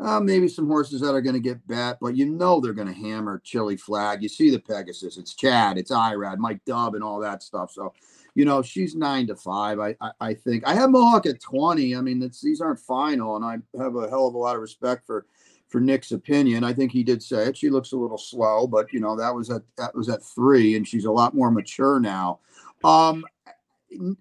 uh, 0.00 0.18
maybe 0.20 0.48
some 0.48 0.66
horses 0.66 1.00
that 1.00 1.14
are 1.14 1.20
going 1.20 1.34
to 1.34 1.40
get 1.40 1.66
bet, 1.68 1.98
but 2.00 2.16
you 2.16 2.26
know 2.26 2.60
they're 2.60 2.72
going 2.72 2.92
to 2.92 2.94
hammer 2.94 3.40
Chili 3.44 3.76
Flag. 3.76 4.22
You 4.22 4.28
see 4.28 4.50
the 4.50 4.58
Pegasus, 4.58 5.18
it's 5.18 5.34
Chad, 5.34 5.78
it's 5.78 5.92
Irad, 5.92 6.38
Mike 6.38 6.64
Dubb, 6.64 6.94
and 6.94 7.04
all 7.04 7.20
that 7.20 7.42
stuff. 7.42 7.70
So 7.70 7.92
you 8.34 8.44
know, 8.44 8.62
she's 8.62 8.94
nine 8.94 9.26
to 9.28 9.36
five. 9.36 9.78
I, 9.78 9.94
I, 10.00 10.10
I 10.20 10.34
think 10.34 10.66
I 10.66 10.74
have 10.74 10.90
Mohawk 10.90 11.26
at 11.26 11.40
20. 11.40 11.96
I 11.96 12.00
mean, 12.00 12.18
these 12.42 12.60
aren't 12.60 12.80
final, 12.80 13.36
and 13.36 13.44
I 13.44 13.58
have 13.82 13.96
a 13.96 14.08
hell 14.08 14.26
of 14.26 14.34
a 14.34 14.38
lot 14.38 14.56
of 14.56 14.62
respect 14.62 15.06
for 15.06 15.26
for 15.68 15.80
Nick's 15.80 16.12
opinion. 16.12 16.62
I 16.62 16.72
think 16.72 16.92
he 16.92 17.02
did 17.02 17.22
say 17.22 17.46
it. 17.46 17.56
She 17.56 17.70
looks 17.70 17.92
a 17.92 17.96
little 17.96 18.18
slow, 18.18 18.66
but 18.66 18.92
you 18.92 19.00
know, 19.00 19.16
that 19.16 19.34
was 19.34 19.50
at 19.50 19.62
that 19.76 19.94
was 19.94 20.08
at 20.08 20.22
three, 20.22 20.76
and 20.76 20.86
she's 20.86 21.04
a 21.04 21.10
lot 21.10 21.34
more 21.34 21.50
mature 21.50 22.00
now. 22.00 22.40
Um, 22.82 23.24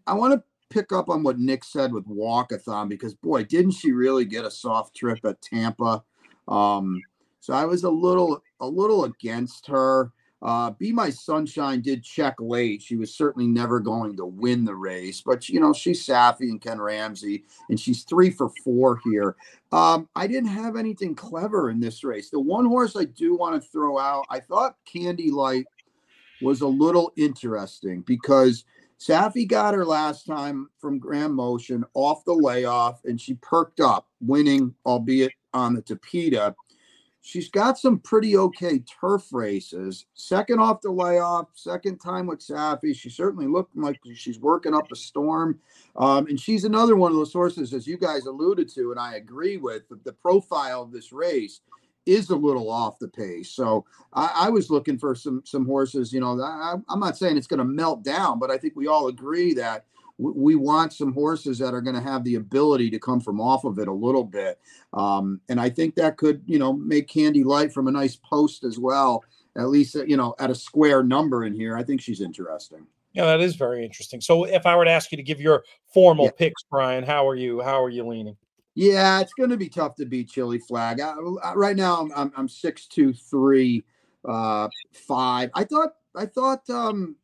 I 0.08 0.13
want 0.13 0.34
to 0.34 0.43
pick 0.69 0.91
up 0.91 1.10
on 1.10 1.23
what 1.23 1.39
Nick 1.39 1.63
said 1.63 1.91
with 1.91 2.08
Walkathon 2.08 2.89
because 2.89 3.13
boy, 3.13 3.43
didn't 3.43 3.71
she 3.71 3.91
really 3.91 4.26
get 4.26 4.45
a 4.45 4.52
soft 4.52 4.95
trip 4.95 5.19
at 5.26 5.41
Tampa? 5.41 6.04
Um, 6.47 7.02
so 7.39 7.54
I 7.54 7.65
was 7.65 7.84
a 7.84 7.89
little 7.89 8.41
a 8.60 8.67
little 8.67 9.06
against 9.06 9.67
her. 9.67 10.12
Uh, 10.43 10.71
Be 10.71 10.91
My 10.91 11.10
Sunshine 11.10 11.79
did 11.79 12.03
check 12.03 12.36
late. 12.38 12.82
She 12.82 12.97
was 12.97 13.15
certainly 13.15 13.47
never 13.47 13.79
going 13.79 14.17
to 14.17 14.25
win 14.25 14.65
the 14.65 14.75
race, 14.75 15.21
but 15.21 15.47
you 15.47 15.62
know 15.62 15.71
she's 15.71 16.06
Saffie 16.06 16.49
and 16.49 16.60
Ken 16.60 16.82
Ramsey, 16.82 17.45
and 17.69 17.79
she's 17.79 18.03
three 18.03 18.29
for 18.29 18.49
four 18.62 18.99
here. 19.06 19.38
Um, 19.71 20.10
I 20.17 20.27
didn't 20.27 20.49
have 20.49 20.75
anything 20.75 21.15
clever 21.15 21.69
in 21.69 21.79
this 21.79 22.03
race. 22.03 22.29
The 22.29 22.41
one 22.41 22.65
horse 22.65 22.97
I 22.97 23.06
do 23.06 23.36
want 23.36 23.62
to 23.62 23.69
throw 23.69 23.97
out, 23.97 24.25
I 24.29 24.41
thought 24.41 24.75
Candy 24.86 25.32
Light 25.32 25.65
was 26.41 26.60
a 26.60 26.67
little 26.67 27.13
interesting 27.15 28.01
because 28.01 28.65
Saffie 28.99 29.47
got 29.47 29.73
her 29.73 29.86
last 29.86 30.25
time 30.25 30.69
from 30.79 30.99
Graham 30.99 31.34
Motion 31.34 31.86
off 31.93 32.25
the 32.25 32.34
layoff, 32.34 33.06
and 33.06 33.19
she 33.19 33.36
perked 33.36 33.79
up, 33.79 34.08
winning, 34.19 34.75
albeit 34.86 35.32
on 35.53 35.73
the 35.73 35.82
Tapeta 35.82 36.53
she's 37.24 37.50
got 37.50 37.80
some 37.80 38.00
pretty 38.00 38.38
okay 38.38 38.80
turf 38.80 39.32
races. 39.32 40.06
Second 40.14 40.60
off 40.60 40.82
the 40.82 40.92
layoff, 40.92 41.48
second 41.54 41.98
time 42.00 42.28
with 42.28 42.40
Saffie. 42.40 42.96
She 42.96 43.10
certainly 43.10 43.48
looked 43.48 43.76
like 43.76 43.98
she's 44.14 44.40
working 44.40 44.76
up 44.76 44.92
a 44.92 44.96
storm. 44.96 45.58
Um, 45.96 46.28
and 46.28 46.40
she's 46.40 46.66
another 46.66 46.98
one 46.98 47.12
of 47.12 47.18
those 47.18 47.34
horses, 47.34 47.74
as 47.74 47.88
you 47.88 47.98
guys 47.98 48.26
alluded 48.26 48.68
to, 48.76 48.92
and 48.92 49.00
I 49.00 49.16
agree 49.16 49.58
with 49.58 49.88
the, 49.88 49.96
the 50.04 50.12
profile 50.12 50.82
of 50.82 50.92
this 50.92 51.14
race 51.14 51.62
is 52.06 52.30
a 52.30 52.36
little 52.36 52.70
off 52.70 53.00
the 53.00 53.08
pace. 53.08 53.50
So 53.50 53.86
I, 54.12 54.32
I 54.36 54.50
was 54.50 54.70
looking 54.70 55.00
for 55.00 55.16
some 55.16 55.42
some 55.46 55.66
horses. 55.66 56.12
You 56.12 56.20
know, 56.20 56.42
I, 56.42 56.76
I'm 56.90 57.00
not 57.00 57.18
saying 57.18 57.38
it's 57.38 57.48
going 57.48 57.60
to 57.60 57.64
melt 57.64 58.04
down, 58.04 58.38
but 58.38 58.52
I 58.52 58.58
think 58.58 58.76
we 58.76 58.88
all 58.88 59.08
agree 59.08 59.54
that 59.54 59.86
we 60.17 60.56
want 60.56 60.93
some 60.93 61.12
horses 61.12 61.58
that 61.60 61.73
are 61.73 61.82
going 61.82 61.95
to 61.95 62.02
have 62.02 62.23
the 62.23 62.36
ability 62.36 62.89
to 62.91 62.99
come 62.99 63.19
from 63.19 63.41
off 63.41 63.63
of 63.63 63.80
it 63.80 63.88
a 63.88 63.93
little 63.93 64.23
bit. 64.23 64.60
Um, 64.93 65.41
and 65.49 65.60
I 65.60 65.69
think 65.69 65.95
that 65.95 66.17
could, 66.17 66.43
you 66.45 66.60
know, 66.60 66.73
make 66.73 67.08
Candy 67.08 67.43
Light 67.43 67.73
from 67.73 67.88
a 67.88 67.91
nice 67.91 68.15
post 68.15 68.63
as 68.63 68.78
well, 68.78 69.23
at 69.58 69.69
least, 69.69 69.95
you 69.95 70.15
know, 70.15 70.36
at 70.39 70.52
a 70.52 70.56
square 70.56 71.04
number 71.04 71.45
in 71.45 71.54
here. 71.54 71.76
I 71.76 71.84
think 71.84 71.99
she's 71.99 72.21
interesting. 72.21 72.86
Yeah, 73.13 73.26
that 73.26 73.41
is 73.41 73.56
very 73.56 73.84
interesting. 73.84 74.21
So 74.21 74.45
if 74.45 74.65
I 74.65 74.76
were 74.76 74.86
to 74.86 74.91
ask 74.91 75.12
you 75.12 75.17
to 75.17 75.23
give 75.23 75.41
your 75.41 75.63
formal 75.93 76.26
yeah. 76.26 76.32
picks, 76.38 76.63
Brian, 76.63 77.04
how 77.04 77.28
are 77.28 77.36
you, 77.36 77.62
how 77.62 77.84
are 77.84 77.89
you 77.89 78.08
leaning? 78.08 78.38
Yeah, 78.76 79.19
it's 79.19 79.34
going 79.34 79.52
to 79.52 79.58
be 79.58 79.69
tough 79.69 79.95
to 79.95 80.06
beat 80.06 80.30
Chili 80.30 80.58
Flag. 80.58 80.99
I, 80.99 81.15
I, 81.43 81.54
right 81.54 81.76
now, 81.76 82.02
I'm, 82.02 82.12
I'm, 82.15 82.34
I'm 82.36 82.49
six, 82.49 82.88
two, 82.88 83.13
three, 83.13 83.84
uh, 84.28 84.67
five. 84.93 85.52
I 85.54 85.63
thought, 85.63 85.93
I 86.15 86.26
thought, 86.26 86.67
um, 86.69 87.15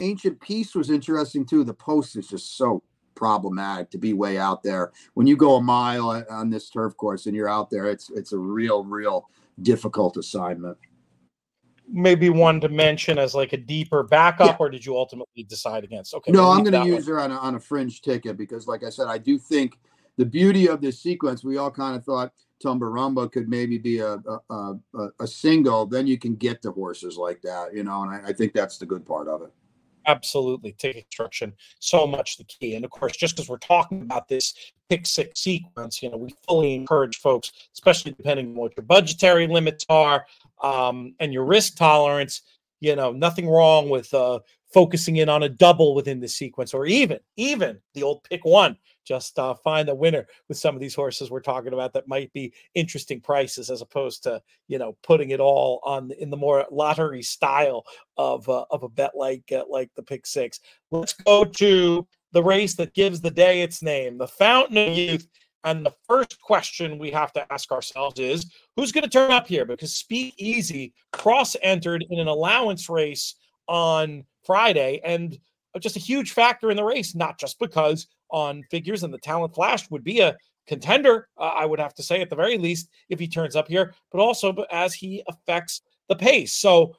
Ancient 0.00 0.40
Peace 0.40 0.74
was 0.74 0.90
interesting 0.90 1.44
too. 1.44 1.64
The 1.64 1.74
post 1.74 2.16
is 2.16 2.28
just 2.28 2.56
so 2.56 2.82
problematic 3.14 3.90
to 3.90 3.98
be 3.98 4.12
way 4.12 4.38
out 4.38 4.62
there. 4.62 4.92
When 5.14 5.26
you 5.26 5.36
go 5.36 5.56
a 5.56 5.62
mile 5.62 6.24
on 6.30 6.50
this 6.50 6.70
turf 6.70 6.96
course 6.96 7.26
and 7.26 7.34
you're 7.34 7.48
out 7.48 7.70
there, 7.70 7.86
it's 7.86 8.10
it's 8.10 8.32
a 8.32 8.38
real, 8.38 8.84
real 8.84 9.28
difficult 9.62 10.16
assignment. 10.16 10.76
Maybe 11.88 12.30
one 12.30 12.60
to 12.60 12.68
mention 12.68 13.16
as 13.18 13.34
like 13.34 13.52
a 13.52 13.56
deeper 13.56 14.02
backup, 14.02 14.48
yeah. 14.48 14.56
or 14.58 14.68
did 14.68 14.84
you 14.84 14.96
ultimately 14.96 15.44
decide 15.44 15.84
against? 15.84 16.14
Okay, 16.14 16.32
no, 16.32 16.50
I'm 16.50 16.64
going 16.64 16.72
to 16.72 16.88
use 16.88 17.06
one. 17.06 17.14
her 17.14 17.20
on 17.20 17.30
a, 17.30 17.36
on 17.36 17.54
a 17.54 17.60
fringe 17.60 18.02
ticket 18.02 18.36
because, 18.36 18.66
like 18.66 18.82
I 18.82 18.90
said, 18.90 19.06
I 19.06 19.18
do 19.18 19.38
think 19.38 19.78
the 20.16 20.26
beauty 20.26 20.68
of 20.68 20.80
this 20.80 21.00
sequence. 21.00 21.44
We 21.44 21.58
all 21.58 21.70
kind 21.70 21.94
of 21.94 22.04
thought 22.04 22.32
Tumbarumba 22.64 23.30
could 23.30 23.48
maybe 23.48 23.78
be 23.78 24.00
a 24.00 24.14
a, 24.14 24.74
a 24.94 25.08
a, 25.20 25.26
single, 25.26 25.86
then 25.86 26.06
you 26.06 26.18
can 26.18 26.34
get 26.34 26.62
to 26.62 26.72
horses 26.72 27.16
like 27.16 27.42
that, 27.42 27.74
you 27.74 27.84
know, 27.84 28.02
and 28.02 28.10
I, 28.12 28.30
I 28.30 28.32
think 28.32 28.52
that's 28.52 28.78
the 28.78 28.86
good 28.86 29.04
part 29.04 29.28
of 29.28 29.42
it. 29.42 29.52
Absolutely. 30.06 30.72
Ticket 30.72 31.04
construction, 31.04 31.52
so 31.80 32.06
much 32.06 32.36
the 32.36 32.44
key. 32.44 32.74
And 32.76 32.84
of 32.84 32.90
course, 32.90 33.16
just 33.16 33.34
because 33.36 33.48
we're 33.48 33.58
talking 33.58 34.02
about 34.02 34.28
this 34.28 34.54
pick 34.88 35.06
six 35.06 35.40
sequence, 35.40 36.02
you 36.02 36.10
know, 36.10 36.16
we 36.16 36.32
fully 36.46 36.74
encourage 36.74 37.18
folks, 37.18 37.52
especially 37.72 38.12
depending 38.12 38.48
on 38.48 38.54
what 38.54 38.76
your 38.76 38.84
budgetary 38.84 39.48
limits 39.48 39.84
are 39.88 40.24
um, 40.62 41.14
and 41.18 41.32
your 41.32 41.44
risk 41.44 41.76
tolerance, 41.76 42.42
you 42.80 42.94
know, 42.94 43.10
nothing 43.10 43.48
wrong 43.48 43.88
with 43.88 44.12
uh, 44.14 44.38
focusing 44.72 45.16
in 45.16 45.28
on 45.28 45.42
a 45.42 45.48
double 45.48 45.94
within 45.94 46.20
the 46.20 46.28
sequence 46.28 46.74
or 46.74 46.86
even, 46.86 47.18
even 47.36 47.78
the 47.94 48.02
old 48.02 48.22
pick 48.24 48.44
one 48.44 48.76
just 49.06 49.38
uh, 49.38 49.54
find 49.54 49.88
the 49.88 49.94
winner 49.94 50.26
with 50.48 50.58
some 50.58 50.74
of 50.74 50.80
these 50.80 50.94
horses 50.94 51.30
we're 51.30 51.40
talking 51.40 51.72
about 51.72 51.92
that 51.92 52.08
might 52.08 52.32
be 52.32 52.52
interesting 52.74 53.20
prices 53.20 53.70
as 53.70 53.80
opposed 53.80 54.22
to 54.22 54.42
you 54.68 54.78
know 54.78 54.96
putting 55.02 55.30
it 55.30 55.40
all 55.40 55.80
on 55.84 56.10
in 56.18 56.28
the 56.28 56.36
more 56.36 56.66
lottery 56.70 57.22
style 57.22 57.84
of 58.18 58.48
uh, 58.48 58.64
of 58.70 58.82
a 58.82 58.88
bet 58.88 59.12
like 59.14 59.44
uh, 59.52 59.64
like 59.70 59.90
the 59.94 60.02
pick 60.02 60.26
six. 60.26 60.60
Let's 60.90 61.12
go 61.12 61.44
to 61.44 62.06
the 62.32 62.42
race 62.42 62.74
that 62.74 62.94
gives 62.94 63.20
the 63.20 63.30
day 63.30 63.62
its 63.62 63.82
name 63.82 64.18
the 64.18 64.28
fountain 64.28 64.76
of 64.76 64.96
youth. 64.96 65.26
And 65.64 65.84
the 65.84 65.94
first 66.06 66.40
question 66.40 66.98
we 66.98 67.10
have 67.10 67.32
to 67.32 67.52
ask 67.52 67.72
ourselves 67.72 68.20
is 68.20 68.52
who's 68.76 68.92
going 68.92 69.02
to 69.02 69.10
turn 69.10 69.32
up 69.32 69.48
here? 69.48 69.64
Because 69.64 69.94
speak 69.94 70.34
easy 70.36 70.92
cross 71.12 71.56
entered 71.60 72.04
in 72.08 72.20
an 72.20 72.28
allowance 72.28 72.88
race 72.88 73.34
on 73.66 74.24
friday 74.46 75.00
and 75.04 75.38
just 75.80 75.96
a 75.96 76.00
huge 76.00 76.32
factor 76.32 76.70
in 76.70 76.76
the 76.76 76.84
race 76.84 77.14
not 77.14 77.38
just 77.38 77.58
because 77.58 78.06
on 78.30 78.62
figures, 78.70 79.02
and 79.02 79.12
the 79.12 79.18
talent 79.18 79.54
flash 79.54 79.90
would 79.90 80.04
be 80.04 80.20
a 80.20 80.36
contender, 80.66 81.28
uh, 81.38 81.42
I 81.42 81.64
would 81.64 81.78
have 81.78 81.94
to 81.94 82.02
say, 82.02 82.20
at 82.20 82.30
the 82.30 82.36
very 82.36 82.58
least, 82.58 82.88
if 83.08 83.18
he 83.18 83.28
turns 83.28 83.56
up 83.56 83.68
here, 83.68 83.94
but 84.10 84.20
also 84.20 84.52
as 84.70 84.94
he 84.94 85.22
affects 85.28 85.82
the 86.08 86.16
pace. 86.16 86.54
So, 86.54 86.96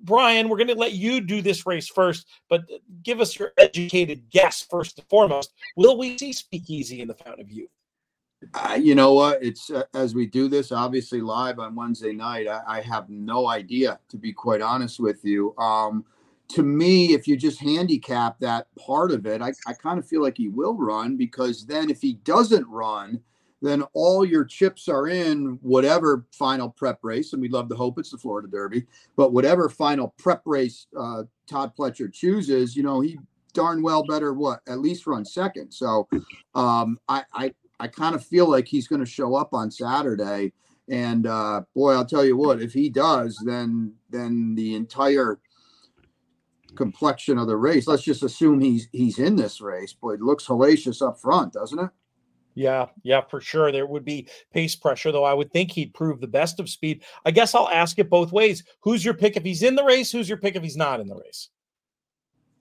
Brian, 0.00 0.48
we're 0.48 0.56
going 0.56 0.68
to 0.68 0.74
let 0.74 0.92
you 0.92 1.20
do 1.20 1.42
this 1.42 1.66
race 1.66 1.88
first, 1.88 2.26
but 2.48 2.62
uh, 2.62 2.78
give 3.02 3.20
us 3.20 3.38
your 3.38 3.52
educated 3.58 4.30
guess 4.30 4.62
first 4.62 4.98
and 4.98 5.08
foremost. 5.08 5.52
Will 5.76 5.98
we 5.98 6.16
see 6.16 6.32
Speakeasy 6.32 7.00
in 7.00 7.08
the 7.08 7.14
Fountain 7.14 7.44
of 7.44 7.50
Youth? 7.50 7.70
Uh, 8.54 8.78
you 8.80 8.94
know 8.94 9.14
what? 9.14 9.42
It's 9.42 9.70
uh, 9.70 9.84
as 9.94 10.14
we 10.14 10.26
do 10.26 10.48
this, 10.48 10.72
obviously 10.72 11.20
live 11.20 11.60
on 11.60 11.76
Wednesday 11.76 12.12
night. 12.12 12.48
I, 12.48 12.60
I, 12.66 12.80
have 12.80 13.08
no 13.08 13.46
idea, 13.46 14.00
to 14.08 14.16
be 14.16 14.32
quite 14.32 14.60
honest 14.60 14.98
with 14.98 15.24
you. 15.24 15.56
Um, 15.58 16.04
to 16.48 16.62
me, 16.62 17.14
if 17.14 17.26
you 17.26 17.36
just 17.36 17.60
handicap 17.60 18.38
that 18.40 18.66
part 18.76 19.10
of 19.10 19.26
it, 19.26 19.40
I, 19.40 19.52
I 19.66 19.72
kind 19.72 19.98
of 19.98 20.06
feel 20.06 20.22
like 20.22 20.36
he 20.36 20.48
will 20.48 20.76
run 20.76 21.16
because 21.16 21.66
then 21.66 21.90
if 21.90 22.02
he 22.02 22.14
doesn't 22.24 22.66
run, 22.68 23.20
then 23.62 23.82
all 23.94 24.24
your 24.24 24.44
chips 24.44 24.88
are 24.88 25.06
in 25.06 25.58
whatever 25.62 26.26
final 26.32 26.68
prep 26.68 26.98
race, 27.02 27.32
and 27.32 27.40
we'd 27.40 27.52
love 27.52 27.68
to 27.68 27.76
hope 27.76 27.98
it's 27.98 28.10
the 28.10 28.18
Florida 28.18 28.48
Derby, 28.48 28.84
but 29.16 29.32
whatever 29.32 29.68
final 29.68 30.14
prep 30.18 30.42
race 30.44 30.88
uh, 30.98 31.22
Todd 31.48 31.72
Pletcher 31.78 32.12
chooses, 32.12 32.76
you 32.76 32.82
know, 32.82 33.00
he 33.00 33.18
darn 33.54 33.82
well 33.82 34.04
better 34.04 34.32
what 34.32 34.60
at 34.66 34.80
least 34.80 35.06
run 35.06 35.24
second. 35.24 35.70
So 35.70 36.08
um, 36.54 36.98
I 37.08 37.22
I, 37.32 37.54
I 37.78 37.86
kind 37.86 38.14
of 38.14 38.24
feel 38.24 38.50
like 38.50 38.66
he's 38.66 38.88
going 38.88 39.04
to 39.04 39.10
show 39.10 39.36
up 39.36 39.54
on 39.54 39.70
Saturday, 39.70 40.52
and 40.90 41.26
uh, 41.26 41.62
boy, 41.74 41.92
I'll 41.92 42.04
tell 42.04 42.24
you 42.24 42.36
what, 42.36 42.60
if 42.60 42.72
he 42.72 42.88
does, 42.88 43.40
then 43.46 43.94
then 44.10 44.56
the 44.56 44.74
entire 44.74 45.38
complexion 46.76 47.38
of 47.38 47.46
the 47.46 47.56
race. 47.56 47.86
Let's 47.86 48.02
just 48.02 48.22
assume 48.22 48.60
he's 48.60 48.88
he's 48.92 49.18
in 49.18 49.36
this 49.36 49.60
race, 49.60 49.94
but 50.00 50.10
it 50.10 50.20
looks 50.20 50.46
hellacious 50.46 51.06
up 51.06 51.20
front, 51.20 51.52
doesn't 51.52 51.78
it? 51.78 51.90
Yeah, 52.54 52.86
yeah, 53.02 53.22
for 53.22 53.40
sure. 53.40 53.72
There 53.72 53.86
would 53.86 54.04
be 54.04 54.28
pace 54.52 54.76
pressure, 54.76 55.10
though. 55.10 55.24
I 55.24 55.34
would 55.34 55.50
think 55.52 55.70
he'd 55.72 55.94
prove 55.94 56.20
the 56.20 56.26
best 56.26 56.60
of 56.60 56.68
speed. 56.68 57.02
I 57.24 57.30
guess 57.30 57.54
I'll 57.54 57.68
ask 57.68 57.98
it 57.98 58.10
both 58.10 58.32
ways. 58.32 58.62
Who's 58.80 59.04
your 59.04 59.14
pick 59.14 59.36
if 59.36 59.42
he's 59.42 59.62
in 59.62 59.74
the 59.74 59.84
race? 59.84 60.12
Who's 60.12 60.28
your 60.28 60.38
pick 60.38 60.56
if 60.56 60.62
he's 60.62 60.76
not 60.76 61.00
in 61.00 61.08
the 61.08 61.16
race? 61.16 61.48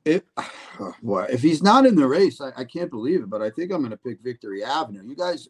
If 0.06 0.24
well, 1.02 1.28
if 1.30 1.42
he's 1.42 1.62
not 1.62 1.86
in 1.86 1.96
the 1.96 2.08
race, 2.08 2.40
I, 2.42 2.52
I 2.56 2.64
can't 2.64 2.90
believe 2.90 3.22
it, 3.22 3.30
but 3.30 3.42
I 3.42 3.50
think 3.50 3.72
I'm 3.72 3.80
going 3.80 3.92
to 3.92 3.98
pick 3.98 4.22
Victory 4.22 4.64
Avenue. 4.64 5.04
You 5.04 5.16
guys, 5.16 5.50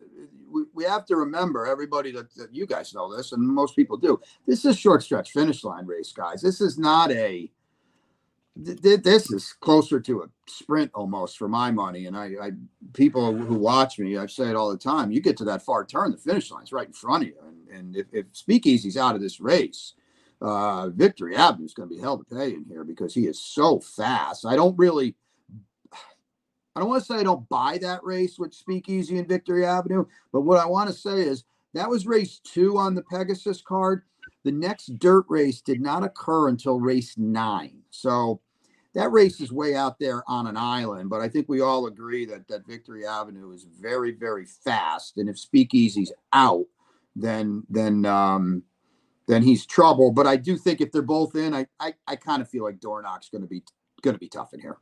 we, 0.52 0.64
we 0.74 0.84
have 0.86 1.06
to 1.06 1.16
remember 1.16 1.68
everybody 1.68 2.12
that, 2.14 2.34
that 2.36 2.54
you 2.54 2.66
guys 2.66 2.94
know 2.94 3.16
this, 3.16 3.34
and 3.34 3.48
most 3.48 3.76
people 3.76 3.98
do. 3.98 4.20
This 4.48 4.66
is 4.66 4.78
short 4.78 5.04
stretch 5.04 5.32
finish 5.32 5.64
line 5.64 5.86
race, 5.86 6.12
guys. 6.12 6.42
This 6.42 6.62
is 6.62 6.80
not 6.80 7.12
a 7.12 7.52
this 8.56 9.32
is 9.32 9.54
closer 9.54 10.00
to 10.02 10.24
a 10.24 10.30
sprint 10.48 10.92
almost 10.94 11.38
for 11.38 11.48
my 11.48 11.72
money. 11.72 12.06
And 12.06 12.18
I, 12.18 12.32
I, 12.42 12.52
people 12.94 13.34
who 13.34 13.56
watch 13.56 13.98
me, 13.98 14.18
I 14.18 14.26
say 14.26 14.50
it 14.50 14.56
all 14.56 14.72
the 14.72 14.78
time. 14.78 15.12
You 15.12 15.22
get 15.22 15.38
to 15.38 15.46
that 15.46 15.62
far 15.62 15.86
turn, 15.86 16.12
the 16.12 16.18
finish 16.18 16.52
line's 16.52 16.74
right 16.74 16.88
in 16.88 16.94
front 16.94 17.24
of 17.24 17.30
you. 17.30 17.36
And, 17.48 17.80
and 17.80 17.96
if, 17.96 18.08
if 18.12 18.26
Speakeasy's 18.34 18.98
out 18.98 19.16
of 19.16 19.22
this 19.22 19.40
race, 19.40 19.94
uh, 20.42 20.90
Victory 20.90 21.36
Avenue 21.36 21.66
is 21.66 21.74
going 21.74 21.88
to 21.88 21.96
be 21.96 22.02
hell 22.02 22.18
to 22.18 22.36
pay 22.36 22.54
in 22.54 22.66
here 22.68 22.84
because 22.84 23.14
he 23.14 23.28
is 23.28 23.40
so 23.40 23.80
fast. 23.80 24.46
I 24.46 24.56
don't 24.56 24.78
really, 24.78 25.16
I 26.76 26.80
don't 26.80 26.90
want 26.90 27.02
to 27.04 27.06
say 27.06 27.20
I 27.20 27.24
don't 27.24 27.48
buy 27.48 27.78
that 27.82 28.04
race 28.04 28.38
with 28.38 28.54
Speakeasy 28.54 29.18
and 29.18 29.28
Victory 29.28 29.66
Avenue, 29.66 30.06
but 30.34 30.42
what 30.42 30.60
I 30.60 30.66
want 30.66 30.90
to 30.90 30.96
say 30.96 31.22
is 31.22 31.46
that 31.74 31.90
was 31.90 32.06
race 32.06 32.40
two 32.44 32.78
on 32.78 32.96
the 32.96 33.04
Pegasus 33.04 33.62
card. 33.62 34.04
The 34.44 34.52
next 34.52 35.00
dirt 35.00 35.26
race 35.30 35.62
did 35.62 35.82
not 35.82 36.04
occur 36.04 36.50
until 36.50 36.80
race 36.80 37.18
nine. 37.18 37.82
So 37.92 38.42
that 38.96 39.12
race 39.12 39.40
is 39.40 39.52
way 39.52 39.76
out 39.76 40.00
there 40.00 40.24
on 40.28 40.48
an 40.48 40.58
island, 40.58 41.10
but 41.10 41.22
I 41.22 41.30
think 41.30 41.48
we 41.48 41.62
all 41.62 41.88
agree 41.88 42.26
that 42.26 42.48
that 42.50 42.68
Victory 42.68 43.06
Avenue 43.06 43.52
is 43.52 43.66
very, 43.80 44.12
very 44.12 44.46
fast. 44.46 45.18
And 45.18 45.30
if 45.30 45.40
Speakeasy's 45.40 46.12
out, 46.34 46.66
then 47.16 47.64
then 47.70 48.06
um 48.06 48.64
then 49.28 49.44
he's 49.44 49.66
trouble. 49.66 50.12
But 50.12 50.28
I 50.28 50.36
do 50.38 50.58
think 50.58 50.82
if 50.82 50.92
they're 50.92 51.02
both 51.02 51.36
in, 51.36 51.54
I 51.54 51.68
I, 51.80 51.94
I 52.08 52.16
kind 52.16 52.42
of 52.42 52.50
feel 52.50 52.64
like 52.64 52.80
Dornoch's 52.80 53.30
gonna 53.30 53.48
be 53.48 53.64
gonna 54.02 54.18
be 54.18 54.30
tough 54.30 54.54
in 54.54 54.60
here 54.60 54.78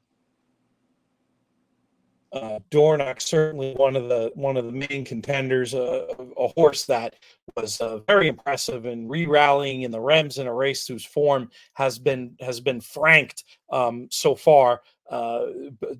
uh, 2.31 2.59
Dornoch 2.69 3.21
certainly 3.21 3.73
one 3.73 3.95
of 3.95 4.07
the 4.07 4.31
one 4.35 4.57
of 4.57 4.65
the 4.65 4.71
main 4.71 5.03
contenders, 5.03 5.73
uh, 5.73 6.05
a 6.37 6.47
horse 6.49 6.85
that 6.85 7.15
was 7.55 7.81
uh, 7.81 7.99
very 8.07 8.27
impressive 8.27 8.85
in 8.85 9.07
re-rallying 9.07 9.81
in 9.81 9.91
the 9.91 9.97
Rems 9.97 10.37
in 10.37 10.47
a 10.47 10.53
race 10.53 10.85
whose 10.85 11.05
form 11.05 11.49
has 11.73 11.97
been 11.97 12.35
has 12.39 12.59
been 12.59 12.81
franked 12.81 13.43
um, 13.71 14.07
so 14.11 14.35
far. 14.35 14.81
Uh, 15.09 15.47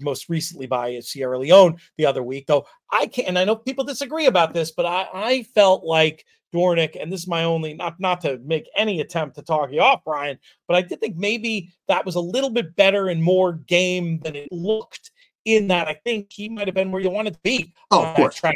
most 0.02 0.30
recently 0.30 0.68
by 0.68 1.00
Sierra 1.00 1.40
Leone 1.40 1.78
the 1.98 2.06
other 2.06 2.22
week, 2.22 2.46
though 2.46 2.68
I 2.92 3.08
can 3.08 3.26
and 3.26 3.40
I 3.40 3.44
know 3.44 3.56
people 3.56 3.84
disagree 3.84 4.28
about 4.28 4.54
this, 4.54 4.70
but 4.70 4.86
I, 4.86 5.08
I 5.12 5.44
felt 5.56 5.84
like 5.84 6.24
Dornoch, 6.54 6.96
and 6.96 7.12
this 7.12 7.22
is 7.22 7.28
my 7.28 7.44
only 7.44 7.74
not 7.74 8.00
not 8.00 8.22
to 8.22 8.38
make 8.46 8.70
any 8.78 9.02
attempt 9.02 9.36
to 9.38 9.42
talk 9.42 9.72
you 9.72 9.82
off, 9.82 10.04
Brian, 10.04 10.38
but 10.68 10.78
I 10.78 10.84
did 10.84 11.00
think 11.00 11.16
maybe 11.16 11.74
that 11.88 12.06
was 12.06 12.14
a 12.14 12.20
little 12.20 12.52
bit 12.52 12.76
better 12.76 13.08
and 13.08 13.24
more 13.24 13.54
game 13.54 14.20
than 14.20 14.36
it 14.36 14.52
looked 14.52 15.10
in 15.46 15.68
that 15.68 15.88
I 15.88 15.94
think 15.94 16.32
he 16.32 16.50
might 16.50 16.68
have 16.68 16.76
been 16.76 16.92
where 16.92 17.02
you 17.02 17.10
wanted 17.10 17.34
to 17.34 17.40
be. 17.44 17.74
Oh, 17.92 18.06
of 18.06 18.16
course. 18.16 18.36
Track. 18.36 18.56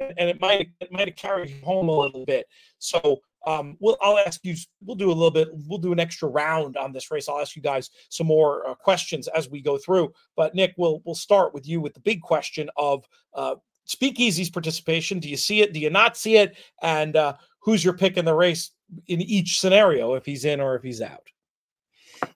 And 0.00 0.28
it 0.28 0.40
might 0.40 0.70
it 0.80 0.90
might 0.90 1.08
have 1.08 1.16
carried 1.16 1.50
him 1.50 1.62
home 1.62 1.88
a 1.88 1.96
little 1.96 2.24
bit. 2.24 2.46
So 2.78 3.20
um, 3.46 3.76
we'll 3.80 3.96
I'll 4.00 4.18
ask 4.18 4.40
you. 4.42 4.56
We'll 4.84 4.96
do 4.96 5.08
a 5.08 5.12
little 5.12 5.30
bit. 5.30 5.48
We'll 5.68 5.78
do 5.78 5.92
an 5.92 6.00
extra 6.00 6.28
round 6.28 6.76
on 6.76 6.92
this 6.92 7.10
race. 7.10 7.28
I'll 7.28 7.40
ask 7.40 7.54
you 7.54 7.62
guys 7.62 7.90
some 8.08 8.26
more 8.26 8.68
uh, 8.68 8.74
questions 8.74 9.28
as 9.28 9.48
we 9.48 9.60
go 9.60 9.78
through. 9.78 10.12
But 10.36 10.54
Nick, 10.54 10.74
we'll 10.76 11.00
we'll 11.04 11.14
start 11.14 11.54
with 11.54 11.66
you 11.68 11.80
with 11.80 11.94
the 11.94 12.00
big 12.00 12.22
question 12.22 12.68
of 12.76 13.06
uh, 13.34 13.54
Speakeasy's 13.84 14.50
participation. 14.50 15.20
Do 15.20 15.28
you 15.28 15.36
see 15.36 15.60
it? 15.60 15.72
Do 15.72 15.80
you 15.80 15.90
not 15.90 16.16
see 16.16 16.36
it? 16.36 16.56
And 16.82 17.16
uh, 17.16 17.34
who's 17.60 17.84
your 17.84 17.94
pick 17.94 18.16
in 18.16 18.24
the 18.24 18.34
race 18.34 18.70
in 19.06 19.20
each 19.20 19.60
scenario 19.60 20.14
if 20.14 20.24
he's 20.24 20.44
in 20.44 20.60
or 20.60 20.74
if 20.74 20.82
he's 20.82 21.02
out? 21.02 21.28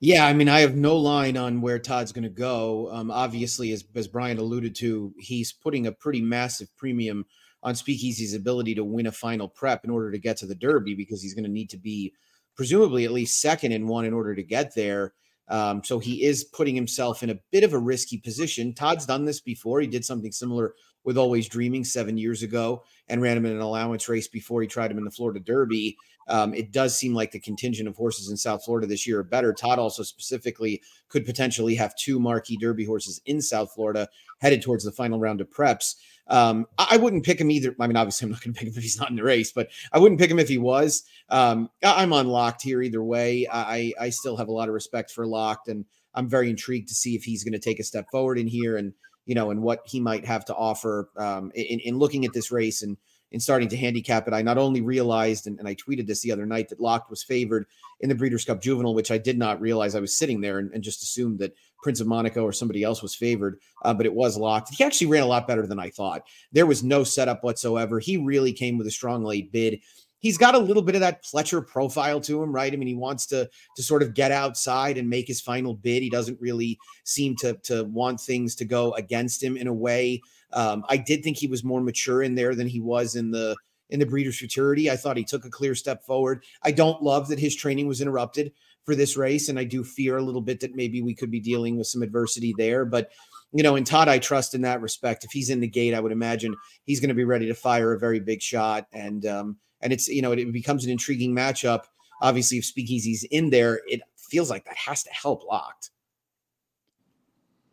Yeah, 0.01 0.27
I 0.27 0.33
mean, 0.33 0.49
I 0.49 0.61
have 0.61 0.77
no 0.77 0.97
line 0.97 1.37
on 1.37 1.61
where 1.61 1.79
Todd's 1.79 2.13
going 2.13 2.25
to 2.25 2.29
go. 2.29 2.91
Um, 2.93 3.11
obviously, 3.11 3.73
as, 3.73 3.85
as 3.95 4.09
Brian 4.09 4.39
alluded 4.39 4.75
to, 4.77 5.13
he's 5.19 5.53
putting 5.53 5.87
a 5.87 5.93
pretty 5.93 6.21
massive 6.21 6.69
premium 6.77 7.27
on 7.63 7.75
Speakeasy's 7.75 8.35
ability 8.35 8.75
to 8.77 8.85
win 8.85 9.07
a 9.07 9.13
final 9.13 9.49
prep 9.49 9.85
in 9.85 9.91
order 9.91 10.11
to 10.13 10.19
get 10.19 10.37
to 10.39 10.47
the 10.47 10.55
Derby 10.55 10.95
because 10.95 11.23
he's 11.23 11.35
going 11.35 11.45
to 11.45 11.51
need 11.51 11.71
to 11.71 11.77
be 11.79 12.13
presumably 12.57 13.05
at 13.05 13.13
least 13.13 13.41
second 13.41 13.73
in 13.73 13.87
one 13.87 14.05
in 14.05 14.13
order 14.13 14.35
to 14.35 14.43
get 14.43 14.75
there. 14.75 15.13
Um, 15.49 15.83
so 15.83 15.99
he 15.99 16.25
is 16.25 16.45
putting 16.45 16.75
himself 16.75 17.23
in 17.23 17.31
a 17.31 17.39
bit 17.51 17.65
of 17.65 17.73
a 17.73 17.79
risky 17.79 18.19
position. 18.19 18.75
Todd's 18.75 19.07
done 19.07 19.25
this 19.25 19.41
before. 19.41 19.81
He 19.81 19.87
did 19.87 20.05
something 20.05 20.33
similar 20.33 20.75
with 21.05 21.19
Always 21.19 21.49
Dreaming 21.49 21.85
seven 21.85 22.19
years 22.19 22.43
ago 22.43 22.85
and 23.09 23.23
ran 23.23 23.37
him 23.37 23.47
in 23.47 23.53
an 23.53 23.61
allowance 23.61 24.09
race 24.09 24.29
before 24.29 24.63
he 24.63 24.69
tried 24.69 24.91
him 24.91 24.99
in 24.99 25.05
the 25.05 25.11
Florida 25.11 25.41
Derby. 25.41 25.97
Um, 26.29 26.53
it 26.53 26.73
does 26.73 26.97
seem 26.97 27.15
like 27.15 27.31
the 27.31 27.41
contingent 27.41 27.89
of 27.89 27.97
horses 27.97 28.29
in 28.31 28.37
South 28.37 28.65
Florida 28.65 28.87
this 28.87 29.07
year 29.07 29.21
are 29.21 29.25
better. 29.25 29.53
Todd 29.53 29.79
also 29.79 30.03
specifically 30.03 30.83
could 31.09 31.25
potentially 31.25 31.75
have 31.77 31.97
two 31.97 32.21
marquee 32.21 32.59
Derby 32.59 32.85
horses 32.85 33.21
in 33.25 33.41
South 33.41 33.73
Florida 33.73 34.09
headed 34.41 34.61
towards 34.61 34.85
the 34.85 34.93
final 34.93 35.19
round 35.19 35.41
of 35.41 35.51
preps. 35.51 35.95
Um, 36.29 36.67
I, 36.77 36.99
wouldn't 36.99 37.25
pick 37.25 37.41
him 37.41 37.51
either. 37.51 37.75
I 37.81 37.87
mean, 37.87 37.97
obviously, 37.97 38.27
I'm 38.27 38.33
not 38.33 38.43
going 38.43 38.53
to 38.53 38.59
pick 38.59 38.69
him 38.69 38.75
if 38.77 38.83
he's 38.83 39.01
not 39.01 39.09
in 39.09 39.17
the 39.17 39.23
race, 39.23 39.51
but 39.51 39.71
I 39.93 39.99
wouldn't 39.99 40.21
pick 40.21 40.31
him 40.31 40.39
if 40.39 40.49
he 40.49 40.59
was. 40.59 41.05
Um, 41.31 41.71
I'm 41.83 42.13
unlocked 42.13 42.61
here 42.61 42.83
either 42.83 43.03
way. 43.03 43.47
I, 43.51 43.95
I 43.99 44.11
still 44.11 44.37
have 44.37 44.49
a 44.49 44.53
lot 44.53 44.69
of 44.69 44.75
respect 44.75 45.11
for 45.11 45.27
Locked, 45.27 45.69
and 45.69 45.87
I'm 46.15 46.29
very 46.29 46.51
intrigued 46.51 46.89
to 46.89 46.95
see 46.95 47.15
if 47.15 47.25
he's 47.25 47.45
going 47.45 47.55
to 47.55 47.59
take 47.59 47.81
a 47.81 47.85
step 47.85 48.11
forward 48.11 48.39
in 48.39 48.47
here 48.47 48.77
and 48.77 48.93
you 49.29 49.35
know, 49.35 49.51
and 49.51 49.63
what 49.63 49.83
he 49.85 50.01
might 50.01 50.25
have 50.25 50.47
to 50.47 50.55
offer 50.55 51.11
um, 51.19 51.53
in, 51.55 51.81
in 51.81 51.99
looking 51.99 52.25
at 52.25 52.33
this 52.33 52.51
race 52.51 52.83
and 52.83 52.97
in 53.31 53.39
starting 53.39 53.69
to 53.69 53.77
handicap 53.77 54.27
it. 54.27 54.33
I 54.33 54.41
not 54.41 54.57
only 54.57 54.81
realized, 54.81 55.47
and, 55.47 55.59
and 55.59 55.69
I 55.69 55.75
tweeted 55.75 56.07
this 56.07 56.23
the 56.23 56.33
other 56.33 56.47
night, 56.47 56.71
that 56.71 56.81
Locked 56.81 57.11
was 57.11 57.23
favored 57.23 57.67
in 58.01 58.09
the 58.09 58.15
Breeders' 58.15 58.47
Cup 58.47 58.63
Juvenile, 58.63 58.95
which 58.95 59.11
I 59.11 59.19
did 59.19 59.37
not 59.37 59.61
realize. 59.61 59.95
I 59.95 60.01
was 60.01 60.17
sitting 60.17 60.41
there 60.41 60.61
and, 60.61 60.73
and 60.73 60.83
just 60.83 61.03
assumed 61.03 61.41
that 61.41 61.55
Prince 61.83 62.01
of 62.01 62.07
Monaco 62.07 62.43
or 62.43 62.55
somebody 62.55 62.83
else 62.83 63.03
was 63.03 63.15
favored, 63.15 63.61
uh, 63.85 63.93
but 63.93 64.07
it 64.07 64.15
was 64.15 64.39
locked. 64.39 64.75
He 64.75 64.83
actually 64.83 65.09
ran 65.09 65.25
a 65.25 65.27
lot 65.27 65.47
better 65.47 65.67
than 65.67 65.79
I 65.79 65.91
thought. 65.91 66.23
There 66.51 66.65
was 66.65 66.83
no 66.83 67.05
setup 67.05 67.45
whatsoever. 67.45 68.01
He 68.01 68.17
really 68.17 68.55
came 68.55 68.79
with 68.79 68.87
a 68.87 68.91
strong 68.91 69.25
late 69.25 69.53
bid 69.53 69.81
he's 70.21 70.39
got 70.39 70.55
a 70.55 70.59
little 70.59 70.83
bit 70.83 70.95
of 70.95 71.01
that 71.01 71.25
Pletcher 71.25 71.67
profile 71.67 72.21
to 72.23 72.43
him, 72.43 72.53
right? 72.53 72.73
I 72.73 72.77
mean, 72.77 72.89
he 72.89 72.95
wants 72.95 73.27
to 73.27 73.49
to 73.77 73.83
sort 73.83 74.03
of 74.03 74.15
get 74.15 74.33
outside 74.33 74.99
and 74.99 75.09
make 75.09 75.27
his 75.27 75.41
final 75.41 75.75
bid. 75.75 76.03
He 76.03 76.11
doesn't 76.11 76.41
really 76.41 76.79
seem 77.05 77.37
to 77.37 77.55
to 77.65 77.85
want 77.85 78.21
things 78.21 78.55
to 78.57 78.65
go 78.65 78.93
against 78.95 79.43
him 79.43 79.57
in 79.57 79.67
a 79.67 79.73
way. 79.73 80.21
Um, 80.53 80.85
I 80.89 80.97
did 80.97 81.23
think 81.23 81.37
he 81.37 81.47
was 81.47 81.65
more 81.65 81.81
mature 81.81 82.23
in 82.23 82.35
there 82.35 82.55
than 82.55 82.67
he 82.67 82.81
was 82.81 83.17
in 83.17 83.31
the 83.31 83.57
in 83.91 84.01
the 84.01 84.07
Breeders' 84.07 84.39
Futurity. 84.39 84.91
I 84.91 84.97
thought 84.97 85.17
he 85.17 85.25
took 85.25 85.45
a 85.45 85.51
clear 85.51 85.75
step 85.75 86.05
forward. 86.05 86.45
I 86.63 86.73
don't 86.73 87.03
love 87.03 87.29
that 87.29 87.39
his 87.39 87.57
training 87.57 87.89
was 87.89 88.01
interrupted 88.01 88.53
for 88.85 88.95
this 88.95 89.17
race, 89.17 89.49
and 89.49 89.59
I 89.59 89.65
do 89.65 89.85
fear 89.85 90.17
a 90.17 90.23
little 90.23 90.41
bit 90.41 90.61
that 90.61 90.75
maybe 90.75 91.03
we 91.03 91.15
could 91.15 91.31
be 91.31 91.41
dealing 91.41 91.77
with 91.77 91.87
some 91.87 92.03
adversity 92.03 92.55
there. 92.57 92.85
But 92.85 93.11
you 93.53 93.63
know, 93.63 93.77
in 93.77 93.85
Todd, 93.85 94.09
I 94.09 94.19
trust 94.19 94.55
in 94.55 94.61
that 94.63 94.83
respect. 94.83 95.25
If 95.25 95.31
he's 95.31 95.49
in 95.49 95.61
the 95.61 95.67
gate, 95.67 95.95
I 95.95 96.01
would 96.01 96.13
imagine 96.13 96.55
he's 96.85 97.01
going 97.01 97.09
to 97.09 97.15
be 97.15 97.25
ready 97.25 97.47
to 97.47 97.55
fire 97.55 97.95
a 97.95 97.99
very 97.99 98.21
big 98.21 98.43
shot, 98.43 98.87
and 98.93 99.25
um, 99.25 99.57
and 99.81 99.93
it's 99.93 100.09
you 100.09 100.23
know 100.23 100.33
it, 100.33 100.53
becomes 100.53 100.85
an 100.85 100.91
intriguing 100.91 101.35
matchup. 101.35 101.85
Obviously, 102.21 102.59
if 102.59 102.65
Speakeasy's 102.65 103.25
in 103.25 103.51
there, 103.51 103.81
it 103.87 104.01
feels 104.17 104.51
like 104.51 104.65
that 104.65 104.77
has 104.77 105.03
to 105.05 105.11
help 105.11 105.45
Locked. 105.45 105.91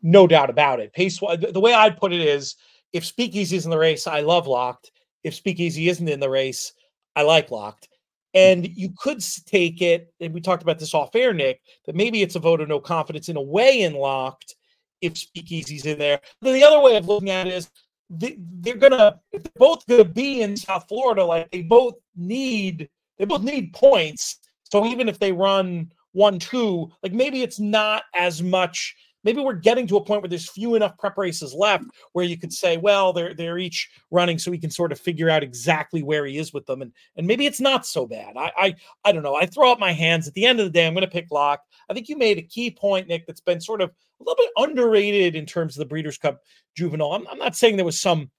No 0.01 0.27
doubt 0.27 0.49
about 0.49 0.79
it. 0.79 0.93
Pace. 0.93 1.19
The 1.19 1.59
way 1.59 1.73
I'd 1.73 1.97
put 1.97 2.13
it 2.13 2.21
is, 2.21 2.55
if 2.93 3.03
Speakeasy's 3.05 3.65
in 3.65 3.71
the 3.71 3.77
race, 3.77 4.05
I 4.05 4.21
love 4.21 4.45
Locked. 4.47 4.91
If 5.23 5.33
Speakeasy 5.33 5.89
isn't 5.89 6.07
in 6.07 6.19
the 6.19 6.29
race, 6.29 6.73
I 7.15 7.23
like 7.23 7.49
Locked. 7.49 7.89
And 8.35 8.67
you 8.77 8.91
could 8.97 9.23
take 9.45 9.81
it, 9.81 10.13
and 10.19 10.33
we 10.33 10.41
talked 10.41 10.61
about 10.61 10.77
this 10.77 10.93
off 10.93 11.15
air, 11.15 11.33
Nick, 11.33 11.61
that 11.85 11.95
maybe 11.95 12.21
it's 12.21 12.35
a 12.35 12.39
vote 12.39 12.61
of 12.61 12.67
no 12.67 12.79
confidence 12.79 13.29
in 13.29 13.37
a 13.37 13.41
way 13.41 13.81
in 13.81 13.93
Locked 13.93 14.55
if 15.01 15.17
Speakeasy's 15.17 15.85
in 15.85 15.97
there. 15.97 16.19
Then 16.41 16.53
the 16.53 16.63
other 16.63 16.81
way 16.81 16.97
of 16.97 17.07
looking 17.07 17.29
at 17.29 17.47
it 17.47 17.53
is 17.53 17.69
they're 18.09 18.77
gonna 18.77 19.19
they're 19.31 19.41
both 19.55 19.85
gonna 19.87 20.03
be 20.03 20.41
in 20.41 20.55
South 20.55 20.87
Florida. 20.87 21.23
Like 21.23 21.49
they 21.51 21.61
both 21.61 21.95
need 22.15 22.89
they 23.17 23.25
both 23.25 23.41
need 23.41 23.73
points. 23.73 24.39
So 24.71 24.85
even 24.85 25.07
if 25.09 25.19
they 25.19 25.31
run 25.31 25.91
one 26.11 26.39
two, 26.39 26.91
like 27.03 27.13
maybe 27.13 27.41
it's 27.41 27.59
not 27.59 28.03
as 28.15 28.41
much 28.41 28.95
maybe 29.25 29.41
we're 29.41 29.53
getting 29.53 29.87
to 29.87 29.97
a 29.97 30.03
point 30.03 30.21
where 30.21 30.29
there's 30.29 30.49
few 30.49 30.75
enough 30.75 30.97
prep 30.97 31.17
races 31.17 31.53
left 31.53 31.83
where 32.13 32.23
you 32.23 32.37
could 32.37 32.53
say, 32.53 32.77
well, 32.77 33.11
they're 33.11 33.33
they're 33.33 33.57
each 33.57 33.89
running, 34.11 34.37
so 34.39 34.51
we 34.51 34.59
can 34.59 34.71
sort 34.71 34.93
of 34.93 34.99
figure 34.99 35.29
out 35.29 35.43
exactly 35.43 36.03
where 36.03 36.25
he 36.25 36.37
is 36.37 36.53
with 36.53 36.65
them, 36.65 36.81
and 36.81 36.93
and 37.17 37.27
maybe 37.27 37.45
it's 37.45 37.59
not 37.59 37.85
so 37.85 38.05
bad. 38.05 38.37
I 38.37 38.51
I, 38.55 38.75
I 39.03 39.11
don't 39.11 39.23
know. 39.23 39.35
I 39.35 39.45
throw 39.45 39.71
up 39.71 39.79
my 39.79 39.91
hands. 39.91 40.27
At 40.27 40.35
the 40.35 40.45
end 40.45 40.61
of 40.61 40.65
the 40.65 40.71
day, 40.71 40.87
I'm 40.87 40.93
going 40.93 41.01
to 41.01 41.11
pick 41.11 41.31
Locked. 41.31 41.67
I 41.89 41.93
think 41.93 42.07
you 42.07 42.17
made 42.17 42.37
a 42.37 42.43
key 42.43 42.71
point, 42.71 43.07
Nick, 43.07 43.27
that's 43.27 43.41
been 43.41 43.59
sort 43.59 43.81
of 43.81 43.89
a 43.89 44.23
little 44.23 44.37
bit 44.37 44.51
underrated 44.55 45.35
in 45.35 45.45
terms 45.45 45.75
of 45.75 45.79
the 45.79 45.85
Breeders' 45.85 46.17
Cup 46.17 46.39
Juvenile. 46.75 47.13
I'm, 47.13 47.27
I'm 47.27 47.37
not 47.37 47.55
saying 47.55 47.75
there 47.75 47.85
was 47.85 47.99
some 47.99 48.29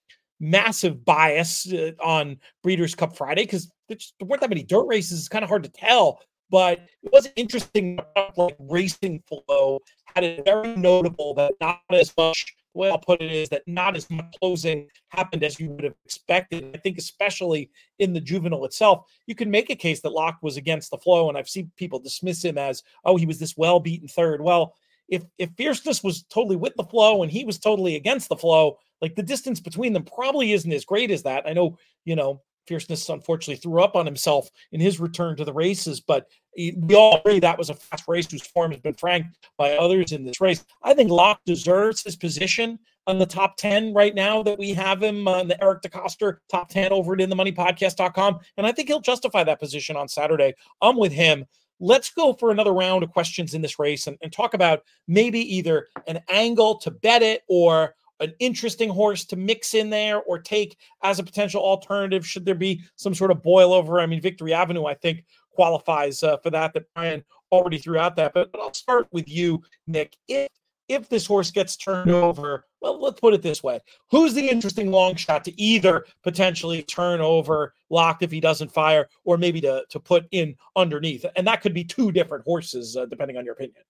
massive 0.41 1.05
bias 1.05 1.71
uh, 1.73 1.93
on 2.03 2.39
Breeders' 2.63 2.95
Cup 2.95 3.17
Friday 3.17 3.43
because 3.43 3.71
there 3.89 3.99
weren't 4.23 4.41
that 4.41 4.51
many 4.51 4.63
dirt 4.63 4.87
races. 4.87 5.19
It's 5.19 5.29
kind 5.29 5.43
of 5.43 5.49
hard 5.49 5.65
to 5.65 5.71
tell 5.71 6.21
but 6.51 6.81
it 7.03 7.13
was 7.13 7.29
interesting 7.37 7.99
like 8.37 8.57
racing 8.59 9.23
flow 9.29 9.81
had 10.15 10.25
it 10.25 10.45
very 10.45 10.77
notable 10.77 11.35
that 11.35 11.53
not 11.61 11.81
as 11.91 12.13
much 12.17 12.55
the 12.75 12.81
way 12.81 12.91
I'll 12.91 12.99
put 12.99 13.23
it 13.23 13.33
is 13.33 13.49
that 13.49 13.63
not 13.67 13.97
as 13.97 14.11
much 14.11 14.35
closing 14.39 14.89
happened 15.09 15.43
as 15.43 15.59
you 15.59 15.71
would 15.71 15.85
have 15.85 15.95
expected. 16.05 16.73
I 16.75 16.79
think 16.79 16.99
especially 16.99 17.71
in 17.99 18.13
the 18.13 18.21
juvenile 18.21 18.67
itself, 18.67 19.11
you 19.27 19.35
can 19.35 19.51
make 19.51 19.71
a 19.71 19.77
case 19.77 20.01
that 20.03 20.13
Locked 20.13 20.43
was 20.43 20.59
against 20.59 20.91
the 20.91 20.99
flow, 20.99 21.29
and 21.29 21.39
I've 21.39 21.49
seen 21.49 21.73
people 21.77 21.99
dismiss 21.99 22.45
him 22.45 22.59
as, 22.59 22.83
oh, 23.05 23.17
he 23.17 23.25
was 23.25 23.39
this 23.39 23.57
well 23.57 23.81
beaten 23.81 24.09
third. 24.09 24.43
Well, 24.43 24.75
if 25.09 25.25
if 25.39 25.51
fierceness 25.57 26.03
was 26.03 26.25
totally 26.25 26.57
with 26.57 26.75
the 26.77 26.85
flow 26.85 27.23
and 27.23 27.33
he 27.33 27.45
was 27.45 27.59
totally 27.59 27.97
against 27.97 28.29
the 28.29 28.37
flow, 28.37 28.79
like 29.01 29.15
the 29.15 29.23
distance 29.23 29.61
between 29.61 29.93
them 29.93 30.05
probably 30.05 30.53
isn't 30.53 30.73
as 30.73 30.85
great 30.85 31.11
as 31.11 31.23
that. 31.23 31.47
I 31.47 31.53
know, 31.53 31.79
you 32.05 32.17
know, 32.17 32.43
Fierceness 32.67 33.09
unfortunately 33.09 33.61
threw 33.61 33.83
up 33.83 33.97
on 33.97 34.07
himself 34.07 34.51
in 34.73 34.81
his 34.81 35.01
return 35.01 35.37
to 35.37 35.45
the 35.45 35.53
races, 35.53 36.01
but 36.01 36.29
we 36.57 36.95
all 36.95 37.19
agree 37.19 37.39
that 37.41 37.59
was 37.59 37.71
a 37.71 37.75
fast 37.75 38.05
race 38.09 38.31
whose 38.31 38.47
form 38.47 38.73
has 38.73 38.81
been 38.81 38.95
franked 38.95 39.37
by 39.59 39.77
others 39.77 40.13
in 40.13 40.25
this 40.25 40.41
race. 40.41 40.65
I 40.83 40.95
think 40.95 41.11
Locked 41.11 41.45
deserves 41.45 42.03
his 42.03 42.17
position 42.17 42.79
on 43.07 43.19
the 43.19 43.27
top 43.27 43.57
10 43.57 43.93
right 43.95 44.15
now 44.15 44.43
that 44.43 44.59
we 44.59 44.73
have 44.73 45.03
him 45.03 45.29
on 45.29 45.49
the 45.49 45.63
Eric 45.63 45.83
DeCoster 45.83 46.39
top 46.51 46.69
10 46.69 46.93
over 46.93 47.13
at 47.13 47.21
inthemoneypodcast.com. 47.21 48.41
And 48.57 48.67
I 48.67 48.73
think 48.73 48.89
he'll 48.89 49.01
justify 49.01 49.45
that 49.45 49.61
position 49.61 49.97
on 49.97 50.09
Saturday. 50.09 50.55
I'm 50.83 50.97
with 50.97 51.13
him. 51.13 51.45
Let's 51.79 52.11
go 52.11 52.33
for 52.33 52.51
another 52.51 52.73
round 52.73 53.03
of 53.03 53.11
questions 53.11 53.55
in 53.55 53.61
this 53.61 53.79
race 53.79 54.07
and, 54.07 54.17
and 54.23 54.33
talk 54.33 54.55
about 54.55 54.83
maybe 55.07 55.41
either 55.57 55.89
an 56.07 56.21
angle 56.31 56.79
to 56.79 56.91
bet 56.91 57.23
it 57.23 57.43
or 57.49 57.95
an 58.21 58.33
interesting 58.39 58.89
horse 58.89 59.25
to 59.27 59.37
mix 59.37 59.75
in 59.75 59.91
there 59.91 60.23
or 60.23 60.39
take 60.39 60.77
as 61.03 61.19
a 61.19 61.25
potential 61.25 61.63
alternative 61.63 62.27
should 62.27 62.45
there 62.45 62.55
be 62.55 62.83
some 62.97 63.15
sort 63.15 63.31
of 63.31 63.43
boil 63.43 63.73
over. 63.73 64.01
I 64.01 64.07
mean 64.07 64.21
victory 64.21 64.53
avenue 64.53 64.85
i 64.85 64.95
think 64.95 65.25
qualifies 65.51 66.23
uh, 66.23 66.37
for 66.39 66.51
that 66.51 66.75
that 66.75 66.85
brian 66.95 67.25
already 67.51 67.79
threw 67.79 67.99
out 67.99 68.17
that. 68.17 68.35
But, 68.35 68.53
but 68.53 68.61
i'll 68.61 68.75
start 68.75 69.09
with 69.13 69.29
you 69.29 69.63
nick. 69.87 70.17
If 70.29 70.49
if 70.89 71.09
this 71.09 71.27
horse 71.27 71.51
gets 71.51 71.77
turned 71.77 72.11
over 72.11 72.65
well 72.81 73.01
let's 73.01 73.21
put 73.21 73.35
it 73.35 73.43
this 73.43 73.63
way. 73.63 73.81
Who's 74.11 74.35
the 74.35 74.49
interesting 74.49 74.91
long 74.91 75.17
shot 75.17 75.45
to 75.45 75.61
either 75.61 76.07
potentially 76.23 76.83
turn 76.83 77.21
over 77.21 77.75
locked 77.91 78.23
if 78.23 78.31
he 78.31 78.41
doesn't 78.41 78.73
fire 78.73 79.09
or 79.25 79.37
maybe 79.37 79.61
to 79.63 79.85
to 79.91 80.01
put 80.01 80.27
in 80.31 80.57
underneath? 80.77 81.25
And 81.37 81.47
that 81.47 81.61
could 81.63 81.75
be 81.75 81.85
two 81.85 82.13
different 82.13 82.45
horses 82.45 82.97
uh, 82.97 83.07
depending 83.07 83.37
on 83.37 83.45
your 83.45 83.55
opinion 83.55 83.83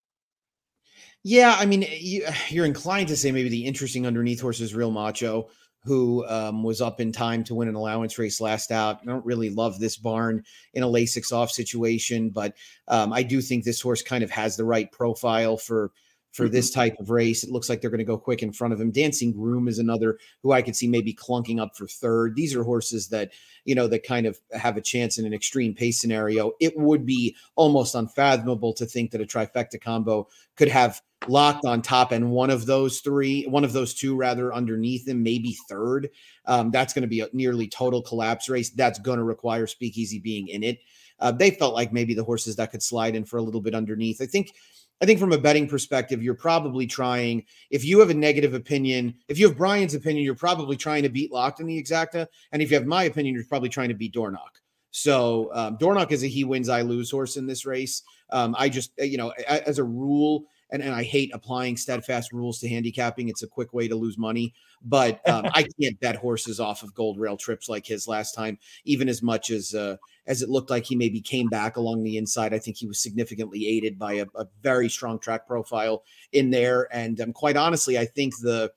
yeah, 1.28 1.56
I 1.58 1.66
mean, 1.66 1.84
you, 1.90 2.24
are 2.56 2.64
inclined 2.64 3.08
to 3.08 3.16
say 3.16 3.32
maybe 3.32 3.48
the 3.48 3.66
interesting 3.66 4.06
underneath 4.06 4.40
horse 4.40 4.60
is 4.60 4.76
Real 4.76 4.92
Macho, 4.92 5.48
who 5.82 6.24
um, 6.26 6.62
was 6.62 6.80
up 6.80 7.00
in 7.00 7.10
time 7.10 7.42
to 7.44 7.54
win 7.54 7.68
an 7.68 7.74
allowance 7.74 8.16
race 8.16 8.40
last 8.40 8.70
out. 8.70 9.00
I 9.02 9.06
don't 9.06 9.26
really 9.26 9.50
love 9.50 9.80
this 9.80 9.96
barn 9.96 10.44
in 10.72 10.84
a 10.84 10.86
Lasix 10.86 11.32
off 11.32 11.50
situation, 11.50 12.30
but 12.30 12.54
um, 12.86 13.12
I 13.12 13.24
do 13.24 13.40
think 13.40 13.64
this 13.64 13.80
horse 13.80 14.02
kind 14.02 14.22
of 14.22 14.30
has 14.30 14.56
the 14.56 14.64
right 14.64 14.90
profile 14.92 15.56
for 15.56 15.90
for 16.36 16.44
mm-hmm. 16.44 16.52
this 16.52 16.70
type 16.70 16.94
of 17.00 17.10
race. 17.10 17.42
It 17.42 17.50
looks 17.50 17.68
like 17.68 17.80
they're 17.80 17.90
going 17.90 17.98
to 17.98 18.04
go 18.04 18.18
quick 18.18 18.42
in 18.42 18.52
front 18.52 18.74
of 18.74 18.80
him. 18.80 18.92
Dancing 18.92 19.32
Groom 19.32 19.68
is 19.68 19.78
another 19.78 20.18
who 20.42 20.52
I 20.52 20.62
could 20.62 20.76
see 20.76 20.86
maybe 20.86 21.14
clunking 21.14 21.60
up 21.60 21.76
for 21.76 21.88
third. 21.88 22.36
These 22.36 22.54
are 22.54 22.62
horses 22.62 23.08
that, 23.08 23.32
you 23.64 23.74
know, 23.74 23.88
that 23.88 24.06
kind 24.06 24.26
of 24.26 24.38
have 24.52 24.76
a 24.76 24.82
chance 24.82 25.18
in 25.18 25.24
an 25.24 25.32
extreme 25.32 25.74
pace 25.74 25.98
scenario. 25.98 26.52
It 26.60 26.74
would 26.76 27.06
be 27.06 27.34
almost 27.56 27.94
unfathomable 27.94 28.74
to 28.74 28.86
think 28.86 29.12
that 29.12 29.20
a 29.22 29.24
trifecta 29.24 29.80
combo 29.80 30.28
could 30.56 30.68
have 30.68 31.00
locked 31.28 31.64
on 31.64 31.82
top 31.82 32.12
and 32.12 32.30
one 32.30 32.50
of 32.50 32.66
those 32.66 33.00
three, 33.00 33.44
one 33.46 33.64
of 33.64 33.72
those 33.72 33.94
two 33.94 34.16
rather 34.16 34.54
underneath 34.54 35.06
him, 35.08 35.22
maybe 35.22 35.56
third. 35.68 36.10
Um, 36.44 36.70
that's 36.70 36.92
going 36.92 37.02
to 37.02 37.08
be 37.08 37.20
a 37.20 37.28
nearly 37.32 37.68
total 37.68 38.02
collapse 38.02 38.48
race. 38.48 38.70
That's 38.70 38.98
going 38.98 39.18
to 39.18 39.24
require 39.24 39.66
Speakeasy 39.66 40.18
being 40.18 40.48
in 40.48 40.62
it. 40.62 40.78
Uh, 41.18 41.32
they 41.32 41.50
felt 41.50 41.74
like 41.74 41.92
maybe 41.92 42.14
the 42.14 42.24
horses 42.24 42.56
that 42.56 42.70
could 42.70 42.82
slide 42.82 43.16
in 43.16 43.24
for 43.24 43.38
a 43.38 43.42
little 43.42 43.60
bit 43.60 43.74
underneath. 43.74 44.20
I 44.20 44.26
think 44.26 44.52
I 45.00 45.04
think 45.04 45.20
from 45.20 45.32
a 45.32 45.38
betting 45.38 45.68
perspective, 45.68 46.22
you're 46.22 46.34
probably 46.34 46.86
trying, 46.86 47.44
if 47.70 47.84
you 47.84 48.00
have 48.00 48.08
a 48.08 48.14
negative 48.14 48.54
opinion, 48.54 49.14
if 49.28 49.38
you 49.38 49.46
have 49.46 49.56
Brian's 49.56 49.94
opinion, 49.94 50.24
you're 50.24 50.34
probably 50.34 50.76
trying 50.76 51.02
to 51.02 51.10
beat 51.10 51.30
Locked 51.30 51.60
in 51.60 51.66
the 51.66 51.82
exacta. 51.82 52.26
And 52.52 52.62
if 52.62 52.70
you 52.70 52.78
have 52.78 52.86
my 52.86 53.04
opinion, 53.04 53.34
you're 53.34 53.44
probably 53.44 53.68
trying 53.68 53.90
to 53.90 53.94
beat 53.94 54.14
Dornoch. 54.14 54.62
So 54.92 55.50
um, 55.52 55.76
is 56.08 56.24
a 56.24 56.26
he 56.26 56.44
wins, 56.44 56.70
I 56.70 56.80
lose 56.80 57.10
horse 57.10 57.36
in 57.36 57.46
this 57.46 57.66
race. 57.66 58.02
Um, 58.30 58.56
I 58.58 58.70
just, 58.70 58.92
you 58.96 59.18
know, 59.18 59.30
as 59.46 59.78
a 59.78 59.84
rule, 59.84 60.46
and, 60.70 60.82
and 60.82 60.94
I 60.94 61.02
hate 61.02 61.30
applying 61.32 61.76
steadfast 61.76 62.32
rules 62.32 62.58
to 62.60 62.68
handicapping. 62.68 63.28
It's 63.28 63.42
a 63.42 63.48
quick 63.48 63.72
way 63.72 63.88
to 63.88 63.94
lose 63.96 64.18
money. 64.18 64.54
But 64.82 65.26
um, 65.28 65.46
I 65.52 65.66
can't 65.80 65.98
bet 66.00 66.16
horses 66.16 66.60
off 66.60 66.82
of 66.82 66.94
gold 66.94 67.18
rail 67.18 67.36
trips 67.36 67.68
like 67.68 67.86
his 67.86 68.08
last 68.08 68.34
time, 68.34 68.58
even 68.84 69.08
as 69.08 69.22
much 69.22 69.50
as 69.50 69.74
uh, 69.74 69.96
as 70.26 70.42
it 70.42 70.48
looked 70.48 70.70
like 70.70 70.84
he 70.84 70.96
maybe 70.96 71.20
came 71.20 71.48
back 71.48 71.76
along 71.76 72.02
the 72.02 72.16
inside. 72.16 72.52
I 72.52 72.58
think 72.58 72.76
he 72.76 72.86
was 72.86 73.00
significantly 73.00 73.66
aided 73.66 73.98
by 73.98 74.14
a, 74.14 74.26
a 74.34 74.46
very 74.62 74.88
strong 74.88 75.18
track 75.18 75.46
profile 75.46 76.02
in 76.32 76.50
there. 76.50 76.88
And 76.92 77.20
um, 77.20 77.32
quite 77.32 77.56
honestly, 77.56 77.98
I 77.98 78.04
think 78.04 78.34
the 78.40 78.72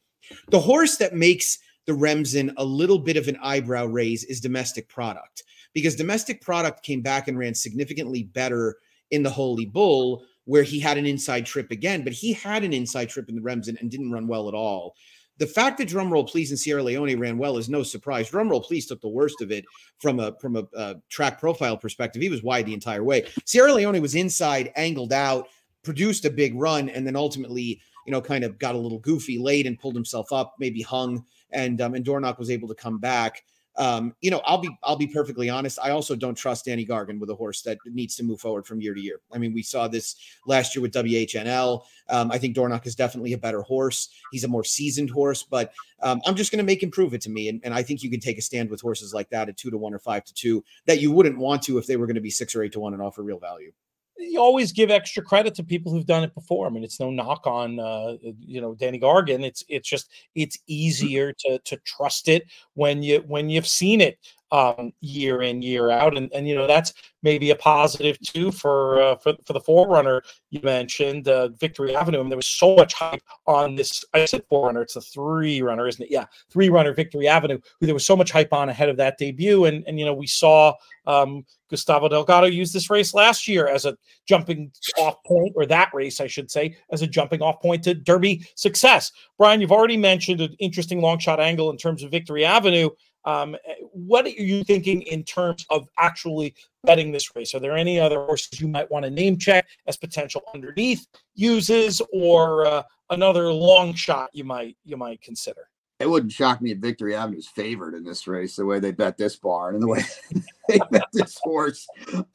the 0.49 0.59
horse 0.59 0.97
that 0.97 1.15
makes 1.15 1.59
the 1.85 1.93
Remsen 1.93 2.53
a 2.57 2.63
little 2.63 2.99
bit 2.99 3.17
of 3.17 3.27
an 3.27 3.37
eyebrow 3.41 3.85
raise 3.85 4.23
is 4.25 4.39
domestic 4.39 4.87
product 4.89 5.43
because 5.73 5.95
domestic 5.95 6.41
product 6.41 6.83
came 6.83 7.01
back 7.01 7.27
and 7.27 7.37
ran 7.37 7.55
significantly 7.55 8.23
better 8.23 8.77
in 9.11 9.23
the 9.23 9.29
Holy 9.29 9.65
Bull 9.65 10.23
where 10.49 10.63
he 10.63 10.79
had 10.79 10.97
an 10.97 11.05
inside 11.05 11.45
trip 11.45 11.69
again, 11.69 12.03
but 12.03 12.11
he 12.11 12.33
had 12.33 12.63
an 12.63 12.73
inside 12.73 13.07
trip 13.07 13.29
in 13.29 13.35
the 13.35 13.41
Remsen 13.41 13.77
and 13.79 13.91
didn't 13.91 14.11
run 14.11 14.25
well 14.25 14.47
at 14.47 14.55
all. 14.55 14.95
The 15.37 15.45
fact 15.45 15.77
that 15.77 15.87
drumroll 15.87 16.27
please 16.27 16.49
and 16.49 16.59
Sierra 16.59 16.81
Leone 16.81 17.19
ran 17.19 17.37
well 17.37 17.59
is 17.59 17.69
no 17.69 17.83
surprise. 17.83 18.31
Drumroll 18.31 18.65
please 18.65 18.87
took 18.87 18.99
the 18.99 19.07
worst 19.07 19.41
of 19.41 19.51
it 19.51 19.63
from 19.99 20.19
a 20.19 20.33
from 20.41 20.55
a 20.55 20.65
uh, 20.75 20.95
track 21.07 21.39
profile 21.39 21.77
perspective. 21.77 22.23
He 22.23 22.29
was 22.29 22.41
wide 22.41 22.65
the 22.65 22.73
entire 22.73 23.03
way. 23.03 23.27
Sierra 23.45 23.71
Leone 23.71 24.01
was 24.01 24.15
inside, 24.15 24.73
angled 24.75 25.13
out, 25.13 25.49
produced 25.83 26.25
a 26.25 26.31
big 26.31 26.55
run, 26.55 26.89
and 26.89 27.05
then 27.05 27.15
ultimately, 27.15 27.79
you 28.07 28.11
know, 28.11 28.19
kind 28.19 28.43
of 28.43 28.57
got 28.57 28.73
a 28.73 28.79
little 28.79 28.99
goofy 28.99 29.37
late 29.37 29.67
and 29.67 29.77
pulled 29.77 29.95
himself 29.95 30.33
up, 30.33 30.55
maybe 30.57 30.81
hung, 30.81 31.23
and 31.51 31.79
um, 31.79 31.93
and 31.93 32.03
Dornoch 32.03 32.39
was 32.39 32.49
able 32.49 32.67
to 32.69 32.75
come 32.75 32.97
back. 32.97 33.43
Um, 33.79 34.13
you 34.19 34.29
know, 34.29 34.41
I'll 34.45 34.57
be 34.57 34.69
I'll 34.83 34.97
be 34.97 35.07
perfectly 35.07 35.49
honest. 35.49 35.79
I 35.81 35.91
also 35.91 36.13
don't 36.13 36.35
trust 36.35 36.65
Danny 36.65 36.85
Gargan 36.85 37.17
with 37.17 37.29
a 37.29 37.35
horse 37.35 37.61
that 37.61 37.77
needs 37.85 38.17
to 38.17 38.23
move 38.23 38.41
forward 38.41 38.67
from 38.67 38.81
year 38.81 38.93
to 38.93 38.99
year. 38.99 39.21
I 39.31 39.37
mean, 39.37 39.53
we 39.53 39.63
saw 39.63 39.87
this 39.87 40.17
last 40.45 40.75
year 40.75 40.81
with 40.81 40.91
WHNL. 40.91 41.83
Um, 42.09 42.29
I 42.29 42.37
think 42.37 42.55
Dornoch 42.55 42.85
is 42.85 42.95
definitely 42.95 43.31
a 43.31 43.37
better 43.37 43.61
horse. 43.61 44.09
He's 44.33 44.43
a 44.43 44.49
more 44.49 44.65
seasoned 44.65 45.09
horse, 45.09 45.43
but 45.43 45.71
um, 46.01 46.21
I'm 46.25 46.35
just 46.35 46.51
going 46.51 46.57
to 46.57 46.65
make 46.65 46.83
him 46.83 46.91
prove 46.91 47.13
it 47.13 47.21
to 47.21 47.29
me. 47.29 47.47
And, 47.47 47.61
and 47.63 47.73
I 47.73 47.81
think 47.81 48.03
you 48.03 48.09
can 48.09 48.19
take 48.19 48.37
a 48.37 48.41
stand 48.41 48.69
with 48.69 48.81
horses 48.81 49.13
like 49.13 49.29
that 49.29 49.47
at 49.47 49.55
two 49.55 49.71
to 49.71 49.77
one 49.77 49.93
or 49.93 49.99
five 49.99 50.25
to 50.25 50.33
two 50.33 50.61
that 50.85 50.99
you 50.99 51.11
wouldn't 51.13 51.37
want 51.37 51.61
to 51.63 51.77
if 51.77 51.87
they 51.87 51.95
were 51.95 52.05
going 52.05 52.15
to 52.15 52.21
be 52.21 52.29
six 52.29 52.55
or 52.55 52.63
eight 52.63 52.73
to 52.73 52.81
one 52.81 52.93
and 52.93 53.01
offer 53.01 53.23
real 53.23 53.39
value 53.39 53.71
you 54.19 54.39
always 54.39 54.71
give 54.71 54.91
extra 54.91 55.23
credit 55.23 55.55
to 55.55 55.63
people 55.63 55.91
who've 55.91 56.05
done 56.05 56.23
it 56.23 56.33
before. 56.33 56.67
I 56.67 56.69
mean, 56.69 56.83
it's 56.83 56.99
no 56.99 57.09
knock 57.09 57.47
on 57.47 57.79
uh, 57.79 58.17
you 58.45 58.61
know 58.61 58.75
Danny 58.75 58.99
Gargan. 58.99 59.43
It's 59.43 59.63
it's 59.67 59.87
just 59.87 60.09
it's 60.35 60.57
mm. 60.57 60.63
easier 60.67 61.33
to 61.33 61.59
to 61.59 61.77
trust 61.77 62.27
it 62.27 62.45
when 62.73 63.01
you 63.01 63.23
when 63.27 63.49
you've 63.49 63.67
seen 63.67 64.01
it 64.01 64.19
um, 64.51 64.91
year 65.01 65.41
in 65.41 65.61
year 65.61 65.91
out, 65.91 66.17
and 66.17 66.31
and 66.33 66.47
you 66.47 66.55
know 66.55 66.67
that's 66.67 66.93
maybe 67.21 67.51
a 67.51 67.55
positive 67.55 68.19
too 68.21 68.51
for 68.51 69.01
uh, 69.01 69.15
for 69.17 69.33
for 69.45 69.53
the 69.53 69.59
forerunner 69.59 70.23
you 70.49 70.59
mentioned, 70.63 71.27
uh, 71.27 71.49
Victory 71.49 71.95
Avenue. 71.95 72.19
Mean, 72.19 72.29
there 72.29 72.37
was 72.37 72.47
so 72.47 72.75
much 72.75 72.93
hype 72.93 73.21
on 73.45 73.75
this. 73.75 74.03
I 74.13 74.25
said 74.25 74.43
forerunner, 74.49 74.81
it's 74.81 74.95
a 74.95 75.01
three 75.01 75.61
runner, 75.61 75.87
isn't 75.87 76.03
it? 76.03 76.11
Yeah, 76.11 76.25
three 76.49 76.69
runner 76.69 76.93
Victory 76.93 77.27
Avenue. 77.27 77.59
Who 77.79 77.85
there 77.85 77.95
was 77.95 78.05
so 78.05 78.15
much 78.15 78.31
hype 78.31 78.53
on 78.53 78.69
ahead 78.69 78.89
of 78.89 78.97
that 78.97 79.17
debut, 79.17 79.65
and 79.65 79.83
and 79.87 79.99
you 79.99 80.05
know 80.05 80.13
we 80.13 80.27
saw 80.27 80.73
um, 81.05 81.45
Gustavo 81.69 82.09
Delgado 82.09 82.47
use 82.47 82.73
this 82.73 82.89
race 82.89 83.13
last 83.13 83.47
year 83.47 83.67
as 83.67 83.85
a 83.85 83.97
jumping 84.27 84.71
off 84.97 85.23
point, 85.25 85.53
or 85.55 85.65
that 85.67 85.89
race, 85.93 86.19
I 86.19 86.27
should 86.27 86.49
say, 86.49 86.75
as 86.91 87.01
a 87.01 87.07
jumping 87.07 87.41
off 87.41 87.61
point 87.61 87.83
to 87.83 87.93
Derby 87.93 88.45
success. 88.55 89.11
Brian, 89.37 89.61
you've 89.61 89.71
already 89.71 89.97
mentioned 89.97 90.41
an 90.41 90.55
interesting 90.59 91.01
long 91.01 91.19
shot 91.19 91.39
angle 91.39 91.69
in 91.69 91.77
terms 91.77 92.03
of 92.03 92.11
Victory 92.11 92.45
Avenue. 92.45 92.89
Um, 93.25 93.55
what 93.91 94.25
are 94.25 94.29
you 94.29 94.63
thinking 94.63 95.01
in 95.03 95.23
terms 95.23 95.65
of 95.69 95.87
actually 95.97 96.55
betting 96.83 97.11
this 97.11 97.35
race? 97.35 97.53
Are 97.53 97.59
there 97.59 97.75
any 97.75 97.99
other 97.99 98.23
horses 98.23 98.59
you 98.61 98.67
might 98.67 98.89
want 98.89 99.05
to 99.05 99.11
name 99.11 99.37
check 99.37 99.67
as 99.87 99.97
potential 99.97 100.41
underneath 100.53 101.05
uses, 101.35 102.01
or 102.13 102.65
uh, 102.65 102.83
another 103.09 103.51
long 103.51 103.93
shot 103.93 104.29
you 104.33 104.43
might 104.43 104.77
you 104.85 104.97
might 104.97 105.21
consider? 105.21 105.69
It 105.99 106.09
wouldn't 106.09 106.31
shock 106.31 106.61
me 106.61 106.71
if 106.71 106.77
Victory 106.77 107.13
Avenue's 107.13 107.47
favored 107.47 107.93
in 107.93 108.05
this 108.05 108.25
race, 108.25 108.55
the 108.55 108.65
way 108.65 108.79
they 108.79 108.93
bet 108.93 109.17
this 109.17 109.35
barn 109.35 109.75
and 109.75 109.83
the 109.83 109.87
way 109.87 110.03
they 110.69 110.79
bet 110.91 111.09
this 111.11 111.37
horse. 111.43 111.85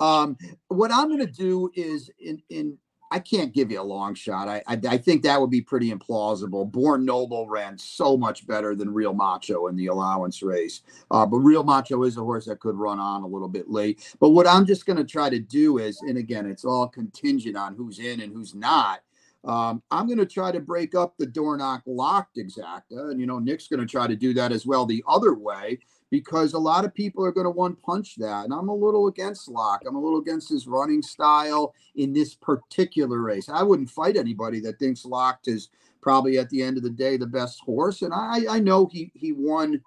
Um, 0.00 0.36
what 0.68 0.92
I'm 0.92 1.08
going 1.08 1.26
to 1.26 1.32
do 1.32 1.70
is 1.74 2.10
in 2.18 2.42
in 2.50 2.76
I 3.14 3.20
can't 3.20 3.52
give 3.52 3.70
you 3.70 3.80
a 3.80 3.82
long 3.82 4.16
shot. 4.16 4.48
I, 4.48 4.60
I, 4.66 4.80
I 4.88 4.98
think 4.98 5.22
that 5.22 5.40
would 5.40 5.50
be 5.50 5.60
pretty 5.60 5.92
implausible. 5.92 6.68
Born 6.68 7.04
Noble 7.04 7.48
ran 7.48 7.78
so 7.78 8.16
much 8.16 8.44
better 8.44 8.74
than 8.74 8.92
Real 8.92 9.14
Macho 9.14 9.68
in 9.68 9.76
the 9.76 9.86
allowance 9.86 10.42
race, 10.42 10.82
uh, 11.12 11.24
but 11.24 11.36
Real 11.36 11.62
Macho 11.62 12.02
is 12.02 12.16
a 12.16 12.22
horse 12.22 12.46
that 12.46 12.58
could 12.58 12.74
run 12.74 12.98
on 12.98 13.22
a 13.22 13.26
little 13.28 13.46
bit 13.46 13.70
late. 13.70 14.16
But 14.18 14.30
what 14.30 14.48
I'm 14.48 14.66
just 14.66 14.84
going 14.84 14.96
to 14.96 15.04
try 15.04 15.30
to 15.30 15.38
do 15.38 15.78
is, 15.78 16.00
and 16.00 16.18
again, 16.18 16.44
it's 16.44 16.64
all 16.64 16.88
contingent 16.88 17.56
on 17.56 17.76
who's 17.76 18.00
in 18.00 18.20
and 18.20 18.32
who's 18.32 18.52
not. 18.52 18.98
Um, 19.44 19.80
I'm 19.92 20.06
going 20.06 20.18
to 20.18 20.26
try 20.26 20.50
to 20.50 20.58
break 20.58 20.96
up 20.96 21.14
the 21.16 21.26
Dornoch 21.26 21.82
locked 21.86 22.36
exacta, 22.36 23.12
and 23.12 23.20
you 23.20 23.26
know 23.26 23.38
Nick's 23.38 23.68
going 23.68 23.78
to 23.78 23.86
try 23.86 24.08
to 24.08 24.16
do 24.16 24.34
that 24.34 24.50
as 24.50 24.66
well 24.66 24.86
the 24.86 25.04
other 25.06 25.34
way 25.34 25.78
because 26.14 26.52
a 26.52 26.58
lot 26.58 26.84
of 26.84 26.94
people 26.94 27.24
are 27.24 27.32
going 27.32 27.44
to 27.44 27.50
one 27.50 27.74
punch 27.74 28.14
that. 28.14 28.44
And 28.44 28.54
I'm 28.54 28.68
a 28.68 28.74
little 28.74 29.08
against 29.08 29.48
Locked. 29.48 29.84
I'm 29.84 29.96
a 29.96 30.00
little 30.00 30.20
against 30.20 30.48
his 30.48 30.68
running 30.68 31.02
style 31.02 31.74
in 31.96 32.12
this 32.12 32.36
particular 32.36 33.18
race. 33.18 33.48
I 33.48 33.64
wouldn't 33.64 33.90
fight 33.90 34.16
anybody 34.16 34.60
that 34.60 34.78
thinks 34.78 35.04
Locked 35.04 35.48
is 35.48 35.70
probably 36.00 36.38
at 36.38 36.48
the 36.50 36.62
end 36.62 36.76
of 36.76 36.84
the 36.84 36.90
day 36.90 37.16
the 37.16 37.26
best 37.26 37.58
horse. 37.62 38.02
And 38.02 38.14
I, 38.14 38.42
I 38.48 38.60
know 38.60 38.86
he 38.86 39.10
he 39.16 39.32
won 39.32 39.80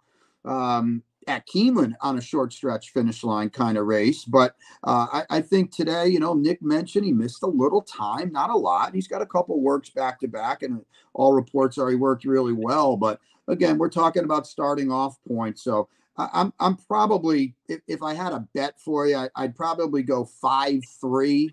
um, 0.43 1.01
at 1.28 1.47
Keeneland 1.47 1.93
on 2.01 2.17
a 2.17 2.21
short 2.21 2.51
stretch 2.51 2.91
finish 2.91 3.23
line 3.23 3.49
kind 3.49 3.78
of 3.78 3.86
race. 3.86 4.25
But 4.25 4.57
uh, 4.84 5.07
I, 5.13 5.38
I, 5.38 5.41
think 5.41 5.71
today, 5.71 6.07
you 6.07 6.19
know, 6.19 6.34
Nick 6.34 6.61
mentioned 6.61 7.05
he 7.05 7.13
missed 7.13 7.41
a 7.43 7.47
little 7.47 7.84
time, 7.84 8.34
not 8.34 8.49
a 8.49 8.57
lot. 8.57 8.93
He's 8.93 9.07
got 9.07 9.21
a 9.21 9.25
couple 9.25 9.61
works 9.61 9.89
back 9.89 10.19
to 10.19 10.28
back, 10.28 10.61
and 10.61 10.84
all 11.13 11.32
reports 11.32 11.78
are 11.78 11.89
he 11.89 11.95
worked 11.95 12.25
really 12.25 12.53
well. 12.53 12.97
But 12.97 13.21
again, 13.47 13.78
we're 13.78 13.89
talking 13.89 14.25
about 14.25 14.45
starting 14.45 14.91
off 14.91 15.17
points. 15.25 15.63
So 15.63 15.88
I'm 16.18 16.53
I'm 16.59 16.76
probably 16.76 17.55
if, 17.70 17.82
if 17.88 18.01
I 18.01 18.13
had 18.13 18.34
a 18.34 18.47
bet 18.53 18.80
for 18.80 19.07
you, 19.07 19.30
I, 19.36 19.41
would 19.41 19.55
probably 19.55 20.03
go 20.03 20.26
five 20.26 20.82
three, 20.99 21.51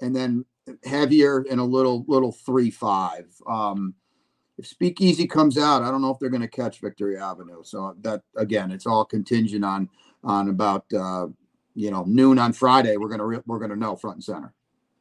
and 0.00 0.14
then 0.16 0.44
heavier 0.84 1.44
and 1.50 1.60
a 1.60 1.64
little 1.64 2.04
little 2.08 2.32
three 2.32 2.70
five. 2.70 3.26
Um, 3.46 3.94
if 4.58 4.66
Speakeasy 4.66 5.26
comes 5.26 5.58
out, 5.58 5.82
I 5.82 5.90
don't 5.90 6.02
know 6.02 6.10
if 6.10 6.18
they're 6.18 6.30
going 6.30 6.42
to 6.42 6.48
catch 6.48 6.80
Victory 6.80 7.18
Avenue. 7.18 7.62
So 7.64 7.96
that 8.02 8.22
again, 8.36 8.70
it's 8.70 8.86
all 8.86 9.04
contingent 9.04 9.64
on 9.64 9.88
on 10.24 10.48
about 10.48 10.84
uh, 10.92 11.26
you 11.74 11.90
know 11.90 12.04
noon 12.06 12.38
on 12.38 12.52
Friday. 12.52 12.96
We're 12.96 13.08
gonna 13.08 13.26
re- 13.26 13.42
we're 13.46 13.58
gonna 13.58 13.76
know 13.76 13.96
front 13.96 14.16
and 14.16 14.24
center. 14.24 14.54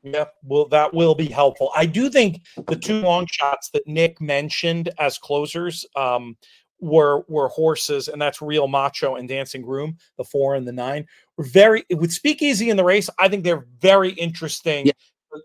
Yeah, 0.04 0.26
well, 0.44 0.68
that 0.70 0.94
will 0.94 1.14
be 1.14 1.28
helpful. 1.28 1.72
I 1.76 1.86
do 1.86 2.10
think 2.10 2.42
the 2.68 2.76
two 2.76 3.02
long 3.02 3.28
shots 3.32 3.70
that 3.70 3.86
Nick 3.86 4.20
mentioned 4.20 4.90
as 4.98 5.20
closers, 5.20 5.86
um, 5.96 6.36
were 6.82 7.24
were 7.28 7.48
horses, 7.48 8.08
and 8.08 8.22
that's 8.22 8.42
Real 8.42 8.68
Macho 8.68 9.16
and 9.16 9.30
Dancing 9.30 9.62
Groom, 9.62 9.98
the 10.18 10.24
four 10.24 10.56
and 10.56 10.68
the 10.68 10.74
nine. 10.74 11.06
Were 11.38 11.46
very 11.46 11.86
with 11.96 12.12
Speakeasy 12.12 12.70
in 12.70 12.78
the 12.78 12.84
race. 12.84 13.10
I 13.20 13.30
think 13.30 13.44
they're 13.44 13.66
very 13.80 14.12
interesting. 14.12 14.88
Yeah. 14.88 14.94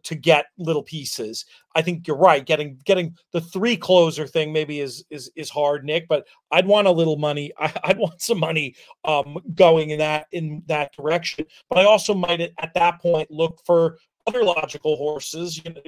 To 0.03 0.16
get 0.16 0.47
little 0.59 0.82
pieces, 0.82 1.45
I 1.76 1.80
think 1.80 2.09
you're 2.09 2.16
right. 2.16 2.45
Getting 2.45 2.76
getting 2.84 3.14
the 3.32 3.41
three 3.41 3.76
closer 3.76 4.26
thing 4.26 4.53
maybe 4.53 4.80
is 4.80 5.05
is 5.11 5.30
is 5.37 5.49
hard, 5.49 5.84
Nick. 5.84 6.09
But 6.09 6.26
I'd 6.51 6.66
want 6.66 6.89
a 6.89 6.91
little 6.91 7.18
money. 7.18 7.53
I, 7.61 7.70
would 7.87 7.99
want 7.99 8.20
some 8.20 8.41
money 8.41 8.74
um, 9.05 9.39
going 9.55 9.91
in 9.91 10.01
that 10.01 10.26
in 10.32 10.64
that 10.66 10.93
direction. 10.93 11.47
But 11.70 11.78
I 11.78 11.84
also 11.84 12.14
might 12.14 12.41
at 12.41 12.74
that 12.74 13.01
point 13.01 13.30
look 13.30 13.61
for 13.64 13.99
other 14.26 14.43
logical 14.43 14.97
horses. 14.97 15.62
You 15.64 15.74
know, 15.74 15.80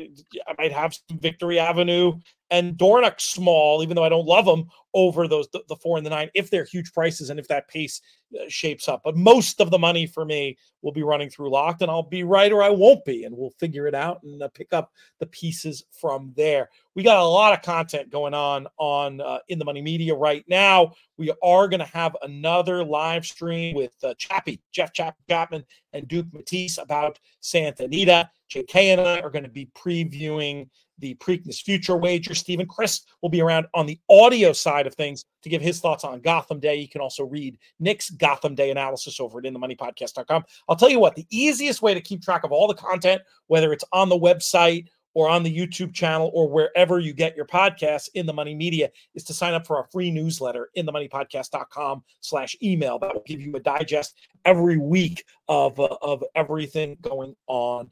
I 0.47 0.55
might 0.59 0.73
have 0.73 0.95
some 0.95 1.19
Victory 1.19 1.59
Avenue 1.59 2.21
and 2.51 2.77
Dornoch 2.77 3.21
small, 3.21 3.83
even 3.83 3.95
though 3.95 4.05
I 4.05 4.09
don't 4.09 4.27
love 4.27 4.47
them 4.47 4.69
over 4.95 5.29
those 5.29 5.49
the, 5.49 5.63
the, 5.69 5.77
four 5.77 5.99
and 5.99 6.07
the 6.07 6.11
nine 6.11 6.31
if 6.35 6.51
they're 6.51 6.65
huge 6.65 6.93
prices 6.93 7.29
and 7.29 7.39
if 7.39 7.47
that 7.49 7.69
pace 7.69 8.01
uh, 8.35 8.45
shapes 8.49 8.89
up. 8.89 9.03
But 9.05 9.17
most 9.17 9.61
of 9.61 9.71
the 9.71 9.79
money 9.79 10.07
for 10.07 10.25
me 10.25 10.57
will 10.81 10.93
be 10.93 11.03
running 11.03 11.29
through 11.29 11.51
locked, 11.51 11.83
and 11.83 11.91
I'll 11.91 12.03
be 12.03 12.25
right 12.25 12.51
or 12.51 12.63
I 12.63 12.71
won't 12.71 13.05
be, 13.05 13.25
and 13.25 13.37
we'll 13.37 13.53
figure 13.59 13.87
it 13.87 13.95
out 13.95 14.23
and 14.23 14.43
uh, 14.43 14.49
pick 14.49 14.73
up 14.73 14.93
the 15.19 15.27
pieces 15.27 15.85
from 15.91 16.33
there. 16.37 16.71
We 16.95 17.03
got 17.03 17.19
a 17.19 17.25
lot 17.25 17.53
of 17.53 17.63
content 17.63 18.11
going 18.11 18.35
on 18.35 18.67
on 18.79 19.21
uh, 19.21 19.39
in 19.49 19.59
the 19.59 19.65
money 19.65 19.83
media 19.83 20.15
right 20.15 20.45
now. 20.49 20.93
We 21.17 21.33
are 21.43 21.69
going 21.69 21.81
to 21.81 21.87
have 21.87 22.17
another 22.23 22.83
live 22.83 23.27
stream 23.27 23.75
with 23.75 23.95
uh, 24.03 24.15
Chappie, 24.17 24.61
Jeff 24.73 24.93
Chap- 24.93 25.17
Chapman, 25.29 25.65
and 25.93 26.09
Duke 26.09 26.27
Matisse 26.33 26.79
about 26.79 27.19
Santa 27.41 27.85
Anita. 27.85 28.31
JK 28.51 28.75
and 28.77 29.01
I 29.01 29.21
are 29.21 29.31
going 29.31 29.45
to 29.45 29.51
be 29.51 29.71
previewing 29.77 30.69
the 30.99 31.15
Preakness 31.17 31.63
Future 31.63 31.97
Wager. 31.97 32.35
Steven 32.35 32.67
Crist 32.67 33.09
will 33.23 33.29
be 33.29 33.41
around 33.41 33.67
on 33.75 33.87
the 33.87 33.99
audio 34.11 34.53
side 34.53 34.87
of 34.87 34.95
things 34.95 35.25
to 35.43 35.49
give 35.49 35.63
his 35.63 35.81
thoughts 35.81 36.05
on 36.05 36.21
Gotham 36.21 36.61
Day. 36.61 36.77
You 36.77 36.89
can 36.89 37.01
also 37.01 37.25
read 37.25 37.59
Nick's 37.79 38.11
Gotham 38.11 38.55
Day 38.55 38.71
analysis 38.71 39.21
over 39.21 39.39
at 39.39 39.45
InTheMoneyPodcast.com. 39.45 40.45
I'll 40.69 40.77
tell 40.77 40.91
you 40.91 41.01
what, 41.01 41.15
the 41.15 41.27
easiest 41.31 41.83
way 41.83 41.95
to 41.95 42.01
keep 42.01 42.23
track 42.23 42.45
of 42.45 42.53
all 42.53 42.67
the 42.67 42.75
content, 42.75 43.23
whether 43.47 43.73
it's 43.73 43.85
on 43.93 44.09
the 44.09 44.19
website 44.19 44.89
or 45.15 45.29
on 45.29 45.43
the 45.43 45.57
YouTube 45.57 45.95
channel 45.95 46.31
or 46.35 46.49
wherever 46.49 46.99
you 46.99 47.13
get 47.13 47.35
your 47.35 47.47
podcasts 47.47 48.09
in 48.15 48.27
the 48.27 48.33
money 48.33 48.55
media 48.55 48.91
is 49.15 49.25
to 49.25 49.35
sign 49.35 49.55
up 49.55 49.67
for 49.67 49.77
our 49.77 49.87
free 49.91 50.11
newsletter 50.11 50.69
inthemoneypodcast.com 50.77 52.03
slash 52.21 52.57
email. 52.63 52.99
That 52.99 53.15
will 53.15 53.25
give 53.27 53.41
you 53.41 53.55
a 53.57 53.61
digest 53.61 54.15
every 54.45 54.79
week 54.79 55.25
of, 55.49 55.81
uh, 55.81 55.97
of 56.03 56.23
everything 56.35 56.99
going 57.01 57.35
on 57.47 57.91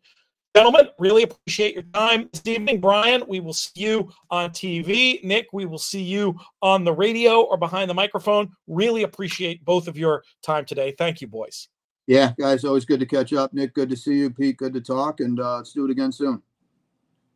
Gentlemen, 0.57 0.89
really 0.99 1.25
appreciate 1.25 1.75
your 1.75 1.83
time 1.93 2.31
this 2.33 2.41
evening. 2.47 2.81
Brian, 2.81 3.23
we 3.29 3.41
will 3.41 3.53
see 3.53 3.73
you 3.75 4.11
on 4.31 4.49
TV. 4.49 5.23
Nick, 5.23 5.49
we 5.53 5.67
will 5.67 5.77
see 5.77 6.03
you 6.03 6.35
on 6.63 6.83
the 6.83 6.95
radio 6.95 7.43
or 7.43 7.59
behind 7.59 7.91
the 7.91 7.95
microphone. 7.95 8.51
Really 8.67 9.03
appreciate 9.03 9.63
both 9.67 9.87
of 9.87 9.99
your 9.99 10.25
time 10.43 10.65
today. 10.65 10.95
Thank 10.97 11.21
you, 11.21 11.27
boys. 11.27 11.69
Yeah, 12.07 12.33
guys, 12.39 12.65
always 12.65 12.87
good 12.87 13.01
to 13.01 13.07
catch 13.07 13.35
up. 13.35 13.53
Nick, 13.53 13.75
good 13.75 13.91
to 13.91 13.97
see 13.99 14.15
you. 14.15 14.31
Pete, 14.31 14.57
good 14.57 14.73
to 14.73 14.81
talk. 14.81 15.21
And 15.21 15.39
uh, 15.39 15.59
let's 15.59 15.75
do 15.75 15.85
it 15.85 15.91
again 15.91 16.11
soon. 16.11 16.41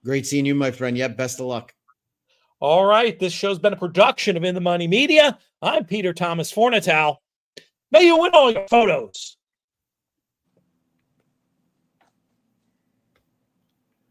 Great 0.03 0.27
seeing 0.27 0.47
you, 0.47 0.55
my 0.55 0.71
friend. 0.71 0.97
Yep, 0.97 1.19
best 1.19 1.41
of 1.41 1.47
luck. 1.47 1.75
All 2.59 2.87
right. 2.87 3.19
This 3.19 3.35
show's 3.35 3.59
been 3.59 3.75
a 3.75 3.77
production 3.77 4.39
of 4.39 4.45
In 4.45 4.55
the 4.55 4.63
Money 4.63 4.89
Media. 4.89 5.39
I'm 5.61 5.85
Peter 5.85 6.15
Thomas 6.15 6.51
Fornatale. 6.51 7.17
May 7.93 8.07
you 8.07 8.19
win 8.19 8.31
all 8.33 8.51
your 8.51 8.67
photos 8.69 9.37